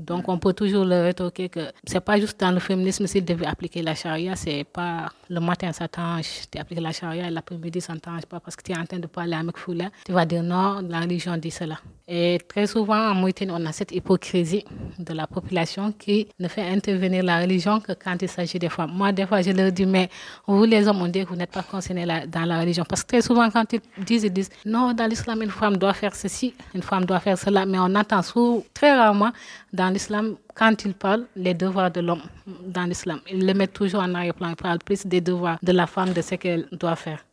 Donc, 0.00 0.28
on 0.28 0.38
peut 0.38 0.52
toujours 0.52 0.84
le 0.84 1.02
rétorquer 1.02 1.48
que 1.48 1.60
c'est 1.84 2.00
pas 2.00 2.18
juste 2.18 2.40
dans 2.40 2.50
le 2.50 2.60
féminisme 2.60 3.06
s'il 3.06 3.24
devait 3.24 3.46
appliquer 3.46 3.82
la 3.82 3.94
charia, 3.94 4.34
c'est 4.36 4.64
pas 4.64 5.10
le 5.28 5.40
matin 5.40 5.72
ça 5.72 5.88
t'ange, 5.88 6.48
tu 6.50 6.58
appliques 6.58 6.80
la 6.80 6.92
charia 6.92 7.28
et 7.28 7.30
l'après-midi 7.30 7.80
ça 7.80 7.94
t'ange 7.96 8.26
pas 8.26 8.40
parce 8.40 8.56
que 8.56 8.62
tu 8.62 8.72
es 8.72 8.76
en 8.76 8.84
train 8.84 8.98
de 8.98 9.06
parler 9.06 9.34
avec 9.34 9.56
Foula. 9.56 9.90
Tu 10.04 10.12
vas 10.12 10.24
dire 10.24 10.42
non, 10.42 10.80
la 10.88 11.00
religion 11.00 11.36
dit 11.36 11.50
cela. 11.50 11.78
Et 12.12 12.40
très 12.48 12.66
souvent, 12.66 13.10
en 13.10 13.14
Mauritanie, 13.14 13.52
on 13.54 13.64
a 13.66 13.70
cette 13.70 13.92
hypocrisie 13.92 14.64
de 14.98 15.12
la 15.14 15.28
population 15.28 15.92
qui 15.92 16.26
ne 16.40 16.48
fait 16.48 16.68
intervenir 16.68 17.22
la 17.22 17.38
religion 17.40 17.78
que 17.78 17.92
quand 17.92 18.16
il 18.20 18.28
s'agit 18.28 18.58
des 18.58 18.68
femmes. 18.68 18.90
Moi, 18.92 19.12
des 19.12 19.26
fois, 19.26 19.42
je 19.42 19.52
leur 19.52 19.70
dis, 19.70 19.86
mais 19.86 20.10
vous, 20.44 20.64
les 20.64 20.88
hommes, 20.88 21.02
on 21.02 21.06
dit 21.06 21.22
que 21.22 21.28
vous 21.28 21.36
n'êtes 21.36 21.52
pas 21.52 21.62
concernés 21.62 22.06
dans 22.26 22.44
la 22.44 22.58
religion. 22.58 22.84
Parce 22.88 23.04
que 23.04 23.08
très 23.08 23.22
souvent, 23.22 23.48
quand 23.50 23.72
ils 23.72 24.04
disent, 24.04 24.24
ils 24.24 24.32
disent, 24.32 24.50
non, 24.66 24.92
dans 24.92 25.06
l'islam, 25.06 25.40
une 25.42 25.50
femme 25.50 25.76
doit 25.76 25.94
faire 25.94 26.16
ceci, 26.16 26.52
une 26.74 26.82
femme 26.82 27.04
doit 27.04 27.20
faire 27.20 27.38
cela. 27.38 27.64
Mais 27.64 27.78
on 27.78 27.94
entend 27.94 28.22
souvent, 28.22 28.64
très 28.74 28.92
rarement 28.92 29.30
dans 29.72 29.89
l'islam, 29.90 30.36
quand 30.54 30.84
ils 30.84 30.94
parlent 30.94 31.26
les 31.36 31.54
devoirs 31.54 31.90
de 31.90 32.00
l'homme 32.00 32.22
dans 32.66 32.84
l'islam, 32.84 33.20
ils 33.30 33.44
le 33.46 33.54
mettent 33.54 33.72
toujours 33.72 34.00
en 34.00 34.14
arrière-plan. 34.14 34.50
Ils 34.50 34.56
parlent 34.56 34.78
plus 34.78 35.06
des 35.06 35.20
devoirs 35.20 35.58
de 35.62 35.72
la 35.72 35.86
femme, 35.86 36.12
de 36.12 36.22
ce 36.22 36.34
qu'elle 36.36 36.66
doit 36.72 36.96
faire 36.96 37.24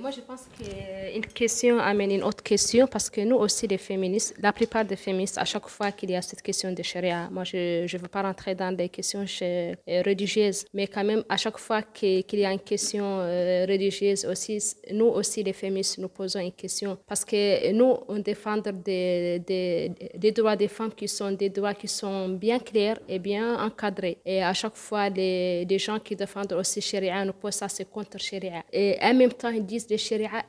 moi, 0.00 0.10
je 0.10 0.20
pense 0.20 0.44
qu'une 0.56 1.26
question 1.26 1.78
amène 1.78 2.10
une 2.10 2.22
autre 2.22 2.42
question 2.42 2.86
parce 2.86 3.10
que 3.10 3.20
nous 3.20 3.36
aussi, 3.36 3.66
les 3.66 3.78
féministes, 3.78 4.34
la 4.40 4.52
plupart 4.52 4.84
des 4.84 4.96
féministes, 4.96 5.38
à 5.38 5.44
chaque 5.44 5.68
fois 5.68 5.92
qu'il 5.92 6.10
y 6.10 6.16
a 6.16 6.22
cette 6.22 6.40
question 6.40 6.72
de 6.72 6.82
charia, 6.82 7.28
moi, 7.30 7.44
je 7.44 7.82
ne 7.82 7.98
veux 7.98 8.08
pas 8.08 8.22
rentrer 8.22 8.54
dans 8.54 8.72
des 8.74 8.88
questions 8.88 9.24
euh, 9.42 9.74
religieuses, 10.04 10.64
mais 10.72 10.86
quand 10.86 11.04
même, 11.04 11.24
à 11.28 11.36
chaque 11.36 11.58
fois 11.58 11.82
qu'il 11.82 12.24
y 12.32 12.44
a 12.44 12.52
une 12.52 12.60
question 12.60 13.04
euh, 13.04 13.66
religieuse 13.68 14.24
aussi, 14.24 14.62
nous 14.92 15.06
aussi, 15.06 15.42
les 15.42 15.52
féministes, 15.52 15.98
nous 15.98 16.08
posons 16.08 16.40
une 16.40 16.52
question 16.52 16.96
parce 17.06 17.24
que 17.24 17.72
nous, 17.72 17.96
on 18.08 18.18
défend 18.18 18.56
des, 18.58 19.38
des, 19.40 19.92
des 20.14 20.32
droits 20.32 20.56
des 20.56 20.68
femmes 20.68 20.92
qui 20.94 21.08
sont 21.08 21.32
des 21.32 21.50
droits 21.50 21.74
qui 21.74 21.88
sont 21.88 22.30
bien 22.30 22.58
clairs 22.58 22.98
et 23.08 23.18
bien 23.18 23.62
encadrés. 23.62 24.18
Et 24.24 24.42
à 24.42 24.54
chaque 24.54 24.76
fois, 24.76 25.10
les, 25.10 25.64
les 25.64 25.78
gens 25.78 25.98
qui 25.98 26.16
défendent 26.16 26.52
aussi 26.54 26.80
charia 26.80 27.24
nous 27.24 27.34
posent 27.34 27.54
ça, 27.54 27.68
c'est 27.68 27.90
contre 27.90 28.18
charia. 28.18 28.62
Et 28.72 28.96
en 29.02 29.12
même 29.12 29.32
temps, 29.32 29.52
disent 29.66 29.86
de 29.86 29.96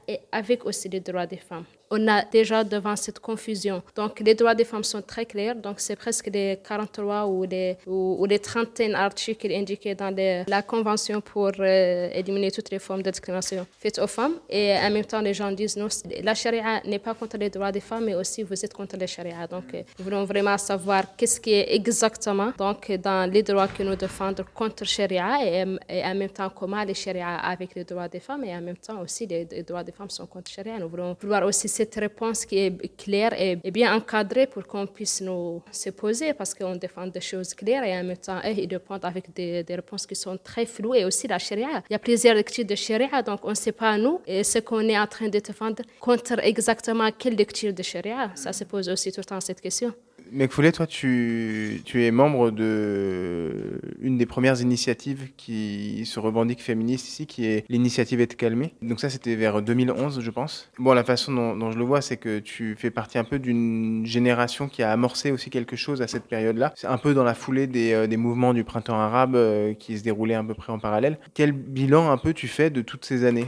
et 0.07 0.19
avec 0.31 0.65
aussi 0.65 0.87
les 0.89 0.99
droits 1.01 1.25
des 1.27 1.37
femmes 1.37 1.65
on 1.89 2.07
a 2.07 2.23
déjà 2.23 2.63
devant 2.63 2.95
cette 2.95 3.19
confusion. 3.19 3.81
Donc, 3.95 4.19
les 4.19 4.35
droits 4.35 4.55
des 4.55 4.65
femmes 4.65 4.83
sont 4.83 5.01
très 5.01 5.25
clairs. 5.25 5.55
Donc, 5.55 5.79
c'est 5.79 5.95
presque 5.95 6.29
les 6.33 6.59
43 6.67 7.25
ou 7.27 7.43
les, 7.43 7.77
ou, 7.85 8.25
les 8.25 8.39
trentaines 8.39 8.95
articles 8.95 9.51
indiqués 9.51 9.95
dans 9.95 10.13
la 10.47 10.61
Convention 10.61 11.21
pour 11.21 11.51
euh, 11.59 12.09
éliminer 12.13 12.51
toutes 12.51 12.69
les 12.71 12.79
formes 12.79 13.01
de 13.01 13.09
discrimination 13.09 13.65
faites 13.79 13.99
aux 13.99 14.07
femmes. 14.07 14.35
Et 14.49 14.73
en 14.73 14.89
même 14.91 15.05
temps, 15.05 15.21
les 15.21 15.33
gens 15.33 15.51
disent 15.51 15.77
non, 15.77 15.87
la 16.23 16.33
charia 16.35 16.81
n'est 16.85 16.99
pas 16.99 17.13
contre 17.13 17.37
les 17.37 17.49
droits 17.49 17.71
des 17.71 17.79
femmes, 17.79 18.05
mais 18.05 18.15
aussi 18.15 18.43
vous 18.43 18.63
êtes 18.63 18.73
contre 18.73 18.97
la 18.97 19.07
charia. 19.07 19.47
Donc, 19.47 19.73
euh, 19.73 19.83
nous 19.97 20.05
voulons 20.05 20.25
vraiment 20.25 20.57
savoir 20.57 21.15
qu'est-ce 21.15 21.39
qui 21.39 21.53
est 21.53 21.73
exactement 21.75 22.51
donc, 22.57 22.91
dans 22.91 23.29
les 23.31 23.43
droits 23.43 23.67
que 23.67 23.83
nous 23.83 23.95
défendons 23.95 24.43
contre 24.53 24.83
la 24.83 24.87
charia 24.87 25.27
et, 25.45 25.63
en 25.63 26.15
même 26.15 26.29
temps 26.29 26.49
comment 26.49 26.83
les 26.83 26.93
charia 26.93 27.35
avec 27.37 27.75
les 27.75 27.83
droits 27.83 28.07
des 28.07 28.19
femmes 28.19 28.43
et 28.43 28.55
en 28.55 28.61
même 28.61 28.77
temps 28.77 29.01
aussi 29.01 29.25
les, 29.25 29.45
droits 29.63 29.83
des 29.83 29.91
femmes 29.91 30.09
sont 30.09 30.25
contre 30.25 30.51
la 30.51 30.63
charia. 30.63 30.79
Nous 30.79 30.89
voulons 30.89 31.15
voir 31.21 31.43
aussi 31.45 31.67
cette 31.77 31.95
réponse 31.95 32.45
qui 32.45 32.57
est 32.57 32.97
claire 32.97 33.33
et, 33.39 33.55
bien 33.71 33.95
encadrée 33.95 34.47
pour 34.47 34.63
qu'on 34.65 34.87
puisse 34.87 35.21
nous 35.21 35.61
se 35.71 35.89
poser 35.91 36.33
parce 36.33 36.53
qu'on 36.55 36.75
défend 36.75 37.07
des 37.07 37.21
choses 37.31 37.53
claires 37.53 37.83
et 37.83 37.93
en 37.99 38.03
même 38.03 38.17
temps, 38.27 38.41
ils 38.43 38.67
répondent 38.77 39.05
avec 39.05 39.25
des, 39.33 39.63
réponses 39.81 40.05
qui 40.07 40.15
sont 40.15 40.37
très 40.49 40.65
floues 40.65 40.95
et 40.95 41.05
aussi 41.05 41.27
la 41.27 41.39
charia. 41.39 41.73
Il 41.89 41.93
y 41.93 41.95
a 41.95 41.99
plusieurs 41.99 42.35
lectures 42.35 42.65
de 42.65 42.75
charia, 42.75 43.21
donc 43.21 43.39
on 43.43 43.49
ne 43.57 43.61
sait 43.65 43.77
pas, 43.83 43.97
nous, 43.97 44.19
ce 44.27 44.59
qu'on 44.59 44.85
est 44.93 44.99
en 45.05 45.07
train 45.07 45.29
de 45.29 45.39
défendre 45.39 45.83
contre 45.99 46.39
exactement 46.51 47.09
quelle 47.19 47.35
lecture 47.35 47.73
de 47.73 47.83
charia. 47.83 48.31
Ça 48.35 48.51
se 48.53 48.63
pose 48.63 48.89
aussi 48.89 49.11
tout 49.11 49.21
le 49.21 49.25
temps 49.25 49.41
cette 49.41 49.61
question. 49.61 49.93
Mekfoulé, 50.31 50.71
toi, 50.71 50.87
tu, 50.87 51.81
tu, 51.85 52.03
es 52.03 52.11
membre 52.11 52.51
de 52.51 53.79
une 54.01 54.17
des 54.17 54.25
premières 54.25 54.61
initiatives 54.61 55.29
qui 55.37 56.05
se 56.05 56.19
revendique 56.19 56.61
féministe 56.61 57.07
ici, 57.07 57.27
qui 57.27 57.45
est 57.45 57.65
l'initiative 57.69 58.21
Être 58.21 58.35
calmée. 58.35 58.73
Donc 58.81 58.99
ça, 58.99 59.09
c'était 59.09 59.35
vers 59.35 59.61
2011, 59.61 60.21
je 60.21 60.31
pense. 60.31 60.69
Bon, 60.79 60.93
la 60.93 61.03
façon 61.03 61.33
dont, 61.55 61.71
je 61.71 61.77
le 61.77 61.85
vois, 61.85 62.01
c'est 62.01 62.17
que 62.17 62.39
tu 62.39 62.75
fais 62.77 62.89
partie 62.89 63.17
un 63.17 63.23
peu 63.23 63.39
d'une 63.39 64.05
génération 64.05 64.67
qui 64.67 64.83
a 64.83 64.91
amorcé 64.91 65.31
aussi 65.31 65.49
quelque 65.49 65.75
chose 65.75 66.01
à 66.01 66.07
cette 66.07 66.25
période-là. 66.25 66.73
C'est 66.75 66.87
un 66.87 66.97
peu 66.97 67.13
dans 67.13 67.23
la 67.23 67.33
foulée 67.33 67.67
des, 67.67 67.93
euh, 67.93 68.17
mouvements 68.17 68.53
du 68.53 68.63
printemps 68.63 68.99
arabe 68.99 69.35
euh, 69.35 69.73
qui 69.73 69.97
se 69.97 70.03
déroulaient 70.03 70.33
à 70.33 70.43
peu 70.43 70.55
près 70.55 70.73
en 70.73 70.79
parallèle. 70.79 71.19
Quel 71.33 71.51
bilan 71.51 72.09
un 72.09 72.17
peu 72.17 72.33
tu 72.33 72.47
fais 72.47 72.69
de 72.69 72.81
toutes 72.81 73.05
ces 73.05 73.23
années? 73.25 73.47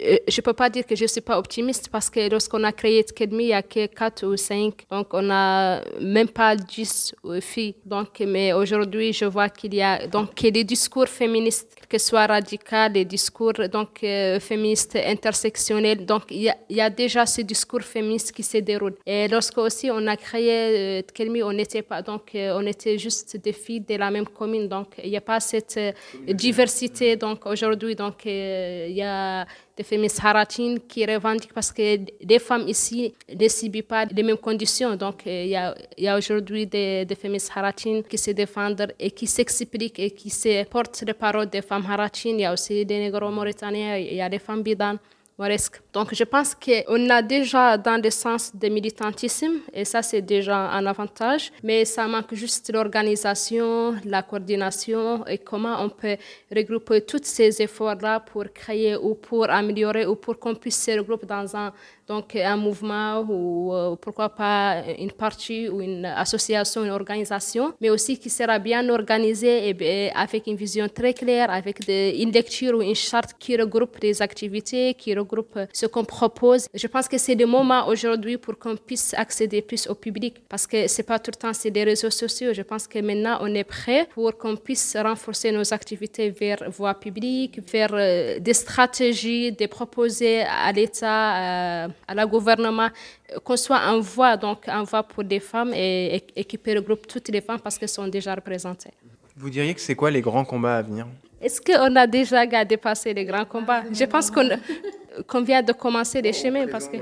Je 0.00 0.40
ne 0.40 0.42
peux 0.42 0.52
pas 0.52 0.70
dire 0.70 0.86
que 0.86 0.94
je 0.94 1.04
ne 1.04 1.08
suis 1.08 1.20
pas 1.20 1.38
optimiste 1.38 1.88
parce 1.90 2.08
que 2.10 2.30
lorsqu'on 2.30 2.62
a 2.64 2.72
créé 2.72 3.02
Tkedmi, 3.02 3.44
il 3.44 3.48
y 3.48 3.52
a 3.52 3.62
que 3.62 3.86
4 3.86 4.26
ou 4.26 4.36
5. 4.36 4.86
Donc, 4.90 5.12
on 5.12 5.22
n'a 5.22 5.82
même 6.00 6.28
pas 6.28 6.54
10 6.54 7.14
filles. 7.40 7.74
Donc, 7.84 8.20
mais 8.20 8.52
aujourd'hui, 8.52 9.12
je 9.12 9.24
vois 9.24 9.48
qu'il 9.48 9.74
y 9.74 9.82
a 9.82 10.06
donc, 10.06 10.40
les 10.40 10.64
discours 10.64 11.08
féministes, 11.08 11.76
que 11.88 11.98
ce 11.98 12.08
soit 12.08 12.26
radicaux, 12.26 12.92
les 12.92 13.04
discours 13.04 13.54
donc, 13.72 14.02
euh, 14.02 14.38
féministes 14.40 14.96
intersectionnels. 14.96 16.04
Donc, 16.06 16.24
il 16.30 16.42
y, 16.42 16.48
a, 16.48 16.56
il 16.68 16.76
y, 16.76 16.80
a, 16.80 16.90
déjà 16.90 17.26
ce 17.26 17.42
discours 17.42 17.82
féministe 17.82 18.32
qui 18.32 18.42
se 18.42 18.58
déroule. 18.58 18.94
Et 19.06 19.26
lorsque 19.28 19.58
aussi 19.58 19.90
on 19.90 20.06
a 20.06 20.16
créé 20.16 20.98
euh, 20.98 21.42
on 21.44 21.52
n'était 21.52 21.82
pas, 21.82 22.02
donc, 22.02 22.34
euh, 22.34 22.56
on 22.56 22.66
était 22.66 22.98
juste 22.98 23.36
des 23.36 23.52
filles 23.52 23.80
de 23.80 23.96
la 23.96 24.10
même 24.10 24.26
commune. 24.26 24.68
Donc, 24.68 24.94
il 25.02 25.10
n'y 25.10 25.16
a 25.16 25.20
pas 25.20 25.40
cette 25.40 25.78
diversité. 26.26 27.16
Donc, 27.16 27.46
aujourd'hui, 27.46 27.94
donc, 27.94 28.24
il 28.24 28.92
y 28.92 29.02
a 29.02 29.46
des 29.78 29.84
féministes 29.84 30.20
haratines 30.24 30.80
qui 30.80 31.06
revendiquent 31.06 31.54
parce 31.54 31.70
que 31.70 31.98
les 32.20 32.40
femmes 32.40 32.66
ici 32.66 33.14
ne 33.32 33.48
subissent 33.48 33.82
pas 33.94 34.04
les 34.06 34.24
mêmes 34.24 34.36
conditions. 34.48 34.96
Donc, 34.96 35.24
euh, 35.26 35.44
il 35.44 36.02
y 36.04 36.08
a, 36.08 36.16
aujourd'hui 36.16 36.66
des, 36.66 37.04
des, 37.04 37.14
féministes 37.14 37.52
haratines 37.54 38.02
qui 38.02 38.18
se 38.18 38.32
défendent 38.32 38.92
et 38.98 39.12
qui 39.12 39.28
s'expliquent 39.28 40.00
et 40.00 40.10
qui 40.10 40.30
se 40.30 40.64
portent 40.64 41.04
les 41.06 41.14
paroles 41.14 41.48
des 41.48 41.62
femmes 41.62 41.86
haratines. 41.88 42.38
Il 42.40 42.42
y 42.42 42.44
a 42.44 42.52
aussi 42.52 42.84
des 42.84 42.98
négro-mauritaniens, 42.98 43.96
il 43.98 44.14
y 44.14 44.20
a 44.20 44.28
des 44.28 44.40
femmes 44.40 44.62
bidanes. 44.62 44.98
Donc, 45.92 46.14
je 46.14 46.24
pense 46.24 46.56
qu'on 46.56 47.10
a 47.10 47.22
déjà 47.22 47.78
dans 47.78 48.02
le 48.02 48.10
sens 48.10 48.50
de 48.56 48.68
militantisme, 48.68 49.60
et 49.72 49.84
ça, 49.84 50.02
c'est 50.02 50.20
déjà 50.20 50.56
un 50.56 50.84
avantage, 50.84 51.52
mais 51.62 51.84
ça 51.84 52.08
manque 52.08 52.34
juste 52.34 52.72
l'organisation, 52.72 53.94
la 54.04 54.22
coordination 54.22 55.24
et 55.26 55.38
comment 55.38 55.80
on 55.80 55.90
peut 55.90 56.16
regrouper 56.54 57.02
tous 57.02 57.20
ces 57.22 57.62
efforts-là 57.62 58.18
pour 58.18 58.46
créer 58.52 58.96
ou 58.96 59.14
pour 59.14 59.48
améliorer 59.48 60.06
ou 60.06 60.16
pour 60.16 60.40
qu'on 60.40 60.56
puisse 60.56 60.82
se 60.82 60.98
regrouper 60.98 61.26
dans 61.26 61.54
un 61.54 61.72
donc 62.08 62.34
un 62.36 62.56
mouvement 62.56 63.20
ou 63.28 63.72
euh, 63.74 63.96
pourquoi 63.96 64.30
pas 64.30 64.82
une 64.98 65.12
partie 65.12 65.68
ou 65.68 65.80
une 65.82 66.06
association, 66.06 66.84
une 66.84 66.90
organisation, 66.90 67.74
mais 67.80 67.90
aussi 67.90 68.18
qui 68.18 68.30
sera 68.30 68.58
bien 68.58 68.88
organisée 68.88 69.70
et, 69.70 70.10
avec 70.14 70.46
une 70.46 70.56
vision 70.56 70.88
très 70.88 71.12
claire, 71.12 71.50
avec 71.50 71.76
une 71.88 72.32
lecture 72.32 72.78
ou 72.78 72.82
une 72.82 72.94
charte 72.94 73.34
qui 73.38 73.56
regroupe 73.56 73.98
les 74.02 74.22
activités, 74.22 74.94
qui 74.94 75.14
regroupe 75.14 75.58
ce 75.72 75.86
qu'on 75.86 76.04
propose. 76.04 76.66
Je 76.74 76.86
pense 76.86 77.08
que 77.08 77.18
c'est 77.18 77.34
le 77.34 77.46
moment 77.46 77.86
aujourd'hui 77.88 78.38
pour 78.38 78.58
qu'on 78.58 78.76
puisse 78.76 79.12
accéder 79.14 79.60
plus 79.60 79.86
au 79.86 79.94
public 79.94 80.34
parce 80.48 80.66
que 80.66 80.86
c'est 80.86 81.02
pas 81.02 81.18
tout 81.18 81.30
le 81.30 81.38
temps 81.38 81.52
c'est 81.52 81.70
des 81.70 81.84
réseaux 81.84 82.10
sociaux. 82.10 82.54
Je 82.54 82.62
pense 82.62 82.86
que 82.86 83.00
maintenant 83.00 83.38
on 83.42 83.54
est 83.54 83.64
prêt 83.64 84.08
pour 84.14 84.36
qu'on 84.38 84.56
puisse 84.56 84.96
renforcer 84.96 85.52
nos 85.52 85.74
activités 85.74 86.30
vers 86.30 86.70
voie 86.70 86.94
publique, 86.94 87.60
vers 87.70 87.90
euh, 87.92 88.38
des 88.38 88.54
stratégies, 88.54 89.52
des 89.52 89.68
proposer 89.68 90.40
à 90.42 90.72
l'État. 90.72 91.84
Euh, 91.84 91.88
à 92.06 92.14
la 92.14 92.26
gouvernement 92.26 92.88
euh, 93.32 93.38
qu'on 93.40 93.56
soit 93.56 93.80
en 93.80 94.00
voie, 94.00 94.36
donc 94.36 94.68
en 94.68 94.84
voie 94.84 95.02
pour 95.02 95.24
des 95.24 95.40
femmes 95.40 95.72
et, 95.74 96.22
et, 96.36 96.44
qui 96.44 96.58
regroupe 96.74 97.06
toutes 97.06 97.28
les 97.28 97.40
femmes 97.40 97.60
parce 97.60 97.78
qu'elles 97.78 97.88
sont 97.88 98.08
déjà 98.08 98.34
représentées. 98.34 98.90
Vous 99.36 99.50
diriez 99.50 99.74
que 99.74 99.80
c'est 99.80 99.94
quoi 99.94 100.10
les 100.10 100.20
grands 100.20 100.44
combats 100.44 100.78
à 100.78 100.82
venir? 100.82 101.06
Est-ce 101.40 101.60
qu'on 101.60 101.94
a 101.94 102.06
déjà 102.06 102.44
dépassé 102.64 103.14
les 103.14 103.24
grands 103.24 103.44
combats? 103.44 103.84
Je 103.92 104.04
pense 104.04 104.30
qu'on 104.30 105.42
vient 105.42 105.62
de 105.62 105.72
commencer 105.72 106.20
les 106.20 106.32
chemins 106.32 106.66
parce 106.66 106.88
que 106.88 106.96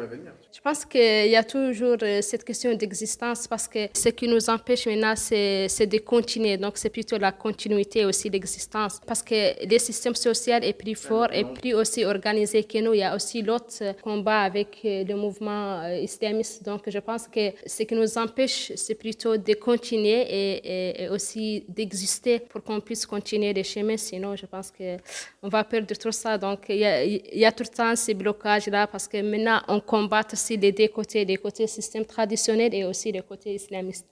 je 0.57 0.63
pense 0.63 0.87
qu'il 0.87 1.29
y 1.29 1.37
a 1.37 1.45
toujours 1.45 1.99
euh, 2.03 2.23
cette 2.23 2.43
question 2.43 2.73
d'existence 2.75 3.47
parce 3.47 3.69
que 3.69 3.91
ce 3.93 4.09
qui 4.09 4.27
nous 4.27 4.49
empêche 4.49 4.87
maintenant, 4.87 5.15
c'est 5.15 5.87
de 5.87 5.99
continuer. 5.99 6.57
Donc, 6.57 6.79
c'est 6.79 6.89
plutôt 6.89 7.19
la 7.19 7.31
continuité 7.31 8.07
aussi 8.07 8.31
d'existence. 8.31 8.99
Parce 9.07 9.23
que 9.23 9.39
le 9.71 9.79
système 9.79 10.15
social 10.15 10.65
est 10.65 10.73
plus 10.73 10.95
fort 10.95 11.29
et 11.31 11.45
plus 11.45 11.75
aussi 11.75 12.07
organisé 12.07 12.65
que 12.65 12.79
nous. 12.79 12.95
Il 12.95 13.01
y 13.01 13.03
a 13.03 13.15
aussi 13.15 13.43
l'autre 13.43 14.01
combat 14.03 14.41
avec 14.41 14.79
euh, 14.87 15.05
le 15.05 15.15
mouvement 15.15 15.83
euh, 15.83 15.99
islamiste. 15.99 16.65
Donc, 16.65 16.85
je 16.87 17.01
pense 17.01 17.29
que 17.29 17.53
ce 17.67 17.83
qui 17.83 17.95
nous 17.95 18.17
empêche, 18.17 18.73
c'est 18.77 18.95
plutôt 18.95 19.37
de 19.37 19.55
continuer 19.55 21.03
et, 21.03 21.09
aussi 21.11 21.65
d'exister 21.69 22.39
pour 22.39 22.63
qu'on 22.63 22.81
puisse 22.81 23.05
continuer 23.05 23.53
les 23.53 23.65
chemins. 23.65 23.99
Sinon, 23.99 24.35
je 24.35 24.47
pense 24.47 24.71
qu'on 24.71 25.49
va 25.51 25.65
perdre 25.65 25.95
tout 25.95 26.13
ça. 26.13 26.39
Donc, 26.39 26.61
il 26.71 26.79
y 26.79 26.87
a, 26.87 27.05
il 27.05 27.39
y 27.39 27.45
a 27.45 27.53
tout 27.53 27.65
le 27.65 27.77
temps 27.77 27.95
ces 27.95 28.15
blocages-là 28.15 28.87
parce 28.87 29.07
que 29.07 29.21
maintenant, 29.21 29.61
on 29.69 29.81
combat 29.81 30.25
les 30.55 30.71
deux 30.71 30.89
côtés, 30.89 31.25
les 31.25 31.37
côtés 31.37 31.67
système 31.67 32.05
traditionnel 32.05 32.73
et 32.73 32.85
aussi 32.85 33.11
les 33.11 33.23
côtés 33.23 33.55
islamistes. 33.55 34.07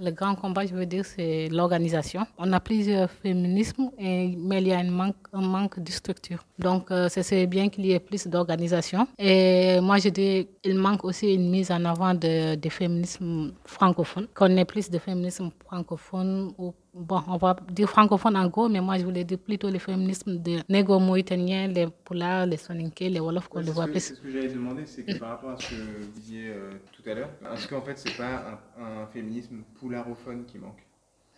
Le 0.00 0.10
grand 0.10 0.34
combat, 0.34 0.66
je 0.66 0.74
veux 0.74 0.86
dire, 0.86 1.04
c'est 1.04 1.48
l'organisation. 1.50 2.26
On 2.36 2.52
a 2.52 2.58
plusieurs 2.58 3.08
féminismes, 3.08 3.90
mais 3.96 4.60
il 4.60 4.66
y 4.66 4.72
a 4.72 4.78
un 4.78 4.90
manque, 4.90 5.14
un 5.32 5.40
manque 5.40 5.78
de 5.78 5.90
structure. 5.92 6.44
Donc, 6.58 6.90
euh, 6.90 7.08
c'est 7.08 7.46
bien 7.46 7.68
qu'il 7.68 7.86
y 7.86 7.92
ait 7.92 8.00
plus 8.00 8.26
d'organisation. 8.26 9.06
Et 9.18 9.78
moi, 9.80 9.98
je 9.98 10.08
dis 10.08 10.48
qu'il 10.62 10.76
manque 10.76 11.04
aussi 11.04 11.34
une 11.34 11.48
mise 11.48 11.70
en 11.70 11.84
avant 11.84 12.12
de, 12.12 12.56
de 12.56 12.68
féminisme 12.70 13.52
francophone, 13.64 14.26
qu'on 14.34 14.56
ait 14.56 14.64
plus 14.64 14.90
de 14.90 14.98
féminisme 14.98 15.50
francophone 15.64 16.52
ou 16.58 16.74
bon, 16.94 17.22
on 17.26 17.36
va 17.36 17.56
dire 17.70 17.88
francophone 17.88 18.36
en 18.36 18.46
gros, 18.48 18.68
mais 18.68 18.80
moi 18.80 18.96
je 18.98 19.04
voulais 19.04 19.24
dire 19.24 19.38
plutôt 19.38 19.68
les 19.68 19.78
féminismes 19.78 20.38
de 20.38 20.60
négo-mauritaniens, 20.68 21.68
les 21.68 21.86
Poulars, 22.04 22.46
les 22.46 22.56
Soninké, 22.56 23.08
les 23.08 23.20
Wolofs 23.20 23.48
qu'on 23.48 23.60
voit 23.62 23.86
plus. 23.86 24.00
C'est 24.00 24.14
ce 24.14 24.20
que 24.20 24.30
j'allais 24.30 24.48
demander, 24.48 24.86
c'est 24.86 25.04
que 25.04 25.18
par 25.18 25.30
rapport 25.30 25.50
à 25.50 25.56
ce 25.58 25.70
que 25.70 25.74
vous 25.74 26.10
disiez 26.14 26.48
euh, 26.48 26.70
tout 26.92 27.08
à 27.08 27.14
l'heure, 27.14 27.30
est-ce 27.52 27.68
qu'en 27.68 27.82
fait 27.82 27.98
c'est 27.98 28.16
pas 28.16 28.60
un, 28.78 29.06
féminisme 29.06 29.62
poularophone 29.78 30.44
qui 30.46 30.58
manque? 30.58 30.86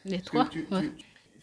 Les 0.04 0.20
trois 0.20 0.48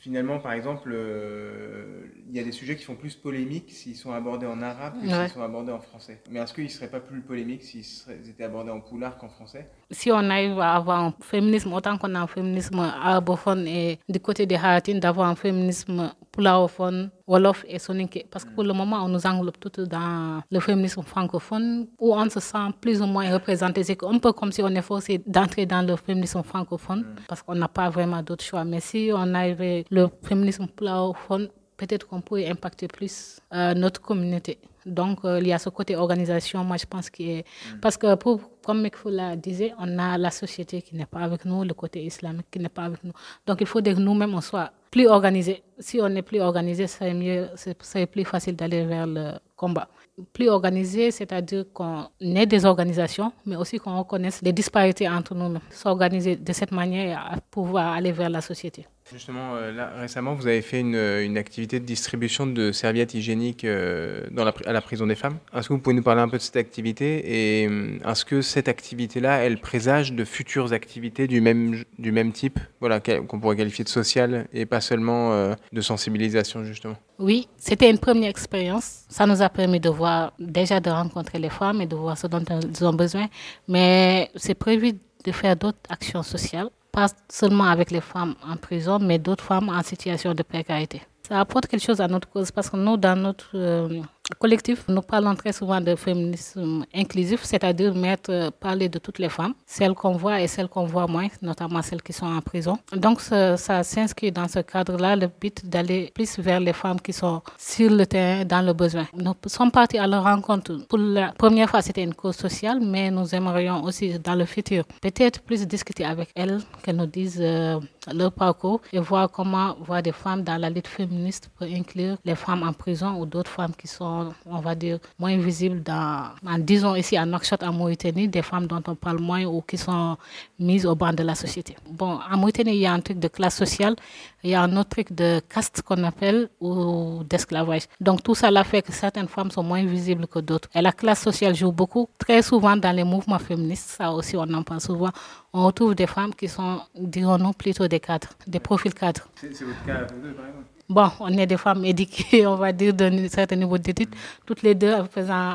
finalement, 0.04 0.38
par 0.38 0.52
exemple, 0.52 0.92
euh, 0.94 2.08
il 2.28 2.36
y 2.36 2.40
a 2.40 2.44
des 2.44 2.52
sujets 2.52 2.76
qui 2.76 2.84
font 2.84 2.96
plus 2.96 3.16
polémique 3.16 3.72
s'ils 3.72 3.96
sont 3.96 4.12
abordés 4.12 4.46
en 4.46 4.62
arabe 4.62 4.96
que 5.02 5.08
s'ils 5.08 5.30
sont 5.30 5.42
abordés 5.42 5.72
en 5.72 5.80
français. 5.80 6.22
Mais 6.30 6.42
est-ce 6.42 6.54
qu'ils 6.54 6.66
ne 6.66 6.70
seraient 6.70 6.90
pas 6.90 7.00
plus 7.00 7.22
polémiques 7.22 7.64
s'ils 7.64 7.86
étaient 8.28 8.44
abordés 8.44 8.72
en 8.72 8.82
poulard 8.82 9.18
qu'en 9.18 9.30
français? 9.30 9.70
Si 9.92 10.12
on 10.12 10.30
arrive 10.30 10.60
à 10.60 10.74
avoir 10.74 11.00
un 11.00 11.14
féminisme, 11.22 11.72
autant 11.72 11.98
qu'on 11.98 12.16
a 12.16 12.20
un 12.20 12.28
féminisme 12.28 12.80
arabophone 12.80 13.66
et 13.66 13.98
du 14.10 14.20
côté 14.20 14.46
des 14.46 14.56
Haratines, 14.56 15.00
d'avoir 15.00 15.30
un 15.30 15.36
féminisme 15.36 16.14
poularophone, 16.34 17.10
wolof 17.28 17.66
et 17.68 17.80
soninké. 17.80 18.26
Parce 18.30 18.44
que 18.46 18.52
pour 18.52 18.64
le 18.64 18.74
moment, 18.74 19.04
on 19.04 19.08
nous 19.08 19.26
englobe 19.26 19.58
tout 19.60 19.86
dans 19.86 20.42
le 20.50 20.60
féminisme 20.60 21.02
francophone, 21.04 21.88
où 22.00 22.14
on 22.14 22.30
se 22.30 22.40
sent 22.40 22.68
plus 22.82 23.02
ou 23.02 23.06
moins 23.06 23.32
représenté. 23.34 23.84
C'est 23.84 24.04
un 24.04 24.20
peu 24.20 24.34
comme 24.34 24.52
si 24.52 24.62
on 24.62 24.68
est 24.70 24.82
forcé 24.82 25.22
d'entrer 25.26 25.66
dans 25.66 25.82
le 25.82 25.96
féminisme 25.96 26.44
francophone, 26.44 27.02
mm. 27.02 27.16
parce 27.28 27.42
qu'on 27.42 27.56
n'a 27.56 27.68
pas 27.68 27.90
vraiment 27.90 28.22
d'autre 28.22 28.44
choix. 28.44 28.66
Mais 28.66 28.80
si 28.80 29.12
on 29.14 29.34
arrivait 29.34 29.86
le 29.90 30.10
féminisme 30.24 30.68
poularophone, 30.68 31.50
peut-être 31.78 32.08
qu'on 32.08 32.22
pourrait 32.22 32.50
impacter 32.50 32.88
plus 32.88 33.40
euh, 33.54 33.74
notre 33.74 34.02
communauté. 34.02 34.60
Donc, 34.86 35.20
euh, 35.24 35.40
il 35.40 35.48
y 35.48 35.54
a 35.54 35.60
ce 35.60 35.70
côté 35.70 35.96
organisation, 35.96 36.64
moi, 36.66 36.76
je 36.76 36.86
pense 36.86 37.10
qui 37.10 37.32
est... 37.32 37.46
Mm. 37.74 37.80
Parce 37.80 37.96
que, 37.96 38.16
pour, 38.16 38.42
comme 38.66 38.82
Mekfoula 38.82 39.38
disait, 39.38 39.74
on 39.80 39.98
a 39.98 40.18
la 40.18 40.30
société 40.30 40.82
qui 40.82 40.96
n'est 40.96 41.06
pas 41.06 41.20
avec 41.22 41.46
nous, 41.46 41.64
le 41.64 41.74
côté 41.74 42.04
islamique 42.04 42.48
qui 42.52 42.60
n'est 42.60 42.68
pas 42.68 42.84
avec 42.84 43.02
nous. 43.04 43.14
Donc, 43.48 43.62
il 43.62 43.68
faut 43.68 43.82
que 43.82 43.90
nous-mêmes, 43.92 44.34
on 44.34 44.42
soit 44.42 44.72
plus 44.94 45.08
organisés. 45.08 45.64
Si 45.80 46.00
on 46.00 46.16
est 46.16 46.22
plus 46.22 46.40
organisé, 46.40 46.86
c'est 46.86 47.16
mieux, 47.16 47.50
c'est 47.56 48.06
plus 48.06 48.26
facile 48.26 48.56
d'aller 48.56 48.86
vers 48.86 49.08
le 49.08 49.32
combat. 49.56 49.88
Plus 50.34 50.50
organisé, 50.50 51.10
c'est-à-dire 51.10 51.66
qu'on 51.74 52.06
ait 52.22 52.46
des 52.46 52.64
organisations, 52.64 53.32
mais 53.48 53.56
aussi 53.56 53.80
qu'on 53.80 53.98
reconnaisse 53.98 54.40
les 54.44 54.54
disparités 54.54 55.10
entre 55.10 55.34
nous-mêmes. 55.34 55.68
S'organiser 55.72 56.36
de 56.36 56.54
cette 56.54 56.72
manière 56.72 57.26
à 57.34 57.38
pouvoir 57.42 57.94
aller 57.94 58.12
vers 58.12 58.30
la 58.30 58.42
société. 58.42 58.86
Justement, 59.14 59.54
euh, 59.54 59.72
là, 59.72 59.92
récemment, 60.00 60.34
vous 60.34 60.48
avez 60.48 60.64
fait 60.64 60.80
une, 60.80 60.96
une, 60.96 61.38
activité 61.38 61.80
de 61.80 61.86
distribution 61.86 62.48
de 62.48 62.72
serviettes 62.72 63.14
hygiéniques 63.14 63.64
euh, 63.64 64.26
dans 64.32 64.44
la, 64.44 64.52
à 64.66 64.74
la 64.74 64.82
prison 64.82 65.06
des 65.06 65.14
femmes. 65.14 65.38
Est-ce 65.56 65.68
que 65.68 65.74
vous 65.74 65.80
pouvez 65.80 65.96
nous 65.96 66.02
parler 66.02 66.22
un 66.22 66.30
peu 66.30 66.38
de 66.38 66.42
cette 66.42 66.56
activité 66.56 67.62
et 67.62 67.68
euh, 67.68 68.00
est-ce 68.10 68.26
que 68.26 68.42
cette 68.42 68.68
activité-là, 68.68 69.38
elle 69.44 69.60
présage 69.60 70.14
de 70.14 70.26
futures 70.26 70.74
activités 70.74 71.28
du 71.28 71.42
même, 71.42 72.32
type, 72.32 72.60
voilà, 72.80 73.00
qu'on 73.00 73.40
pourrait 73.40 73.56
qualifier 73.56 73.84
de 73.84 73.90
sociales 73.90 74.48
et 74.52 74.66
pas 74.66 74.82
seulement 74.82 75.54
de 75.72 75.82
sensibilisation, 75.82 76.64
justement? 76.64 76.96
Oui, 77.20 77.48
c'était 77.58 77.92
une 77.92 78.00
première 78.00 78.32
expérience. 78.32 79.04
Ça 79.10 79.28
nous 79.28 79.44
a 79.44 79.50
permis 79.50 79.80
de 79.80 79.90
voir, 79.90 80.34
déjà 80.40 80.80
de 80.80 80.90
rencontrer 80.90 81.38
les 81.38 81.52
femmes 81.52 81.82
et 81.82 81.86
de 81.86 81.96
voir 81.96 82.18
ce 82.18 82.26
dont 82.26 82.44
elles 82.50 82.84
ont 82.84 82.94
besoin, 82.94 83.28
mais 83.68 84.32
c'est 84.36 84.56
prévu 84.56 84.94
de 85.24 85.32
faire 85.32 85.56
d'autres 85.56 85.78
actions 85.90 86.24
sociales 86.24 86.70
pas 86.94 87.08
seulement 87.28 87.66
avec 87.66 87.92
les 87.92 88.02
femmes 88.02 88.36
en 88.48 88.56
prison, 88.56 89.00
mais 89.00 89.18
d'autres 89.20 89.44
femmes 89.44 89.70
en 89.70 89.82
situation 89.84 90.34
de 90.34 90.44
précarité. 90.44 91.02
Ça 91.28 91.40
apporte 91.40 91.68
quelque 91.68 91.84
chose 91.84 92.00
à 92.00 92.08
notre 92.08 92.30
cause 92.30 92.52
parce 92.52 92.70
que 92.70 92.78
nous, 92.78 92.98
dans 92.98 93.20
notre 93.20 93.52
euh, 93.56 94.02
collectif, 94.40 94.86
nous 94.88 95.02
parlons 95.02 95.36
très 95.36 95.52
souvent 95.52 95.82
de 95.82 95.96
féminisme 95.96 96.86
inclusif, 96.94 97.44
c'est-à-dire 97.44 97.94
mettre, 97.94 98.32
euh, 98.32 98.50
parler 98.52 98.88
de 98.88 98.98
toutes 99.00 99.20
les 99.20 99.30
femmes, 99.30 99.54
celles 99.66 99.94
qu'on 99.94 100.14
voit 100.14 100.40
et 100.42 100.48
celles 100.48 100.70
qu'on 100.70 100.86
voit 100.86 101.08
moins, 101.08 101.28
notamment 101.42 101.82
celles 101.82 102.02
qui 102.02 102.14
sont 102.14 102.26
en 102.26 102.42
prison. 102.42 102.78
Donc, 102.96 103.20
ça, 103.22 103.58
s'inscrit 103.84 104.32
dans 104.32 104.48
ce 104.48 104.60
cadre-là, 104.60 105.16
le 105.16 105.28
but 105.28 105.66
d'aller 105.68 106.12
plus 106.14 106.40
vers 106.40 106.60
les 106.60 106.74
femmes 106.74 107.02
qui 107.02 107.12
sont 107.14 107.42
sur 107.58 107.90
le 107.92 108.06
terrain, 108.06 108.46
dans 108.46 108.62
le 108.62 108.74
besoin. 108.74 109.06
Nous 109.14 109.34
sommes 109.48 109.72
partis 109.72 109.98
à 109.98 110.08
leur 110.08 110.24
rencontre. 110.24 110.86
Pour 110.88 111.00
la 111.00 111.34
première 111.34 111.70
fois, 111.70 111.82
c'était 111.82 112.04
une 112.04 112.14
cause 112.14 112.36
sociale, 112.36 112.80
mais 112.82 113.12
nous 113.12 113.36
aimerions 113.36 113.84
aussi, 113.84 114.18
dans 114.20 114.36
le 114.36 114.46
futur, 114.46 114.86
peut-être 115.02 115.42
plus 115.42 115.68
discuter 115.68 116.06
avec 116.06 116.30
elles, 116.36 116.60
qu'elles 116.82 116.96
nous 116.96 117.06
disent 117.06 117.40
euh, 117.42 117.80
leur 118.14 118.32
parcours 118.32 118.82
et 118.92 119.00
voir 119.00 119.30
comment 119.30 119.76
voir 119.82 120.02
des 120.02 120.12
femmes 120.12 120.44
dans 120.44 120.58
la 120.58 120.70
lutte 120.70 120.88
féministe 120.88 121.50
pour 121.58 121.68
inclure 121.68 122.18
les 122.26 122.36
femmes 122.36 122.64
en 122.64 122.74
prison 122.74 123.20
ou 123.20 123.26
d'autres 123.26 123.52
femmes 123.52 123.74
qui 123.78 123.88
sont 123.88 124.13
on 124.46 124.60
va 124.60 124.76
dire, 124.76 125.00
moins 125.20 125.38
visibles 125.38 125.82
dans, 125.84 126.32
disons 126.60 126.96
ici 126.96 127.18
à 127.18 127.26
Nouakchott, 127.26 127.64
en 127.64 127.74
Mauritanie, 127.74 128.28
des 128.28 128.42
femmes 128.42 128.68
dont 128.68 128.84
on 128.88 128.96
parle 128.96 129.20
moins 129.20 129.44
ou 129.46 129.62
qui 129.62 129.78
sont 129.78 130.18
mises 130.60 130.86
au 130.86 130.96
banc 130.96 131.14
de 131.14 131.24
la 131.24 131.36
société. 131.36 131.76
Bon, 131.90 132.20
en 132.32 132.38
Mauritanie, 132.38 132.72
il 132.72 132.82
y 132.82 132.86
a 132.86 132.94
un 132.94 133.00
truc 133.00 133.20
de 133.20 133.28
classe 133.28 133.58
sociale, 133.58 133.96
il 134.44 134.52
y 134.52 134.56
a 134.56 134.62
un 134.62 134.76
autre 134.78 134.90
truc 134.90 135.14
de 135.14 135.42
caste 135.48 135.82
qu'on 135.82 136.04
appelle 136.04 136.50
ou 136.60 137.24
d'esclavage. 137.30 137.84
Donc 138.00 138.24
tout 138.24 138.36
ça 138.36 138.52
l'a 138.52 138.64
fait 138.64 138.82
que 138.82 138.92
certaines 138.92 139.28
femmes 139.28 139.52
sont 139.52 139.64
moins 139.64 139.86
visibles 139.86 140.28
que 140.28 140.40
d'autres. 140.40 140.70
Et 140.76 140.82
la 140.82 140.92
classe 140.92 141.22
sociale 141.22 141.56
joue 141.56 141.72
beaucoup. 141.72 142.10
Très 142.18 142.42
souvent 142.42 142.76
dans 142.76 142.96
les 142.96 143.04
mouvements 143.04 143.40
féministes, 143.40 143.90
ça 143.98 144.12
aussi 144.12 144.36
on 144.36 144.42
en 144.54 144.64
parle 144.64 144.82
souvent, 144.82 145.12
on 145.54 145.66
retrouve 145.66 145.96
des 145.96 146.08
femmes 146.08 146.34
qui 146.34 146.48
sont, 146.48 146.82
dirons-nous, 146.96 147.54
plutôt 147.54 147.88
des 147.88 148.00
cadres, 148.00 148.30
des 148.48 148.60
profils 148.60 148.94
cadres. 148.94 149.28
C'est 149.36 149.50
votre 149.64 149.86
cas, 149.86 150.06
par 150.06 150.48
exemple? 150.48 150.73
Bon, 150.90 151.10
on 151.22 151.30
est 151.38 151.46
des 151.46 151.56
femmes 151.56 151.86
éduquées, 151.86 152.46
on 152.54 152.56
va 152.56 152.74
dire, 152.74 152.94
d'un 152.94 153.28
certain 153.30 153.56
niveau 153.56 153.78
d'études, 153.78 154.14
toutes 154.46 154.62
les 154.64 154.76
deux 154.76 154.94
faisant 155.10 155.54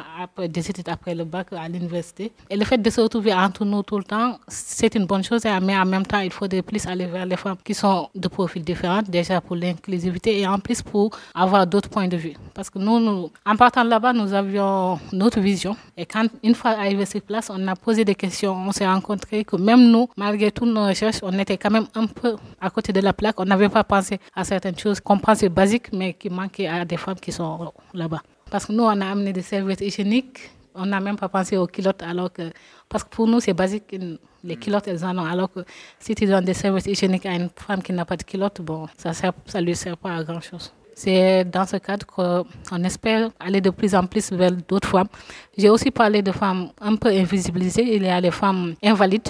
des 0.49 0.71
études 0.71 0.89
après 0.89 1.15
le 1.15 1.25
bac 1.25 1.49
à 1.53 1.69
l'université. 1.69 2.33
Et 2.49 2.57
le 2.57 2.65
fait 2.65 2.79
de 2.79 2.89
se 2.89 3.03
retrouver 3.03 3.35
entre 3.35 3.63
nous 3.67 3.83
tout 3.83 3.99
le 3.99 4.05
temps, 4.05 4.39
c'est 4.49 4.95
une 4.95 5.05
bonne 5.05 5.23
chose, 5.23 5.43
mais 5.63 5.77
en 5.77 5.85
même 5.85 6.07
temps, 6.07 6.21
il 6.21 6.33
faudrait 6.33 6.63
plus 6.63 6.87
aller 6.87 7.05
vers 7.05 7.27
les 7.27 7.37
femmes 7.37 7.59
qui 7.63 7.75
sont 7.75 8.09
de 8.15 8.27
profils 8.27 8.63
différents, 8.65 9.03
déjà 9.03 9.43
pour 9.43 9.55
l'inclusivité 9.57 10.41
et 10.41 10.47
en 10.47 10.59
plus 10.59 10.81
pour 10.81 11.11
avoir 11.35 11.67
d'autres 11.67 11.91
points 11.91 12.09
de 12.09 12.17
vue. 12.17 12.35
Parce 12.55 12.71
que 12.71 12.79
nous, 12.79 13.31
en 13.45 13.57
partant 13.57 13.85
là-bas, 13.85 14.15
nous 14.15 14.33
avions 14.33 14.99
notre 15.13 15.41
vision. 15.41 15.77
Et 15.95 16.07
quand, 16.07 16.27
une 16.43 16.55
fois 16.55 16.71
arrivé 16.71 17.05
sur 17.05 17.21
place, 17.21 17.51
on 17.51 17.69
a 17.69 17.77
posé 17.77 18.03
des 18.03 18.15
questions, 18.15 18.55
on 18.55 18.73
s'est 18.73 18.87
rencontrés 18.87 19.45
que 19.45 19.57
même 19.57 19.91
nous, 19.91 20.09
malgré 20.17 20.51
toutes 20.51 20.71
nos 20.71 20.87
recherches, 20.87 21.19
on 21.23 21.39
était 21.39 21.59
quand 21.59 21.71
même 21.71 21.87
un 21.95 22.07
peu 22.07 22.37
à 22.61 22.71
côté 22.71 22.95
de 22.95 23.01
la 23.01 23.13
plaque. 23.13 23.39
On 23.39 23.45
n'avait 23.45 23.69
pas 23.69 23.85
pensé 23.85 24.19
à 24.35 24.43
certaines 24.45 24.79
choses 24.79 25.01
c'est 25.35 25.49
basique, 25.49 25.93
mais 25.93 26.15
qui 26.15 26.31
manquait 26.31 26.67
à 26.67 26.85
des 26.85 26.97
femmes 26.97 27.21
qui 27.21 27.33
sont 27.33 27.73
là-bas. 27.95 28.23
Parce 28.51 28.67
que 28.67 28.73
nous, 28.73 28.85
on 28.85 29.01
a 29.01 29.07
amené 29.11 29.33
des 29.33 29.43
serviettes 29.43 29.81
hygiéniques. 29.81 30.51
On 30.75 30.87
n'a 30.87 31.01
même 31.01 31.17
pas 31.17 31.29
pensé 31.29 31.57
aux 31.57 31.67
culottes, 31.67 32.03
alors 32.03 32.33
que. 32.33 32.51
Parce 32.89 33.05
que 33.05 33.11
pour 33.11 33.27
nous, 33.27 33.41
c'est 33.41 33.53
basique. 33.53 33.97
Les 34.45 34.57
culottes, 34.57 34.89
elles 34.89 35.05
en 35.05 35.17
ont. 35.19 35.25
Alors 35.25 35.53
que 35.53 35.61
si 35.99 36.15
tu 36.15 36.27
donnes 36.27 36.45
des 36.45 36.55
serviettes 36.55 36.87
hygiéniques 36.87 37.27
à 37.27 37.35
une 37.35 37.51
femme 37.55 37.83
qui 37.83 37.93
n'a 37.93 38.05
pas 38.05 38.17
de 38.17 38.23
culotte, 38.23 38.61
bon, 38.61 38.87
ça 38.97 39.11
ne 39.11 39.31
ça 39.47 39.61
lui 39.61 39.75
sert 39.75 39.97
pas 39.97 40.15
à 40.15 40.23
grand-chose. 40.23 40.73
C'est 40.95 41.45
dans 41.45 41.65
ce 41.65 41.77
cadre 41.77 42.05
qu'on 42.07 42.85
espère 42.85 43.31
aller 43.39 43.61
de 43.61 43.71
plus 43.71 43.95
en 43.95 44.05
plus 44.07 44.33
vers 44.33 44.51
d'autres 44.51 44.89
femmes. 44.89 45.07
J'ai 45.57 45.71
aussi 45.71 45.93
parlé 45.93 46.23
de 46.23 46.33
femmes 46.33 46.71
un 46.81 46.97
peu 46.97 47.09
invisibilisées. 47.09 47.95
Il 47.97 48.03
y 48.03 48.09
a 48.09 48.21
les 48.21 48.33
femmes 48.33 48.75
invalides 48.83 49.29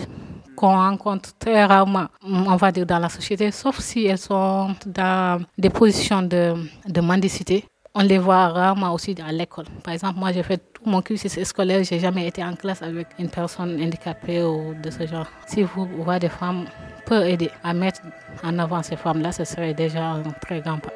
qu'on 0.58 0.74
rencontre 0.74 1.30
très 1.38 1.64
rarement, 1.64 2.08
on 2.24 2.56
va 2.56 2.72
dire, 2.72 2.84
dans 2.84 2.98
la 2.98 3.08
société, 3.08 3.52
sauf 3.52 3.78
si 3.78 4.06
elles 4.06 4.18
sont 4.18 4.74
dans 4.86 5.40
des 5.56 5.70
positions 5.70 6.22
de, 6.22 6.54
de 6.84 7.00
mendicité. 7.00 7.64
On 7.94 8.02
les 8.02 8.18
voit 8.18 8.48
rarement 8.48 8.92
aussi 8.92 9.14
à 9.24 9.30
l'école. 9.30 9.66
Par 9.84 9.94
exemple, 9.94 10.18
moi, 10.18 10.32
j'ai 10.32 10.42
fait 10.42 10.58
tout 10.72 10.82
mon 10.84 11.00
cursus 11.00 11.40
scolaire, 11.44 11.84
j'ai 11.84 12.00
jamais 12.00 12.26
été 12.26 12.42
en 12.42 12.54
classe 12.54 12.82
avec 12.82 13.06
une 13.20 13.28
personne 13.28 13.80
handicapée 13.80 14.42
ou 14.42 14.74
de 14.82 14.90
ce 14.90 15.06
genre. 15.06 15.28
Si 15.46 15.62
vous 15.62 15.86
voyez 16.04 16.20
des 16.20 16.28
femmes, 16.28 16.64
peut 17.06 17.24
aider 17.24 17.50
à 17.62 17.72
mettre 17.72 18.00
en 18.42 18.58
avant 18.58 18.82
ces 18.82 18.96
femmes-là, 18.96 19.30
ce 19.30 19.44
serait 19.44 19.74
déjà 19.74 20.06
un 20.10 20.22
très 20.40 20.60
grand 20.60 20.78
pas. 20.78 20.92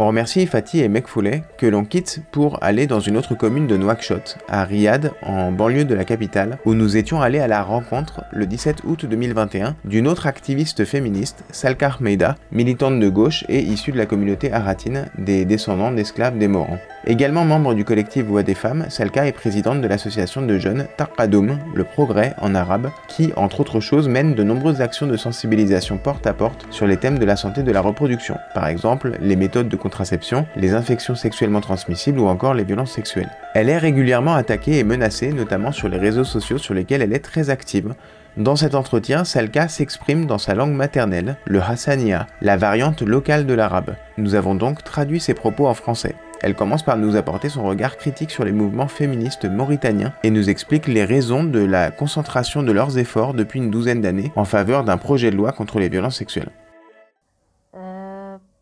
On 0.00 0.06
remercie 0.06 0.46
Fatih 0.46 0.78
et 0.78 0.88
Mekfoulé 0.88 1.42
que 1.56 1.66
l'on 1.66 1.84
quitte 1.84 2.20
pour 2.30 2.62
aller 2.62 2.86
dans 2.86 3.00
une 3.00 3.16
autre 3.16 3.34
commune 3.34 3.66
de 3.66 3.76
Nouakchott, 3.76 4.38
à 4.48 4.62
Riyad, 4.62 5.10
en 5.22 5.50
banlieue 5.50 5.84
de 5.84 5.94
la 5.96 6.04
capitale, 6.04 6.58
où 6.64 6.74
nous 6.74 6.96
étions 6.96 7.20
allés 7.20 7.40
à 7.40 7.48
la 7.48 7.64
rencontre 7.64 8.22
le 8.30 8.46
17 8.46 8.84
août 8.84 9.06
2021 9.06 9.74
d'une 9.84 10.06
autre 10.06 10.28
activiste 10.28 10.84
féministe, 10.84 11.42
Salka 11.50 11.96
Meida, 11.98 12.36
militante 12.52 13.00
de 13.00 13.08
gauche 13.08 13.44
et 13.48 13.58
issue 13.58 13.90
de 13.90 13.98
la 13.98 14.06
communauté 14.06 14.52
aratine 14.52 15.06
des 15.18 15.44
descendants 15.44 15.90
d'esclaves 15.90 16.38
des 16.38 16.46
Morans. 16.46 16.78
Également 17.10 17.46
membre 17.46 17.72
du 17.72 17.86
collectif 17.86 18.26
Voix 18.26 18.42
des 18.42 18.52
femmes, 18.52 18.84
Salka 18.90 19.26
est 19.26 19.32
présidente 19.32 19.80
de 19.80 19.88
l'association 19.88 20.42
de 20.42 20.58
jeunes 20.58 20.86
Taqadoum, 20.98 21.58
le 21.74 21.84
progrès 21.84 22.34
en 22.38 22.54
arabe, 22.54 22.90
qui, 23.08 23.32
entre 23.34 23.60
autres 23.60 23.80
choses, 23.80 24.08
mène 24.08 24.34
de 24.34 24.42
nombreuses 24.42 24.82
actions 24.82 25.06
de 25.06 25.16
sensibilisation 25.16 25.96
porte 25.96 26.26
à 26.26 26.34
porte 26.34 26.66
sur 26.70 26.86
les 26.86 26.98
thèmes 26.98 27.18
de 27.18 27.24
la 27.24 27.36
santé 27.36 27.62
de 27.62 27.72
la 27.72 27.80
reproduction, 27.80 28.36
par 28.52 28.66
exemple 28.66 29.12
les 29.22 29.36
méthodes 29.36 29.70
de 29.70 29.76
contraception, 29.76 30.44
les 30.54 30.74
infections 30.74 31.14
sexuellement 31.14 31.62
transmissibles 31.62 32.20
ou 32.20 32.26
encore 32.26 32.52
les 32.52 32.64
violences 32.64 32.92
sexuelles. 32.92 33.30
Elle 33.54 33.70
est 33.70 33.78
régulièrement 33.78 34.34
attaquée 34.34 34.78
et 34.78 34.84
menacée, 34.84 35.32
notamment 35.32 35.72
sur 35.72 35.88
les 35.88 35.96
réseaux 35.96 36.24
sociaux 36.24 36.58
sur 36.58 36.74
lesquels 36.74 37.00
elle 37.00 37.14
est 37.14 37.24
très 37.24 37.48
active. 37.48 37.94
Dans 38.36 38.54
cet 38.54 38.74
entretien, 38.74 39.24
Salka 39.24 39.68
s'exprime 39.68 40.26
dans 40.26 40.36
sa 40.36 40.54
langue 40.54 40.74
maternelle, 40.74 41.38
le 41.46 41.62
Hassania, 41.62 42.26
la 42.42 42.58
variante 42.58 43.00
locale 43.00 43.46
de 43.46 43.54
l'arabe. 43.54 43.94
Nous 44.18 44.34
avons 44.34 44.54
donc 44.54 44.84
traduit 44.84 45.20
ses 45.20 45.32
propos 45.32 45.66
en 45.66 45.74
français. 45.74 46.14
Elle 46.41 46.55
commence 46.55 46.83
par 46.83 46.97
nous 46.97 47.15
apporter 47.15 47.49
son 47.49 47.63
regard 47.63 47.97
critique 47.97 48.31
sur 48.31 48.43
les 48.43 48.51
mouvements 48.51 48.87
féministes 48.87 49.45
mauritaniens 49.45 50.13
et 50.23 50.29
nous 50.29 50.49
explique 50.49 50.87
les 50.87 51.05
raisons 51.05 51.43
de 51.43 51.59
la 51.59 51.89
concentration 51.91 52.63
de 52.63 52.71
leurs 52.71 52.97
efforts 52.97 53.33
depuis 53.33 53.59
une 53.59 53.71
douzaine 53.71 54.01
d'années 54.01 54.31
en 54.35 54.45
faveur 54.45 54.83
d'un 54.83 54.97
projet 54.97 55.31
de 55.31 55.37
loi 55.37 55.51
contre 55.51 55.79
les 55.79 55.89
violences 55.89 56.17
sexuelles. 56.17 56.51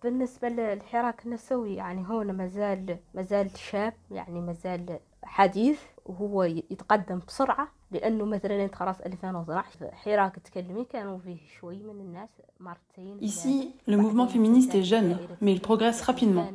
بالنسبة 0.04 0.48
للحراك 0.48 1.26
النسوي 1.26 1.76
يعني 1.76 2.08
هو 2.08 2.24
مازال 2.24 2.98
مازال 3.14 3.50
شاب 3.56 3.94
يعني 4.12 4.42
مازال 4.42 5.00
حديث 5.24 5.80
وهو 6.06 6.44
يتقدم 6.44 7.20
بسرعة 7.28 7.68
لأنه 7.92 8.26
مثلا 8.26 8.64
انت 8.66 8.76
خلاص 8.76 9.02
2012 9.02 9.92
حراك 9.94 10.36
تكلمي 10.36 10.86
كانوا 10.86 11.18
فيه 11.18 11.38
شوي 11.60 11.76
من 11.76 12.02
الناس 12.02 12.30
مرتين 12.60 13.18
Ici, 13.22 13.74
le 13.88 13.98
mouvement 13.98 14.28
féministe 14.28 14.76
est 14.76 14.84
jeune, 14.84 15.18
mais 15.42 15.52
il 15.54 15.62
progresse 15.62 16.02
rapidement. 16.02 16.48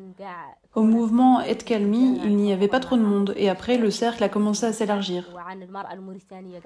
Au 0.75 0.83
mouvement 0.83 1.41
Etkelmi, 1.41 2.21
il 2.25 2.37
n'y 2.37 2.53
avait 2.53 2.69
pas 2.69 2.81
trop 2.81 2.97
de 2.97 3.03
monde, 3.03 3.33
et 3.37 3.49
après, 3.49 3.79
le 3.79 3.91
cercle 3.91 4.23
a 4.25 4.29
commencé 4.29 4.67
à 4.67 4.73
s'élargir. 4.75 5.25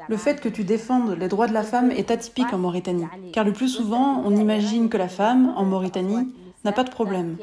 Le 0.09 0.17
fait 0.17 0.41
que 0.41 0.49
tu 0.49 0.65
défendes 0.65 1.11
les 1.23 1.29
droits 1.29 1.47
de 1.47 1.53
la 1.53 1.63
femme 1.63 1.91
est 1.93 2.11
atypique 2.11 2.53
en 2.53 2.59
Mauritanie, 2.59 3.07
car 3.33 3.45
le 3.45 3.53
plus 3.53 3.69
souvent, 3.69 4.23
on 4.25 4.35
imagine 4.35 4.89
que 4.89 4.97
la 4.97 5.09
femme, 5.09 5.53
en 5.57 5.65
Mauritanie, 5.65 6.29
n'a 6.66 6.72
pas 6.72 6.84
de 6.84 6.90
problème. 6.90 7.38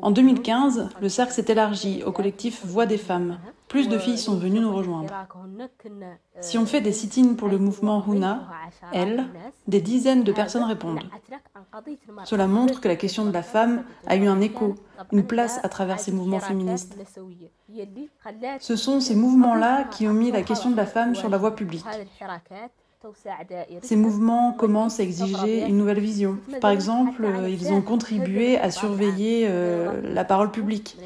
En 0.00 0.10
2015, 0.10 0.88
le 1.00 1.08
cercle 1.08 1.32
s'est 1.32 1.46
élargi 1.48 2.02
au 2.04 2.12
collectif 2.12 2.64
Voix 2.64 2.86
des 2.86 2.98
femmes. 2.98 3.38
Plus 3.68 3.88
de 3.88 3.98
filles 3.98 4.18
sont 4.18 4.36
venues 4.36 4.60
nous 4.60 4.72
rejoindre. 4.72 5.12
Si 6.40 6.56
on 6.56 6.66
fait 6.66 6.80
des 6.80 6.92
sit-ins 6.92 7.34
pour 7.34 7.48
le 7.48 7.58
mouvement 7.58 8.04
Huna, 8.06 8.48
elle, 8.92 9.26
des 9.66 9.80
dizaines 9.80 10.22
de 10.22 10.32
personnes 10.32 10.62
répondent. 10.62 11.02
Cela 12.24 12.46
montre 12.46 12.80
que 12.80 12.88
la 12.88 12.96
question 12.96 13.24
de 13.24 13.32
la 13.32 13.42
femme 13.42 13.84
a 14.06 14.16
eu 14.16 14.26
un 14.26 14.40
écho, 14.40 14.76
une 15.12 15.26
place 15.26 15.58
à 15.64 15.68
travers 15.68 15.98
ces 15.98 16.12
mouvements 16.12 16.40
féministes. 16.40 16.96
Ce 18.60 18.76
sont 18.76 19.00
ces 19.00 19.16
mouvements-là 19.16 19.84
qui 19.84 20.06
ont 20.06 20.14
mis 20.14 20.30
la 20.30 20.42
question 20.42 20.70
de 20.70 20.76
la 20.76 20.86
femme 20.86 21.14
sur 21.14 21.28
la 21.28 21.38
voie 21.38 21.56
publique. 21.56 21.84
Ces 23.82 23.96
mouvements 23.96 24.52
commencent 24.52 25.00
à 25.00 25.02
exiger 25.02 25.66
une 25.66 25.76
nouvelle 25.76 26.00
vision. 26.00 26.38
Par 26.60 26.70
exemple, 26.70 27.26
ils 27.48 27.72
ont 27.72 27.82
contribué 27.82 28.58
à 28.58 28.70
surveiller 28.70 29.46
euh, 29.48 30.00
la 30.02 30.24
parole 30.24 30.50
publique. 30.50 30.96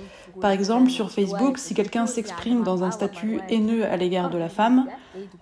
Par 0.41 0.51
exemple, 0.51 0.91
sur 0.91 1.11
Facebook, 1.11 1.59
si 1.59 1.75
quelqu'un 1.75 2.07
s'exprime 2.07 2.63
dans 2.63 2.85
un 2.85 2.91
statut 2.91 3.41
haineux 3.49 3.85
à 3.85 3.97
l'égard 3.97 4.31
de 4.31 4.39
la 4.39 4.49
femme, 4.49 4.87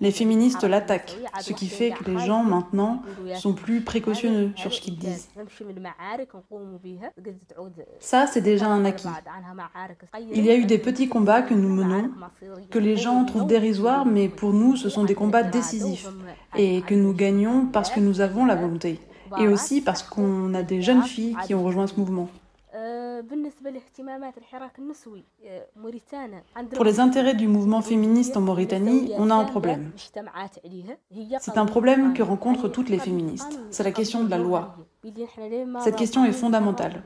les 0.01 0.11
féministes 0.11 0.65
l'attaquent, 0.65 1.17
ce 1.41 1.53
qui 1.53 1.67
fait 1.67 1.91
que 1.91 2.11
les 2.11 2.19
gens 2.19 2.43
maintenant 2.43 3.03
sont 3.37 3.53
plus 3.53 3.83
précautionneux 3.83 4.53
sur 4.57 4.73
ce 4.73 4.81
qu'ils 4.81 4.97
disent. 4.97 5.29
Ça, 7.99 8.27
c'est 8.27 8.41
déjà 8.41 8.67
un 8.67 8.85
acquis. 8.85 9.09
Il 10.33 10.45
y 10.45 10.51
a 10.51 10.57
eu 10.57 10.65
des 10.65 10.79
petits 10.79 11.09
combats 11.09 11.43
que 11.43 11.55
nous 11.55 11.69
menons, 11.69 12.11
que 12.71 12.79
les 12.79 12.97
gens 12.97 13.25
trouvent 13.25 13.47
dérisoires, 13.47 14.07
mais 14.07 14.29
pour 14.29 14.53
nous, 14.53 14.77
ce 14.77 14.89
sont 14.89 15.05
des 15.05 15.15
combats 15.15 15.43
décisifs 15.43 16.09
et 16.57 16.83
que 16.83 16.95
nous 16.95 17.13
gagnons 17.13 17.67
parce 17.67 17.91
que 17.91 18.01
nous 18.01 18.21
avons 18.21 18.45
la 18.45 18.55
volonté 18.55 19.01
et 19.39 19.49
aussi 19.49 19.81
parce 19.81 20.03
qu'on 20.03 20.55
a 20.55 20.63
des 20.63 20.81
jeunes 20.83 21.03
filles 21.03 21.37
qui 21.47 21.55
ont 21.55 21.63
rejoint 21.63 21.87
ce 21.87 21.97
mouvement. 21.97 22.29
Pour 26.75 26.85
les 26.85 27.01
intérêts 27.01 27.35
du 27.35 27.49
mouvement 27.49 27.83
féministe 27.83 28.37
en 28.37 28.41
Mauritanie, 28.41 29.13
on 29.17 29.31
a 29.31 29.35
un 29.35 29.45
problème. 29.45 29.93
C'est 31.41 31.59
un 31.59 31.67
problème 31.67 32.13
que 32.15 32.23
rencontrent 32.23 32.69
toutes 32.69 32.89
les 32.89 32.99
féministes. 32.99 33.59
C'est 33.71 33.85
la 33.85 33.93
question 33.93 34.25
de 34.25 34.31
la 34.31 34.39
loi. 34.39 34.77
Cette 35.81 35.97
question 35.97 36.25
est 36.25 36.33
fondamentale. 36.33 37.03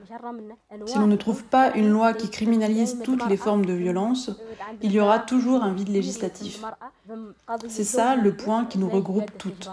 Si 0.87 0.99
l'on 0.99 1.07
ne 1.07 1.17
trouve 1.17 1.45
pas 1.45 1.75
une 1.75 1.91
loi 1.91 2.15
qui 2.15 2.31
criminalise 2.31 3.01
toutes 3.05 3.27
les 3.29 3.37
formes 3.37 3.67
de 3.67 3.75
violence, 3.75 4.31
il 4.81 4.93
y 4.93 5.01
aura 5.01 5.19
toujours 5.19 5.63
un 5.63 5.73
vide 5.73 5.89
législatif. 5.89 6.65
C'est 7.69 7.85
ça 7.85 8.17
le 8.17 8.37
point 8.37 8.65
qui 8.65 8.79
nous 8.79 8.89
regroupe 8.89 9.31
toutes. 9.39 9.71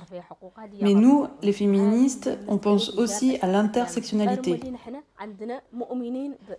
Mais 0.81 0.93
nous, 0.93 1.27
les 1.41 1.53
féministes, 1.53 2.29
on 2.47 2.57
pense 2.57 2.97
aussi 2.97 3.37
à 3.41 3.47
l'intersectionnalité. 3.47 4.59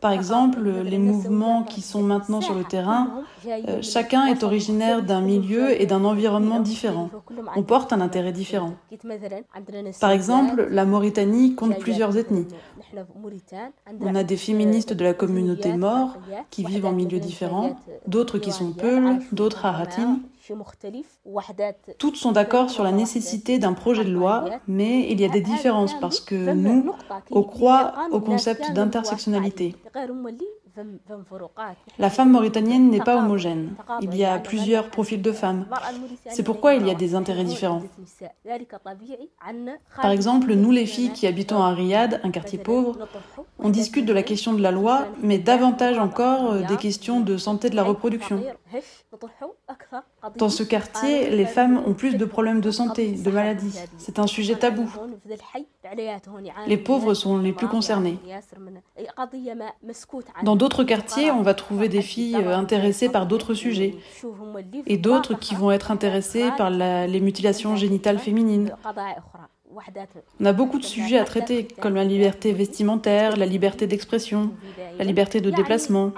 Par 0.01 0.13
exemple, 0.13 0.61
les 0.61 0.99
mouvements 0.99 1.63
qui 1.63 1.81
sont 1.81 2.03
maintenant 2.03 2.41
sur 2.41 2.55
le 2.55 2.65
terrain, 2.65 3.23
euh, 3.47 3.81
chacun 3.81 4.27
est 4.27 4.43
originaire 4.43 5.03
d'un 5.03 5.21
milieu 5.21 5.81
et 5.81 5.87
d'un 5.87 6.05
environnement 6.05 6.61
différent. 6.61 7.09
On 7.57 7.63
porte 7.63 7.93
un 7.93 8.01
intérêt 8.01 8.33
différent. 8.33 8.75
Par 10.01 10.11
exemple, 10.11 10.67
la 10.71 10.85
Mauritanie 10.85 11.55
compte 11.55 11.79
plusieurs 11.79 12.17
ethnies. 12.19 12.47
On 14.01 14.15
a 14.15 14.25
des 14.25 14.37
féministes 14.37 14.93
de 14.93 15.05
la 15.05 15.15
communauté 15.15 15.73
mort 15.75 16.19
qui 16.51 16.65
vivent 16.65 16.87
en 16.87 16.93
milieux 16.93 17.21
différents, 17.21 17.77
d'autres 18.07 18.39
qui 18.39 18.53
sont 18.53 18.73
Peuls, 18.73 19.21
d'autres 19.33 19.65
Haratines. 19.65 20.21
Toutes 21.99 22.17
sont 22.17 22.33
d'accord 22.33 22.71
sur 22.71 22.85
la 22.85 22.93
nécessité 22.93 23.59
d'un 23.59 23.73
projet 23.73 24.05
de 24.05 24.11
loi, 24.11 24.45
mais 24.67 25.11
il 25.11 25.21
y 25.21 25.25
a 25.25 25.29
des 25.29 25.41
différences 25.41 25.99
parce 26.01 26.21
que 26.21 26.53
nous, 26.53 26.93
on 27.31 27.43
croit 27.43 27.93
au 28.11 28.21
concept 28.21 28.73
d'intersectionnalité. 28.73 29.75
La 31.99 32.11
femme 32.11 32.31
mauritanienne 32.31 32.91
n'est 32.91 33.01
pas 33.01 33.17
homogène. 33.17 33.75
Il 34.01 34.15
y 34.17 34.25
a 34.25 34.39
plusieurs 34.39 34.91
profils 34.91 35.21
de 35.21 35.33
femmes. 35.33 35.67
C'est 36.29 36.43
pourquoi 36.43 36.75
il 36.75 36.87
y 36.87 36.91
a 36.91 36.95
des 36.95 37.15
intérêts 37.15 37.45
différents. 37.45 37.83
Par 39.97 40.11
exemple, 40.11 40.55
nous 40.55 40.71
les 40.71 40.87
filles 40.87 41.13
qui 41.13 41.27
habitons 41.27 41.63
à 41.63 41.73
Riyad, 41.73 42.21
un 42.23 42.31
quartier 42.31 42.59
pauvre, 42.59 42.97
on 43.59 43.69
discute 43.69 44.07
de 44.07 44.13
la 44.13 44.23
question 44.23 44.53
de 44.55 44.63
la 44.63 44.71
loi, 44.71 45.07
mais 45.23 45.39
davantage 45.39 45.99
encore 45.99 46.53
euh, 46.53 46.63
des 46.63 46.77
questions 46.77 47.21
de 47.21 47.37
santé 47.37 47.71
de 47.71 47.77
la 47.77 47.83
reproduction. 47.83 48.43
Dans 50.37 50.49
ce 50.49 50.63
quartier, 50.63 51.31
les 51.31 51.47
femmes 51.47 51.83
ont 51.87 51.95
plus 51.95 52.17
de 52.17 52.25
problèmes 52.25 52.61
de 52.61 52.71
santé, 52.71 53.13
de 53.13 53.31
maladies. 53.31 53.79
C'est 53.99 54.19
un 54.19 54.27
sujet 54.27 54.55
tabou. 54.55 54.91
Les 56.67 56.77
pauvres 56.77 57.15
sont 57.15 57.39
les 57.39 57.53
plus 57.53 57.69
concernés. 57.69 58.19
Dans 60.43 60.57
d'autres 60.57 60.85
quartiers, 60.85 61.31
on 61.31 61.43
va 61.43 61.55
trouver 61.55 61.89
des 61.89 62.03
filles 62.03 62.37
euh, 62.37 62.57
intéressées 62.57 63.09
par 63.09 63.27
d'autres 63.27 63.55
sujets 63.55 63.97
et 64.87 64.99
d'autres 64.99 65.35
qui 65.35 65.55
vont 65.55 65.71
être 65.71 65.91
intéressées 65.91 66.51
par 66.57 66.71
les 66.71 67.21
mutilations 67.21 67.77
génitales 67.77 68.19
féminines. 68.19 68.73
On 70.41 70.45
a 70.45 70.53
beaucoup 70.53 70.79
de 70.79 70.85
sujets 70.85 71.19
à 71.19 71.25
traiter, 71.25 71.67
comme 71.67 71.95
la 71.95 72.05
liberté 72.05 72.53
vestimentaire, 72.53 73.37
la 73.37 73.47
liberté 73.47 73.87
d'expression, 73.87 74.53
la 74.99 75.05
liberté 75.05 75.41
de 75.41 75.51
déplacement. 75.51 76.13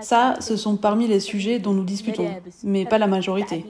Ça, 0.00 0.36
ce 0.40 0.56
sont 0.56 0.76
parmi 0.76 1.06
les 1.06 1.20
sujets 1.20 1.58
dont 1.58 1.72
nous 1.72 1.84
discutons, 1.84 2.28
mais 2.64 2.86
pas 2.86 2.98
la 2.98 3.06
majorité. 3.06 3.64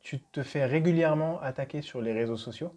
Tu 0.00 0.20
te 0.20 0.42
fais 0.42 0.64
régulièrement 0.64 1.40
attaquer 1.40 1.82
sur 1.82 2.00
les 2.00 2.12
réseaux 2.12 2.36
sociaux? 2.36 2.72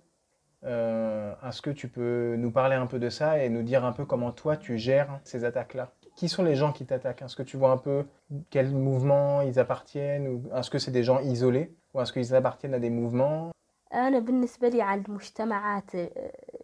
euh, 0.65 1.35
Est-ce 1.47 1.61
que 1.62 1.71
tu 1.71 1.89
peux 1.89 2.37
nous 2.37 2.51
parler 2.51 2.77
un 2.77 2.87
peu 2.87 2.99
de 2.99 3.09
ça 3.09 3.43
et 3.43 3.49
nous 3.49 3.62
dire 3.62 3.85
un 3.85 3.93
peu 3.93 4.05
comment 4.05 4.33
toi 4.33 4.57
tu 4.57 4.79
gères 4.79 5.21
ces 5.25 5.45
attaques-là 5.45 5.93
Qui 6.17 6.29
sont 6.29 6.43
les 6.43 6.55
gens 6.55 6.73
qui 6.73 6.85
t'attaquent 6.87 7.23
Est-ce 7.23 7.37
que 7.37 7.43
tu 7.43 7.57
vois 7.57 7.71
un 7.71 7.77
peu 7.77 8.07
quel 8.51 8.71
mouvement 8.71 9.43
ils 9.43 9.59
appartiennent 9.59 10.29
ou 10.29 10.43
Est-ce 10.57 10.71
que 10.71 10.79
c'est 10.79 10.91
des 10.91 11.05
gens 11.05 11.21
isolés 11.21 11.75
ou 11.93 12.01
est-ce 12.01 12.12
qu'ils 12.12 12.35
appartiennent 12.35 12.75
à 12.75 12.79
des 12.79 12.91
mouvements 12.91 13.51
أنا 13.95 14.19
بالنسبة 14.19 14.69
لي 14.69 14.83
على 14.83 15.03
المجتمعات 15.09 15.91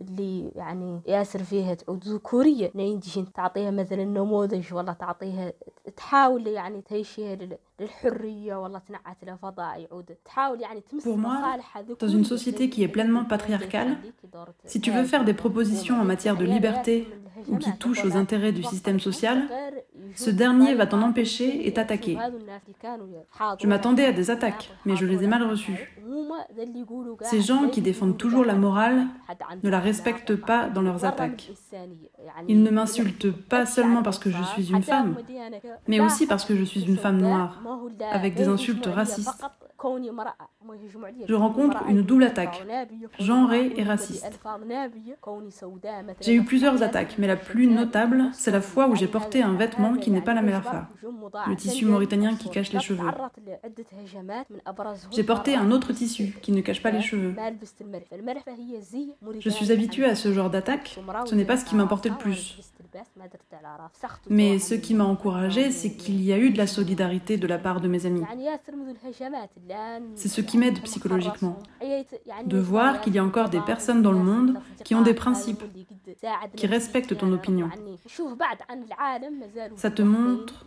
اللي 0.00 0.50
يعني 0.54 1.00
ياسر 1.06 1.42
فيها 1.42 1.74
تعود 1.74 2.04
ذكورية 2.04 2.70
نيجي 2.74 3.24
تعطيها 3.34 3.70
مثلا 3.70 4.04
نموذج 4.04 4.74
ولا 4.74 4.92
تعطيها 4.92 5.52
تحاول 5.96 6.46
يعني 6.46 6.82
تهيشيها 6.82 7.38
pour 11.03 11.17
moi, 11.17 11.57
dans 11.99 12.07
une 12.07 12.23
société 12.23 12.69
qui 12.69 12.83
est 12.83 12.87
pleinement 12.87 13.25
patriarcale, 13.25 13.97
si 14.63 14.79
tu 14.79 14.91
veux 14.91 15.03
faire 15.03 15.25
des 15.25 15.33
propositions 15.33 15.99
en 15.99 16.05
matière 16.05 16.37
de 16.37 16.45
liberté 16.45 17.07
ou 17.49 17.57
qui 17.57 17.75
touchent 17.77 18.05
aux 18.05 18.15
intérêts 18.15 18.53
du 18.53 18.63
système 18.63 18.99
social, 19.01 19.49
ce 20.15 20.29
dernier 20.29 20.73
va 20.75 20.87
t'en 20.87 21.01
empêcher 21.01 21.67
et 21.67 21.73
t'attaquer. 21.73 22.17
Je 23.59 23.67
m'attendais 23.67 24.05
à 24.05 24.13
des 24.13 24.31
attaques, 24.31 24.71
mais 24.85 24.95
je 24.95 25.05
les 25.05 25.23
ai 25.23 25.27
mal 25.27 25.43
reçues. 25.43 25.93
Ces 27.23 27.41
gens 27.41 27.67
qui 27.67 27.81
défendent 27.81 28.17
toujours 28.17 28.45
la 28.45 28.55
morale 28.55 29.07
ne 29.63 29.69
la 29.69 29.79
respectent 29.79 30.35
pas 30.35 30.69
dans 30.69 30.81
leurs 30.81 31.03
attaques. 31.03 31.51
Ils 32.47 32.61
ne 32.61 32.69
m'insultent 32.69 33.31
pas 33.31 33.65
seulement 33.65 34.03
parce 34.03 34.19
que 34.19 34.29
je 34.29 34.43
suis 34.43 34.71
une 34.71 34.83
femme, 34.83 35.15
mais 35.87 35.99
aussi 35.99 36.27
parce 36.27 36.45
que 36.45 36.55
je 36.55 36.63
suis 36.63 36.83
une 36.85 36.97
femme 36.97 37.21
noire, 37.21 37.61
avec 38.11 38.35
des 38.35 38.47
insultes 38.47 38.85
racistes. 38.87 39.43
Je 41.27 41.33
rencontre 41.33 41.83
une 41.87 42.01
double 42.01 42.23
attaque, 42.23 42.65
genrée 43.19 43.73
et 43.75 43.83
raciste. 43.83 44.39
J'ai 46.21 46.35
eu 46.35 46.43
plusieurs 46.43 46.83
attaques, 46.83 47.15
mais 47.17 47.27
la 47.27 47.35
plus 47.35 47.67
notable, 47.67 48.29
c'est 48.33 48.51
la 48.51 48.61
fois 48.61 48.87
où 48.87 48.95
j'ai 48.95 49.07
porté 49.07 49.41
un 49.41 49.53
vêtement 49.53 49.95
qui 49.95 50.11
n'est 50.11 50.21
pas 50.21 50.33
la 50.33 50.41
melafa, 50.41 50.89
le 51.47 51.55
tissu 51.55 51.85
mauritanien 51.85 52.35
qui 52.35 52.49
cache 52.49 52.71
les 52.71 52.79
cheveux. 52.79 53.07
J'ai 55.11 55.23
porté 55.23 55.55
un 55.55 55.71
autre 55.71 55.93
tissu 55.93 56.35
qui 56.41 56.51
ne 56.51 56.61
cache 56.61 56.81
pas 56.81 56.91
les 56.91 57.01
cheveux. 57.01 57.35
Je 59.39 59.49
suis 59.49 59.71
habituée 59.71 60.05
à 60.05 60.15
ce 60.15 60.33
genre 60.33 60.49
d'attaque, 60.49 60.99
ce 61.25 61.35
n'est 61.35 61.45
pas 61.45 61.57
ce 61.57 61.65
qui 61.65 61.75
m'importait 61.75 62.09
le 62.09 62.17
plus. 62.17 62.59
Mais 64.29 64.59
ce 64.59 64.75
qui 64.75 64.93
m'a 64.93 65.03
encouragée, 65.03 65.71
c'est 65.71 65.93
qu'il 65.93 66.23
y 66.23 66.33
a 66.33 66.37
eu 66.37 66.51
de 66.51 66.57
la 66.57 66.67
solidarité 66.67 67.37
de 67.37 67.47
la 67.47 67.57
part 67.57 67.81
de 67.81 67.87
mes 67.87 68.05
amis. 68.05 68.23
C'est 70.15 70.27
ce 70.27 70.41
qui 70.41 70.57
m'aide 70.57 70.81
psychologiquement, 70.83 71.59
de 72.45 72.57
voir 72.59 73.01
qu'il 73.01 73.13
y 73.15 73.19
a 73.19 73.23
encore 73.23 73.49
des 73.49 73.61
personnes 73.61 74.01
dans 74.01 74.11
le 74.11 74.19
monde 74.19 74.59
qui 74.83 74.95
ont 74.95 75.01
des 75.01 75.13
principes, 75.13 75.63
qui 76.55 76.67
respectent 76.67 77.17
ton 77.17 77.31
opinion. 77.31 77.69
Ça 79.75 79.91
te 79.91 80.01
montre 80.01 80.65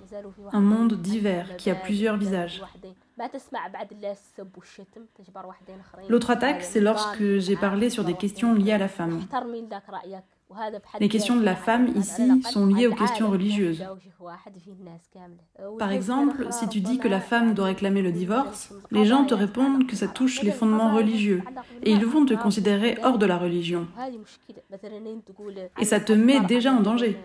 un 0.53 0.61
monde 0.61 0.95
divers 0.95 1.57
qui 1.57 1.71
a 1.71 1.75
plusieurs 1.75 2.17
visages. 2.17 2.63
L'autre 6.09 6.31
attaque, 6.31 6.63
c'est 6.63 6.81
lorsque 6.81 7.39
j'ai 7.39 7.57
parlé 7.57 7.91
sur 7.91 8.05
des 8.05 8.15
questions 8.15 8.55
liées 8.55 8.73
à 8.73 8.79
la 8.79 8.89
femme. 8.89 9.21
Les 11.01 11.09
questions 11.09 11.37
de 11.37 11.45
la 11.45 11.55
femme 11.55 11.89
ici 11.97 12.43
sont 12.43 12.67
liées 12.67 12.87
aux 12.87 12.95
questions 12.95 13.31
religieuses. 13.31 13.85
Par 15.79 15.93
exemple, 15.93 16.47
si 16.51 16.69
tu 16.69 16.81
dis 16.81 16.99
que 16.99 17.09
la 17.09 17.21
femme 17.21 17.55
doit 17.55 17.67
réclamer 17.67 18.03
le 18.03 18.13
divorce, 18.13 18.73
les 18.91 19.05
gens 19.05 19.25
te 19.25 19.35
répondent 19.35 19.87
que 19.87 19.97
ça 19.97 20.09
touche 20.09 20.43
les 20.43 20.53
fondements 20.53 20.95
religieux 20.95 21.43
et 21.83 21.93
ils 21.93 22.07
vont 22.07 22.25
te 22.25 22.35
considérer 22.35 22.99
hors 23.03 23.19
de 23.19 23.27
la 23.27 23.37
religion. 23.37 23.87
Et 25.79 25.85
ça 25.85 26.01
te 26.01 26.13
met 26.13 26.41
déjà 26.41 26.73
en 26.73 26.81
danger. 26.81 27.19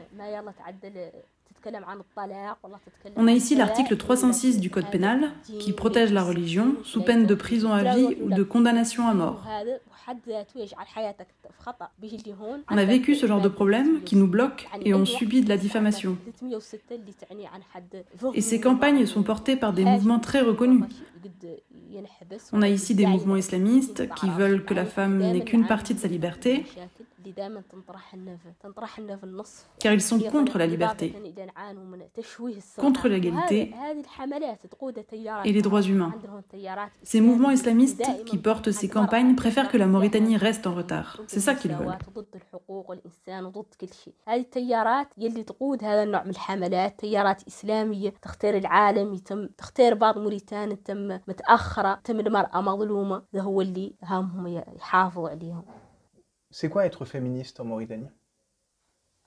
On 3.15 3.27
a 3.27 3.31
ici 3.31 3.55
l'article 3.55 3.97
306 3.97 4.59
du 4.59 4.69
Code 4.69 4.89
pénal 4.89 5.31
qui 5.59 5.71
protège 5.71 6.11
la 6.11 6.23
religion 6.23 6.75
sous 6.83 7.01
peine 7.01 7.25
de 7.25 7.35
prison 7.35 7.71
à 7.71 7.95
vie 7.95 8.17
ou 8.21 8.29
de 8.29 8.43
condamnation 8.43 9.07
à 9.07 9.13
mort. 9.13 9.43
On 12.69 12.77
a 12.77 12.85
vécu 12.85 13.15
ce 13.15 13.25
genre 13.25 13.41
de 13.41 13.47
problème 13.47 14.01
qui 14.03 14.15
nous 14.15 14.27
bloque 14.27 14.67
et 14.83 14.93
on 14.93 15.05
subit 15.05 15.41
de 15.41 15.49
la 15.49 15.57
diffamation. 15.57 16.17
Et 18.33 18.41
ces 18.41 18.59
campagnes 18.59 19.05
sont 19.05 19.23
portées 19.23 19.55
par 19.55 19.73
des 19.73 19.85
mouvements 19.85 20.19
très 20.19 20.41
reconnus. 20.41 20.83
On 22.51 22.61
a 22.61 22.69
ici 22.69 22.95
des 22.95 23.05
mouvements 23.05 23.37
islamistes 23.37 24.13
qui 24.15 24.29
veulent 24.29 24.65
que 24.65 24.73
la 24.73 24.85
femme 24.85 25.19
n'ait 25.19 25.43
qu'une 25.43 25.65
partie 25.65 25.93
de 25.93 25.99
sa 25.99 26.07
liberté 26.07 26.65
car 29.79 29.93
ils 29.93 30.01
sont 30.01 30.19
contre 30.19 30.57
la 30.57 30.67
liberté, 30.67 31.13
contre 32.77 33.07
l'égalité 33.07 33.73
et 35.45 35.53
les 35.53 35.61
droits 35.61 35.81
humains. 35.81 36.13
Ces 37.03 37.21
mouvements 37.21 37.51
islamistes 37.51 38.03
qui 38.25 38.37
portent 38.37 38.71
ces 38.71 38.89
campagnes 38.89 39.35
préfèrent 39.35 39.69
que 39.69 39.77
la 39.77 39.87
Mauritanie 39.87 40.37
reste 40.37 40.67
en 40.67 40.73
retard. 40.73 41.19
C'est 41.27 41.39
ça 41.39 41.55
qu'ils 41.55 41.73
veulent. 41.73 41.97
C'est 56.52 56.68
quoi 56.68 56.86
être 56.86 57.04
féministe 57.04 57.60
en 57.60 57.64
Mauritanie 57.64 58.10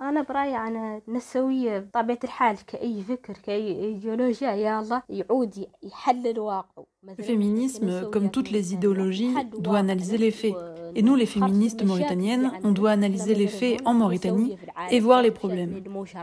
أنا 0.02 0.22
برأيي 0.22 0.58
أنا 0.58 1.02
نسوية 1.08 1.80
بطبيعة 1.80 2.20
الحال 2.24 2.66
كأي 2.66 3.02
فكر 3.02 3.34
كأي 3.34 3.86
إيديولوجيا 3.86 4.52
يا 4.52 4.80
الله 4.80 5.02
يعود 5.10 5.68
يحلل 5.84 6.28
الواقع 6.28 6.84
Le 7.04 7.24
féminisme, 7.24 8.12
comme 8.12 8.30
toutes 8.30 8.52
les 8.52 8.76
idéologies, 8.76 9.34
doit 9.58 9.80
analyser 9.80 10.20
les 10.20 10.30
faits. 10.30 10.54
Et 10.94 11.02
nous, 11.02 11.16
les 11.16 11.26
féministes 11.26 11.84
mauritaniennes, 11.84 12.52
on 12.64 12.72
doit 12.72 12.92
analyser 12.92 13.34
les 13.34 13.48
faits 13.48 13.82
en 13.86 13.96
Mauritanie 13.96 14.56
et 14.92 15.00
voir 15.00 15.24
les 15.24 15.32
problèmes. 15.32 15.82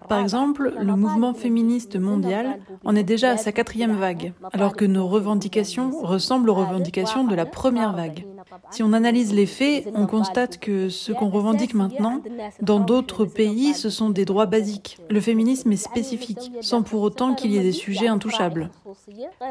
Par 0.09 0.21
exemple, 0.21 0.73
le 0.81 0.95
mouvement 0.95 1.35
féministe 1.35 1.97
mondial 1.97 2.61
en 2.85 2.95
est 2.95 3.03
déjà 3.03 3.31
à 3.31 3.37
sa 3.37 3.51
quatrième 3.51 3.97
vague, 3.97 4.35
alors 4.53 4.77
que 4.77 4.85
nos 4.85 5.09
revendications 5.09 5.91
ressemblent 6.01 6.51
aux 6.51 6.55
revendications 6.55 7.25
de 7.25 7.35
la 7.35 7.45
première 7.45 7.93
vague. 7.93 8.25
Si 8.72 8.84
on 8.84 8.94
analyse 8.94 9.34
les 9.34 9.46
faits, 9.46 9.88
on 9.96 10.06
constate 10.06 10.60
que 10.60 10.90
ce 10.90 11.12
qu'on 11.12 11.30
revendique 11.30 11.74
maintenant, 11.74 12.22
dans 12.62 12.80
d'autres 12.80 13.26
pays, 13.26 13.74
ce 13.74 13.90
sont 13.90 14.10
des 14.10 14.26
droits 14.26 14.46
basiques. 14.46 14.98
Le 15.10 15.22
féminisme 15.22 15.72
est 15.72 15.78
spécifique, 15.78 16.52
sans 16.62 16.84
pour 16.84 17.02
autant 17.02 17.34
qu'il 17.34 17.52
y 17.52 17.58
ait 17.58 17.64
des 17.64 17.72
sujets 17.72 18.08
intouchables. 18.08 18.70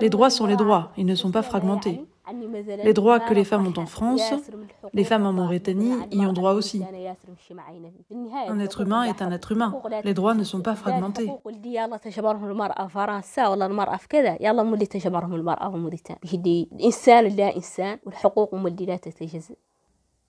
Les 0.01 0.11
droits 0.11 0.31
sont 0.31 0.47
les 0.47 0.57
droits, 0.57 0.93
ils 0.97 1.07
ne 1.07 1.15
sont 1.15 1.31
pas 1.31 1.43
fragmentés. 1.43 2.01
Les 2.85 2.93
droits 2.93 3.21
que 3.21 3.35
les 3.35 3.45
femmes 3.45 3.67
ont 3.67 3.79
en 3.79 3.87
France, 3.87 4.23
les 4.93 5.05
femmes 5.05 5.27
en 5.27 5.33
Mauritanie 5.33 5.95
y 6.13 6.25
ont 6.25 6.33
droit 6.33 6.53
aussi. 6.53 6.83
Un 8.49 8.59
être 8.61 8.81
humain 8.81 9.03
est 9.05 9.23
un 9.23 9.33
être 9.33 9.53
humain. 9.53 9.75
Les 10.05 10.15
droits 10.15 10.35
ne 10.35 10.45
sont 10.45 10.63
pas 10.63 10.77
fragmentés. 10.77 11.31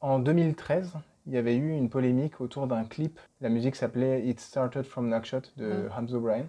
En 0.02 0.20
2013, 0.20 0.94
il 1.28 1.34
y 1.34 1.38
avait 1.38 1.56
eu 1.56 1.72
une 1.78 1.89
polémique 1.89 2.41
autour 2.41 2.68
d'un 2.68 2.84
clip. 2.84 3.20
La 3.39 3.50
musique 3.50 3.76
s'appelait 3.76 4.26
It 4.28 4.39
Started 4.39 4.84
from 4.84 5.08
Nakshot 5.10 5.41
de 5.58 5.88
Hamza 5.96 6.18
O'Brien. 6.18 6.48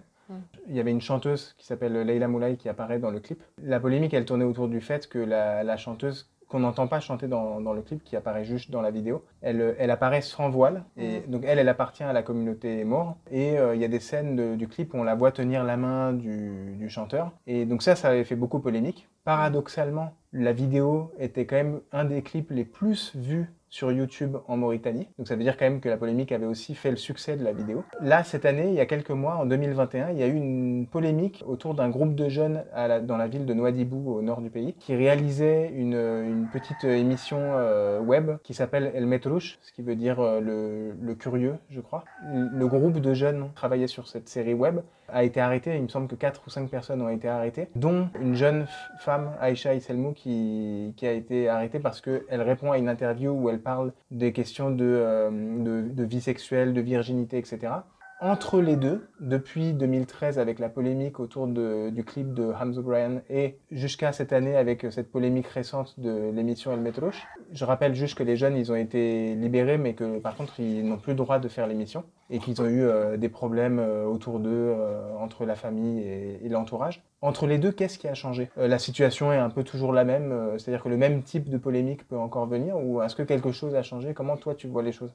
Il 0.67 0.75
y 0.75 0.79
avait 0.79 0.91
une 0.91 1.01
chanteuse 1.01 1.53
qui 1.57 1.65
s'appelle 1.65 1.93
Leila 2.01 2.27
Moulay 2.27 2.57
qui 2.57 2.69
apparaît 2.69 2.99
dans 2.99 3.11
le 3.11 3.19
clip. 3.19 3.41
La 3.61 3.79
polémique, 3.79 4.13
elle 4.13 4.25
tournait 4.25 4.45
autour 4.45 4.67
du 4.67 4.81
fait 4.81 5.07
que 5.07 5.19
la, 5.19 5.77
chanteuse 5.77 6.29
qu'on 6.47 6.59
n'entend 6.59 6.87
pas 6.87 6.99
chanter 6.99 7.27
dans, 7.27 7.73
le 7.73 7.81
clip, 7.81 8.03
qui 8.03 8.15
apparaît 8.15 8.45
juste 8.45 8.69
dans 8.69 8.81
la 8.81 8.91
vidéo, 8.91 9.25
elle, 9.41 9.75
elle 9.79 9.89
apparaît 9.89 10.21
sans 10.21 10.49
voile. 10.49 10.83
Et 10.95 11.21
donc 11.21 11.43
elle, 11.45 11.59
elle 11.59 11.69
appartient 11.69 12.03
à 12.03 12.13
la 12.13 12.23
communauté 12.23 12.83
mort. 12.83 13.17
Et 13.31 13.57
euh, 13.57 13.75
il 13.75 13.81
y 13.81 13.85
a 13.85 13.87
des 13.87 13.99
scènes 13.99 14.55
du 14.55 14.67
clip 14.67 14.93
où 14.93 14.97
on 14.97 15.03
la 15.03 15.15
voit 15.15 15.31
tenir 15.31 15.63
la 15.63 15.77
main 15.77 16.13
du, 16.13 16.75
du, 16.77 16.89
chanteur. 16.89 17.31
Et 17.47 17.65
donc 17.65 17.81
ça, 17.81 17.95
ça 17.95 18.09
avait 18.09 18.23
fait 18.23 18.35
beaucoup 18.35 18.59
polémique. 18.59 19.07
Paradoxalement, 19.23 20.13
la 20.33 20.53
vidéo 20.53 21.11
était 21.17 21.45
quand 21.45 21.55
même 21.55 21.81
un 21.91 22.05
des 22.05 22.21
clips 22.21 22.51
les 22.51 22.65
plus 22.65 23.15
vus 23.15 23.49
sur 23.75 23.91
YouTube 23.91 24.37
en 24.47 24.55
Mauritanie. 24.55 25.09
Donc 25.17 25.27
ça 25.27 25.35
veut 25.35 25.43
dire 25.43 25.57
quand 25.57 25.65
même 25.65 25.81
que 25.81 25.89
la 25.89 25.97
polémique 25.97 26.31
avait 26.31 26.45
aussi 26.45 26.75
fait 26.75 26.91
le 26.91 26.95
succès 26.95 27.35
de 27.35 27.43
la 27.43 27.51
vidéo. 27.51 27.83
Là, 27.99 28.23
cette 28.23 28.45
année, 28.45 28.69
il 28.69 28.73
y 28.73 28.79
a 28.79 28.85
quelques 28.85 29.11
mois, 29.11 29.35
en 29.35 29.45
2021, 29.45 30.11
il 30.11 30.17
y 30.17 30.23
a 30.23 30.27
eu 30.27 30.35
une 30.35 30.87
polémique 30.87 31.43
autour 31.45 31.73
d'un 31.73 31.89
groupe 31.89 32.15
de 32.15 32.29
jeunes 32.29 32.63
dans 33.03 33.17
la 33.17 33.27
ville 33.27 33.45
de 33.45 33.53
Nouadhibou, 33.53 34.13
au 34.13 34.21
nord 34.21 34.39
du 34.39 34.49
pays, 34.49 34.75
qui 34.79 34.95
réalisait 34.95 35.73
une, 35.75 36.47
petite 36.53 36.85
émission 36.85 37.37
euh, 37.41 37.99
web 37.99 38.37
qui 38.43 38.53
s'appelle 38.53 38.91
El 38.95 39.07
Metrouche, 39.07 39.57
ce 39.61 39.73
qui 39.73 39.81
veut 39.81 39.95
dire 39.95 40.21
euh, 40.21 40.39
le, 40.39 41.15
curieux, 41.15 41.55
je 41.69 41.81
crois. 41.81 42.05
Le 42.23 42.67
groupe 42.67 42.99
de 42.99 43.13
jeunes 43.13 43.49
travaillait 43.55 43.87
sur 43.87 44.07
cette 44.07 44.29
série 44.29 44.53
web 44.53 44.79
a 45.09 45.23
été 45.23 45.39
arrêté. 45.39 45.75
Il 45.75 45.83
me 45.83 45.87
semble 45.87 46.07
que 46.07 46.15
4 46.15 46.41
ou 46.45 46.49
5 46.49 46.69
personnes 46.69 47.01
ont 47.01 47.09
été 47.09 47.27
arrêtées, 47.27 47.67
dont 47.75 48.09
une 48.21 48.35
jeune 48.35 48.67
femme, 48.99 49.31
Aïcha 49.39 49.73
Iselmou, 49.73 50.13
qui, 50.13 50.93
qui 50.97 51.07
a 51.07 51.11
été 51.11 51.49
arrêtée 51.49 51.79
parce 51.79 52.01
qu'elle 52.01 52.41
répond 52.41 52.71
à 52.71 52.77
une 52.77 52.89
interview 52.89 53.31
où 53.31 53.49
elle 53.49 53.61
parle 53.61 53.93
des 54.11 54.31
questions 54.31 54.71
de, 54.71 54.85
euh, 54.85 55.29
de, 55.31 55.89
de 55.89 56.03
vie 56.03 56.21
sexuelle, 56.21 56.73
de 56.73 56.81
virginité, 56.81 57.37
etc 57.37 57.73
entre 58.21 58.61
les 58.61 58.77
deux, 58.77 59.07
depuis 59.19 59.73
2013 59.73 60.39
avec 60.39 60.59
la 60.59 60.69
polémique 60.69 61.19
autour 61.19 61.47
du 61.47 62.03
clip 62.05 62.33
de 62.33 62.51
Hamza 62.59 62.81
Bryan 62.81 63.21
et 63.29 63.57
jusqu'à 63.71 64.13
cette 64.13 64.31
année 64.31 64.55
avec 64.55 64.87
cette 64.89 65.11
polémique 65.11 65.47
récente 65.47 65.99
de 65.99 66.31
l'émission 66.31 66.71
El 66.71 66.79
Metrouche. 66.79 67.27
Je 67.51 67.65
rappelle 67.65 67.93
juste 67.93 68.17
que 68.17 68.23
les 68.23 68.37
jeunes, 68.37 68.55
ils 68.55 68.71
ont 68.71 68.75
été 68.75 69.35
libérés, 69.35 69.77
mais 69.77 69.93
que 69.93 70.19
par 70.19 70.35
contre, 70.35 70.59
ils 70.59 70.87
n'ont 70.87 70.97
plus 70.97 71.11
le 71.11 71.17
droit 71.17 71.39
de 71.39 71.47
faire 71.49 71.67
l'émission 71.67 72.03
et 72.29 72.39
qu'ils 72.39 72.61
ont 72.61 72.67
eu 72.67 72.83
euh, 72.83 73.17
des 73.17 73.29
problèmes 73.29 73.79
euh, 73.79 74.05
autour 74.05 74.39
d'eux, 74.39 74.49
euh, 74.49 75.13
entre 75.19 75.45
la 75.45 75.55
famille 75.55 75.99
et, 76.01 76.39
et 76.43 76.49
l'entourage. 76.49 77.03
Entre 77.21 77.47
les 77.47 77.57
deux, 77.57 77.71
qu'est-ce 77.71 77.99
qui 77.99 78.07
a 78.07 78.13
changé? 78.13 78.49
La 78.55 78.79
situation 78.79 79.31
est 79.33 79.37
un 79.37 79.49
peu 79.49 79.63
toujours 79.63 79.91
la 79.91 80.03
même, 80.03 80.57
c'est-à-dire 80.57 80.83
que 80.83 80.89
le 80.89 80.97
même 80.97 81.23
type 81.23 81.49
de 81.49 81.57
polémique 81.57 82.07
peut 82.07 82.17
encore 82.17 82.45
venir, 82.45 82.77
ou 82.77 83.01
est-ce 83.01 83.15
que 83.15 83.23
quelque 83.23 83.51
chose 83.51 83.75
a 83.75 83.81
changé? 83.81 84.13
Comment 84.13 84.37
toi 84.37 84.53
tu 84.53 84.67
vois 84.67 84.83
les 84.83 84.91
choses? 84.91 85.13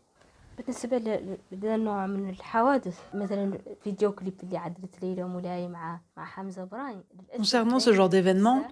Concernant 7.37 7.81
ce 7.81 7.93
genre 7.93 8.09
d'événement, 8.09 8.63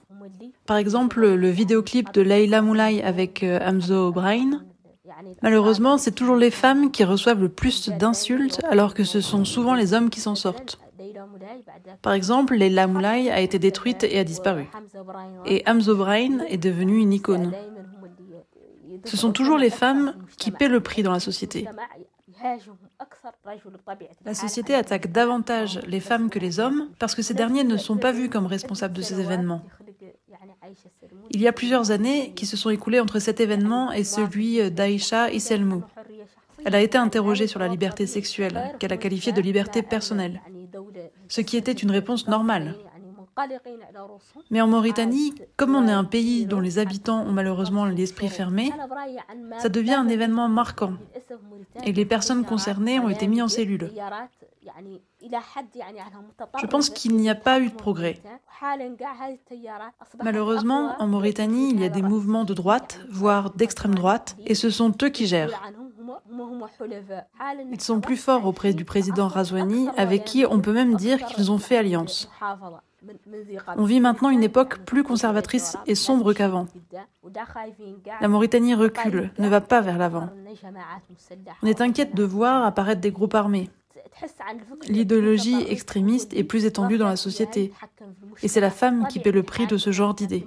par 0.67 0.77
exemple 0.77 1.27
le 1.27 1.49
vidéoclip 1.49 2.13
de 2.13 2.21
Leila 2.23 2.63
Moulay 2.63 3.03
avec 3.03 3.43
euh, 3.43 3.59
Hamza 3.63 4.03
O'Brien, 4.03 4.65
malheureusement 5.43 5.99
c'est 5.99 6.13
toujours 6.13 6.37
les 6.37 6.51
femmes 6.51 6.91
qui 6.91 7.05
reçoivent 7.05 7.41
le 7.41 7.49
plus 7.49 7.89
d'insultes 7.89 8.61
alors 8.69 8.95
que 8.95 9.05
ce 9.05 9.21
sont 9.21 9.45
souvent 9.45 9.75
les 9.75 9.95
hommes 9.95 10.11
qui 10.11 10.21
s'en 10.21 10.35
sortent. 10.35 10.79
Par 12.03 12.13
exemple, 12.13 12.55
Leila 12.55 12.87
Moulay 12.87 13.31
a 13.31 13.41
été 13.41 13.59
détruite 13.59 14.05
et 14.05 14.19
a 14.19 14.25
disparu. 14.25 14.69
Et 15.47 15.63
Hamza 15.67 15.95
Brain 15.95 16.41
est 16.49 16.59
devenu 16.59 16.99
une 16.99 17.13
icône. 17.13 17.53
Ce 19.05 19.17
sont 19.17 19.33
toujours 19.33 19.59
les 19.59 19.71
femmes 19.71 20.15
qui 20.37 20.51
paient 20.51 20.69
le 20.69 20.81
prix 20.81 21.03
dans 21.03 21.13
la 21.13 21.21
société. 21.21 21.67
La 24.25 24.35
société 24.35 24.75
attaque 24.75 25.11
davantage 25.11 25.81
les 25.87 26.01
femmes 26.01 26.31
que 26.31 26.39
les 26.39 26.61
hommes 26.61 26.89
parce 26.99 27.15
que 27.15 27.23
ces 27.23 27.35
derniers 27.35 27.65
ne 27.65 27.77
sont 27.77 27.97
pas 27.97 28.13
vus 28.13 28.29
comme 28.29 28.47
responsables 28.47 28.95
de 28.95 29.03
ces 29.03 29.21
événements. 29.21 29.63
Il 31.31 31.41
y 31.41 31.49
a 31.49 31.53
plusieurs 31.53 31.91
années 31.91 32.33
qui 32.35 32.47
se 32.47 32.57
sont 32.57 32.71
écoulées 32.71 33.01
entre 33.01 33.19
cet 33.19 33.41
événement 33.41 33.93
et 33.93 34.05
celui 34.05 34.71
d'Aïcha 34.71 35.31
Iselmou. 35.31 35.83
Elle 36.65 36.75
a 36.75 36.81
été 36.81 36.99
interrogée 36.99 37.47
sur 37.47 37.61
la 37.61 37.69
liberté 37.69 38.07
sexuelle, 38.07 38.75
qu'elle 38.79 38.93
a 38.93 38.97
qualifiée 38.97 39.33
de 39.33 39.41
liberté 39.41 39.83
personnelle, 39.83 40.41
ce 41.29 41.41
qui 41.41 41.57
était 41.57 41.73
une 41.73 41.91
réponse 41.91 42.27
normale. 42.27 42.77
Mais 44.51 44.61
en 44.61 44.67
Mauritanie, 44.67 45.35
comme 45.57 45.75
on 45.75 45.87
est 45.87 45.93
un 45.93 46.05
pays 46.05 46.47
dont 46.47 46.61
les 46.61 46.79
habitants 46.79 47.23
ont 47.23 47.33
malheureusement 47.33 47.85
l'esprit 47.85 48.29
fermé, 48.29 48.73
ça 49.59 49.69
devient 49.69 49.95
un 49.95 50.09
événement 50.09 50.49
marquant. 50.49 50.95
Et 51.85 51.93
les 51.93 52.05
personnes 52.05 52.45
concernées 52.45 52.99
ont 52.99 53.09
été 53.09 53.27
mises 53.27 53.43
en 53.43 53.49
cellule. 53.49 53.91
Je 56.61 56.67
pense 56.67 56.91
qu'il 56.91 57.17
n'y 57.17 57.31
a 57.31 57.35
pas 57.35 57.61
eu 57.61 57.71
de 57.71 57.75
progrès. 57.75 58.21
Malheureusement, 60.23 60.95
en 60.99 61.07
Mauritanie, 61.07 61.71
il 61.71 61.81
y 61.81 61.85
a 61.85 61.89
des 61.89 62.03
mouvements 62.03 62.45
de 62.45 62.55
droite, 62.55 63.01
voire 63.11 63.51
d'extrême 63.51 63.95
droite, 63.95 64.37
et 64.45 64.55
ce 64.55 64.71
sont 64.71 64.93
eux 65.03 65.09
qui 65.09 65.27
gèrent. 65.27 65.51
Ils 67.73 67.81
sont 67.81 68.01
plus 68.01 68.17
forts 68.17 68.47
auprès 68.47 68.73
du 68.73 68.85
président 68.85 69.29
Razouani, 69.29 69.89
avec 69.97 70.25
qui 70.25 70.45
on 70.47 70.61
peut 70.61 70.73
même 70.73 70.97
dire 70.97 71.25
qu'ils 71.27 71.51
ont 71.51 71.59
fait 71.59 71.77
alliance. 71.77 72.31
On 73.77 73.85
vit 73.85 74.01
maintenant 74.01 74.31
une 74.31 74.43
époque 74.43 74.79
plus 74.79 75.03
conservatrice 75.03 75.77
et 75.87 75.95
sombre 75.95 76.33
qu'avant. 76.33 76.67
La 78.21 78.29
Mauritanie 78.29 78.75
recule, 78.75 79.31
ne 79.39 79.49
va 79.49 79.61
pas 79.61 79.81
vers 79.81 79.99
l'avant. 79.99 80.29
On 81.63 81.67
est 81.67 81.81
inquiète 81.81 82.15
de 82.15 82.25
voir 82.25 82.65
apparaître 82.65 83.01
des 83.01 83.13
groupes 83.13 83.35
armés. 83.35 83.71
L'idéologie 84.89 85.63
extrémiste 85.69 86.33
est 86.35 86.45
plus 86.45 86.65
étendue 86.65 86.99
dans 86.99 87.07
la 87.07 87.17
société. 87.17 87.73
Et 88.43 88.49
c'est 88.49 88.61
la 88.61 88.71
femme 88.71 89.07
qui 89.09 89.21
paie 89.21 89.31
le 89.31 89.43
prix 89.43 89.67
de 89.67 89.77
ce 89.77 89.93
genre 89.93 90.15
d'idées. 90.15 90.47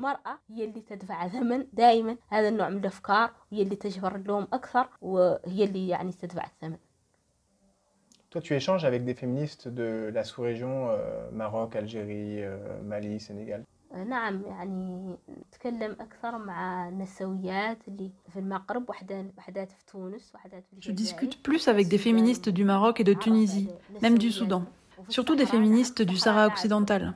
Toi, 8.31 8.39
tu 8.39 8.55
échanges 8.55 8.85
avec 8.85 9.03
des 9.03 9.13
féministes 9.13 9.67
de 9.67 10.09
la 10.13 10.23
sous-région 10.23 10.87
euh, 10.89 11.29
Maroc, 11.33 11.75
Algérie, 11.75 12.41
euh, 12.41 12.57
Mali, 12.81 13.19
Sénégal. 13.19 13.65
Je 20.79 20.91
discute 20.93 21.43
plus 21.43 21.67
avec 21.67 21.89
des 21.89 21.97
féministes 21.97 22.47
du 22.47 22.63
Maroc 22.63 23.01
et 23.01 23.03
de 23.03 23.13
Tunisie, 23.13 23.67
même 24.01 24.17
du 24.17 24.31
Soudan, 24.31 24.63
surtout 25.09 25.35
des 25.35 25.45
féministes 25.45 26.01
du 26.01 26.15
Sahara 26.15 26.47
occidental 26.47 27.13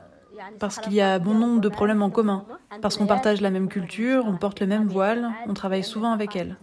parce 0.59 0.79
qu'il 0.79 0.93
y 0.93 1.01
a 1.01 1.19
bon 1.19 1.33
nombre 1.33 1.61
de 1.61 1.69
problèmes 1.69 2.01
en 2.01 2.09
commun, 2.09 2.45
parce 2.81 2.97
qu'on 2.97 3.05
partage 3.05 3.41
la 3.41 3.49
même 3.49 3.67
culture, 3.67 4.25
on 4.27 4.37
porte 4.37 4.59
le 4.59 4.67
même 4.67 4.87
voile, 4.87 5.31
on 5.47 5.53
travaille 5.53 5.83
souvent 5.83 6.11
avec 6.11 6.35
elles. 6.35 6.57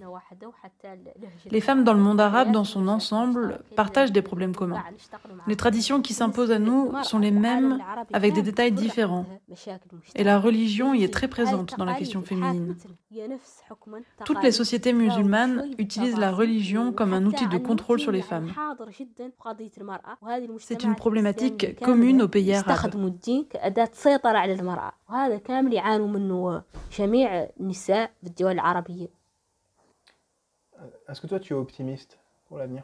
Les 1.50 1.60
femmes 1.60 1.84
dans 1.84 1.94
le 1.94 2.00
monde 2.00 2.20
arabe 2.20 2.52
dans 2.52 2.64
son 2.64 2.88
ensemble 2.88 3.60
partagent 3.76 4.12
des 4.12 4.22
problèmes 4.22 4.54
communs. 4.54 4.82
Les 5.46 5.56
traditions 5.56 6.00
qui 6.00 6.14
s'imposent 6.14 6.50
à 6.50 6.58
nous 6.58 6.92
sont 7.02 7.18
les 7.18 7.30
mêmes 7.30 7.78
avec 8.12 8.34
des 8.34 8.42
détails 8.42 8.72
différents. 8.72 9.26
Et 10.14 10.24
la 10.24 10.38
religion 10.38 10.94
y 10.94 11.04
est 11.04 11.12
très 11.12 11.28
présente 11.28 11.76
dans 11.78 11.84
la 11.84 11.94
question 11.94 12.22
féminine. 12.22 12.76
Toutes 14.24 14.42
les 14.42 14.52
sociétés 14.52 14.92
musulmanes 14.92 15.70
utilisent 15.78 16.18
la 16.18 16.32
religion 16.32 16.92
comme 16.92 17.12
un 17.12 17.24
outil 17.26 17.46
de 17.46 17.58
contrôle 17.58 18.00
sur 18.00 18.12
les 18.12 18.22
femmes. 18.22 18.52
C'est 20.58 20.82
une 20.84 20.96
problématique 20.96 21.78
commune 21.80 22.22
aux 22.22 22.28
pays 22.28 22.54
arabes. 22.54 22.94
أداة 23.72 23.90
سيطرة 23.92 24.38
على 24.38 24.52
المرأة. 24.52 24.92
وهذا 25.08 25.38
كامل 25.38 25.72
يعانوا 25.72 26.08
منه 26.08 26.62
جميع 26.98 27.48
النساء 27.60 28.10
في 28.20 28.26
الدول 28.26 28.52
العربية. 28.52 29.08
Est-ce 31.08 31.20
que 31.20 31.26
toi 31.26 31.40
tu 31.40 31.54
es 31.54 31.56
optimiste 31.56 32.18
pour 32.48 32.58
l'avenir? 32.58 32.82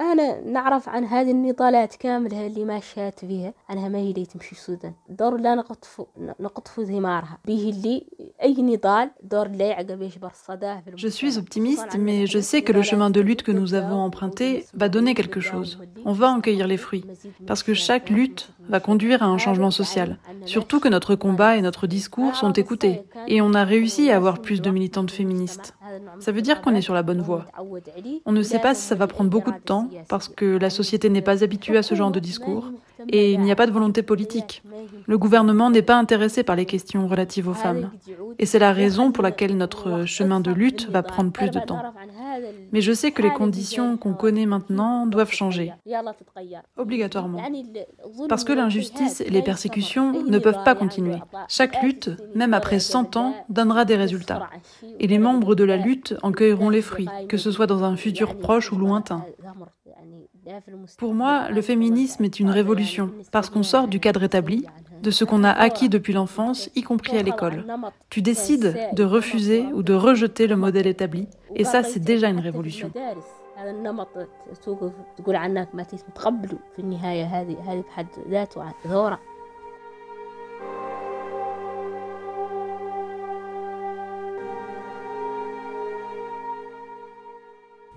أنا 0.00 0.40
نعرف 0.40 0.88
عن 0.88 1.04
هذه 1.04 1.30
النضالات 1.30 1.96
كاملها 1.96 2.46
اللي 2.46 2.64
ماشيات 2.64 3.20
فيها 3.20 3.52
عنها 3.68 3.88
ما 3.88 3.98
هي 3.98 4.10
اللي 4.10 4.26
تمشي 4.26 4.52
السودان 4.52 4.92
دور 5.08 5.36
لا 5.36 5.54
نقطف 5.54 6.02
نقطف 6.40 6.80
ثمارها 6.80 7.38
به 7.44 7.70
اللي 7.70 8.06
أي 8.42 8.62
نضال 8.62 9.10
دور 9.22 9.48
لا 9.48 9.66
يعقب 9.66 10.02
يجبر 10.02 10.30
الصداه 10.30 10.82
Je 10.96 11.08
suis 11.08 11.38
optimiste, 11.38 11.96
mais 11.98 12.26
je 12.26 12.40
sais 12.40 12.62
que 12.62 12.72
le 12.72 12.82
chemin 12.82 13.10
de 13.10 13.20
lutte 13.20 13.42
que 13.42 13.52
nous 13.52 13.74
avons 13.74 14.00
emprunté 14.08 14.64
va 14.74 14.88
donner 14.88 15.14
quelque 15.14 15.40
chose. 15.40 15.78
On 16.04 16.12
va 16.12 16.28
en 16.30 16.40
cueillir 16.40 16.66
les 16.66 16.80
fruits, 16.86 17.04
parce 17.46 17.62
que 17.62 17.74
chaque 17.74 18.08
lutte 18.18 18.42
va 18.72 18.80
conduire 18.80 19.22
à 19.22 19.26
un 19.26 19.38
changement 19.38 19.72
social. 19.82 20.18
Surtout 20.46 20.80
que 20.80 20.88
notre 20.96 21.14
combat 21.24 21.56
et 21.56 21.62
notre 21.68 21.86
discours 21.86 22.34
sont 22.42 22.54
écoutés, 22.64 22.96
et 23.32 23.38
on 23.46 23.52
a 23.54 23.64
réussi 23.64 24.10
à 24.10 24.16
avoir 24.16 24.36
plus 24.46 24.60
de 24.66 24.70
militantes 24.70 25.12
féministes. 25.18 25.74
Ça 26.19 26.31
veut 26.31 26.41
dire 26.41 26.61
qu'on 26.61 26.75
est 26.75 26.81
sur 26.81 26.93
la 26.93 27.03
bonne 27.03 27.21
voie. 27.21 27.45
On 28.25 28.31
ne 28.31 28.41
sait 28.41 28.59
pas 28.59 28.73
si 28.73 28.81
ça 28.81 28.95
va 28.95 29.07
prendre 29.07 29.29
beaucoup 29.29 29.51
de 29.51 29.59
temps 29.59 29.89
parce 30.07 30.27
que 30.27 30.57
la 30.57 30.69
société 30.69 31.09
n'est 31.09 31.21
pas 31.21 31.43
habituée 31.43 31.77
à 31.77 31.83
ce 31.83 31.95
genre 31.95 32.11
de 32.11 32.19
discours 32.19 32.71
et 33.09 33.33
il 33.33 33.41
n'y 33.41 33.51
a 33.51 33.55
pas 33.55 33.67
de 33.67 33.71
volonté 33.71 34.03
politique. 34.03 34.63
Le 35.05 35.17
gouvernement 35.17 35.69
n'est 35.69 35.81
pas 35.81 35.95
intéressé 35.95 36.43
par 36.43 36.55
les 36.55 36.65
questions 36.65 37.07
relatives 37.07 37.47
aux 37.47 37.53
femmes. 37.53 37.91
Et 38.39 38.45
c'est 38.45 38.59
la 38.59 38.73
raison 38.73 39.11
pour 39.11 39.23
laquelle 39.23 39.55
notre 39.57 40.05
chemin 40.05 40.39
de 40.39 40.51
lutte 40.51 40.89
va 40.89 41.03
prendre 41.03 41.31
plus 41.31 41.49
de 41.49 41.59
temps. 41.59 41.81
Mais 42.71 42.81
je 42.81 42.91
sais 42.91 43.11
que 43.11 43.21
les 43.21 43.31
conditions 43.31 43.97
qu'on 43.97 44.13
connaît 44.13 44.45
maintenant 44.45 45.05
doivent 45.05 45.31
changer. 45.31 45.73
Obligatoirement. 46.77 47.41
Parce 48.29 48.43
que 48.43 48.53
l'injustice 48.53 49.21
et 49.21 49.29
les 49.29 49.41
persécutions 49.41 50.23
ne 50.23 50.39
peuvent 50.39 50.63
pas 50.63 50.75
continuer. 50.75 51.17
Chaque 51.47 51.81
lutte, 51.81 52.09
même 52.33 52.53
après 52.53 52.79
100 52.79 53.15
ans, 53.17 53.33
donnera 53.49 53.85
des 53.85 53.95
résultats. 53.95 54.49
Et 54.99 55.07
les 55.07 55.19
membres 55.19 55.55
de 55.55 55.63
la 55.63 55.77
lutte 55.77 56.15
en 56.23 56.31
cueilleront 56.31 56.69
les 56.69 56.81
fruits, 56.81 57.09
que 57.29 57.37
ce 57.37 57.51
soit 57.51 57.67
dans 57.67 57.83
un 57.83 57.95
futur 57.95 58.37
proche 58.37 58.71
ou 58.71 58.77
lointain. 58.77 59.25
Pour 60.97 61.13
moi, 61.13 61.49
le 61.49 61.61
féminisme 61.61 62.23
est 62.23 62.39
une 62.39 62.49
révolution, 62.49 63.11
parce 63.31 63.49
qu'on 63.49 63.63
sort 63.63 63.87
du 63.87 63.99
cadre 63.99 64.23
établi, 64.23 64.65
de 65.01 65.11
ce 65.11 65.23
qu'on 65.25 65.43
a 65.43 65.51
acquis 65.51 65.89
depuis 65.89 66.13
l'enfance, 66.13 66.69
y 66.75 66.81
compris 66.81 67.17
à 67.17 67.23
l'école. 67.23 67.65
Tu 68.09 68.21
décides 68.21 68.75
de 68.93 69.03
refuser 69.03 69.65
ou 69.73 69.83
de 69.83 69.93
rejeter 69.93 70.47
le 70.47 70.55
modèle 70.55 70.87
établi, 70.87 71.27
et 71.55 71.63
ça, 71.63 71.83
c'est 71.83 71.99
déjà 71.99 72.29
une 72.29 72.39
révolution. 72.39 72.91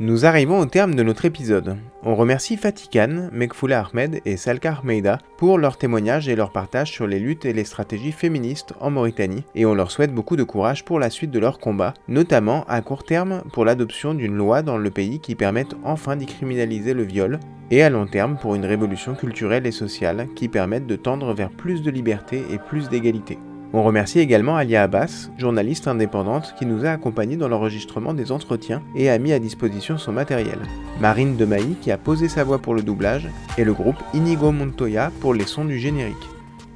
Nous 0.01 0.27
arrivons 0.27 0.61
au 0.61 0.67
terme 0.67 0.95
de 0.95 1.03
notre 1.03 1.25
épisode. 1.25 1.77
On 2.05 2.15
remercie 2.15 2.57
Fatikan, 2.57 3.31
Mekfoula 3.33 3.85
Ahmed 3.85 4.21
et 4.25 4.37
Salka 4.37 4.79
Ahmeida 4.79 5.19
pour 5.37 5.59
leur 5.59 5.77
témoignage 5.77 6.29
et 6.29 6.37
leur 6.37 6.53
partage 6.53 6.93
sur 6.93 7.09
les 7.09 7.19
luttes 7.19 7.45
et 7.45 7.53
les 7.53 7.65
stratégies 7.65 8.13
féministes 8.13 8.75
en 8.79 8.93
Mauritanie 8.93 9.43
et 9.57 9.67
on 9.67 9.75
leur 9.75 9.91
souhaite 9.91 10.15
beaucoup 10.15 10.37
de 10.37 10.45
courage 10.45 10.85
pour 10.85 11.01
la 11.01 11.11
suite 11.11 11.33
de 11.33 11.41
leur 11.41 11.59
combat, 11.59 11.95
notamment 12.07 12.65
à 12.69 12.81
court 12.81 13.03
terme 13.03 13.43
pour 13.53 13.65
l'adoption 13.65 14.15
d'une 14.15 14.37
loi 14.37 14.63
dans 14.63 14.79
le 14.79 14.91
pays 14.91 15.19
qui 15.19 15.35
permette 15.35 15.75
enfin 15.83 16.15
d'y 16.15 16.27
criminaliser 16.27 16.95
le 16.95 17.03
viol 17.03 17.41
et 17.73 17.83
à 17.83 17.91
long 17.91 18.07
terme 18.07 18.39
pour 18.41 18.55
une 18.55 18.67
révolution 18.67 19.17
culturelle 19.17 19.67
et 19.67 19.73
sociale 19.73 20.29
qui 20.37 20.49
permette 20.49 20.87
de 20.87 20.95
tendre 20.95 21.35
vers 21.35 21.51
plus 21.51 21.83
de 21.83 21.91
liberté 21.91 22.45
et 22.53 22.59
plus 22.59 22.89
d'égalité. 22.89 23.37
On 23.75 23.83
remercie 23.83 24.19
également 24.19 24.57
Alia 24.57 24.83
Abbas, 24.83 25.29
journaliste 25.37 25.89
indépendante 25.89 26.55
qui 26.59 26.65
nous 26.65 26.87
a 26.87 26.91
accompagnés 26.91 27.37
dans 27.37 27.49
l'enregistrement 27.49 28.15
des 28.15 28.33
entretiens 28.33 28.83
et 28.95 29.11
a 29.11 29.19
mis 29.19 29.33
à 29.33 29.39
disposition 29.39 29.99
son 29.99 30.13
matériel. 30.13 30.59
Marine 31.01 31.37
Demailly 31.37 31.75
qui 31.75 31.91
a 31.91 31.99
posé 31.99 32.29
sa 32.29 32.45
voix 32.45 32.61
pour 32.61 32.75
le 32.75 32.83
doublage 32.83 33.29
et 33.59 33.65
le 33.65 33.75
groupe 33.75 34.03
Inigo 34.15 34.53
Montoya 34.53 35.13
pour 35.21 35.35
les 35.35 35.45
sons 35.45 35.67
du 35.67 35.79
générique. 35.79 36.17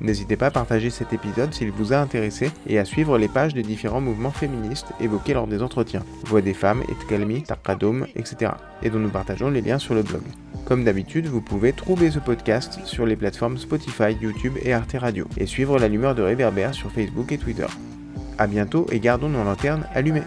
N'hésitez 0.00 0.36
pas 0.36 0.46
à 0.46 0.50
partager 0.50 0.90
cet 0.90 1.12
épisode 1.12 1.54
s'il 1.54 1.70
vous 1.70 1.92
a 1.92 1.96
intéressé 1.96 2.50
et 2.66 2.78
à 2.78 2.84
suivre 2.84 3.18
les 3.18 3.28
pages 3.28 3.54
des 3.54 3.62
différents 3.62 4.00
mouvements 4.00 4.30
féministes 4.30 4.88
évoqués 5.00 5.34
lors 5.34 5.46
des 5.46 5.62
entretiens, 5.62 6.02
Voix 6.24 6.40
des 6.40 6.54
femmes, 6.54 6.82
Etkalmi, 6.88 7.42
Taqadum, 7.42 8.06
etc. 8.16 8.52
et 8.82 8.90
dont 8.90 8.98
nous 8.98 9.10
partageons 9.10 9.50
les 9.50 9.60
liens 9.60 9.78
sur 9.78 9.94
le 9.94 10.02
blog. 10.02 10.22
Comme 10.64 10.84
d'habitude, 10.84 11.26
vous 11.26 11.40
pouvez 11.40 11.72
trouver 11.72 12.10
ce 12.10 12.18
podcast 12.18 12.80
sur 12.84 13.04
les 13.04 13.16
plateformes 13.16 13.58
Spotify, 13.58 14.16
YouTube 14.20 14.54
et 14.62 14.72
Arte 14.72 14.96
Radio 14.98 15.26
et 15.36 15.46
suivre 15.46 15.78
la 15.78 15.88
lumière 15.88 16.14
de 16.14 16.22
Réverbère 16.22 16.74
sur 16.74 16.90
Facebook 16.90 17.30
et 17.32 17.38
Twitter. 17.38 17.66
A 18.38 18.46
bientôt 18.46 18.86
et 18.90 19.00
gardons 19.00 19.28
nos 19.28 19.44
lanternes 19.44 19.86
allumées. 19.94 20.22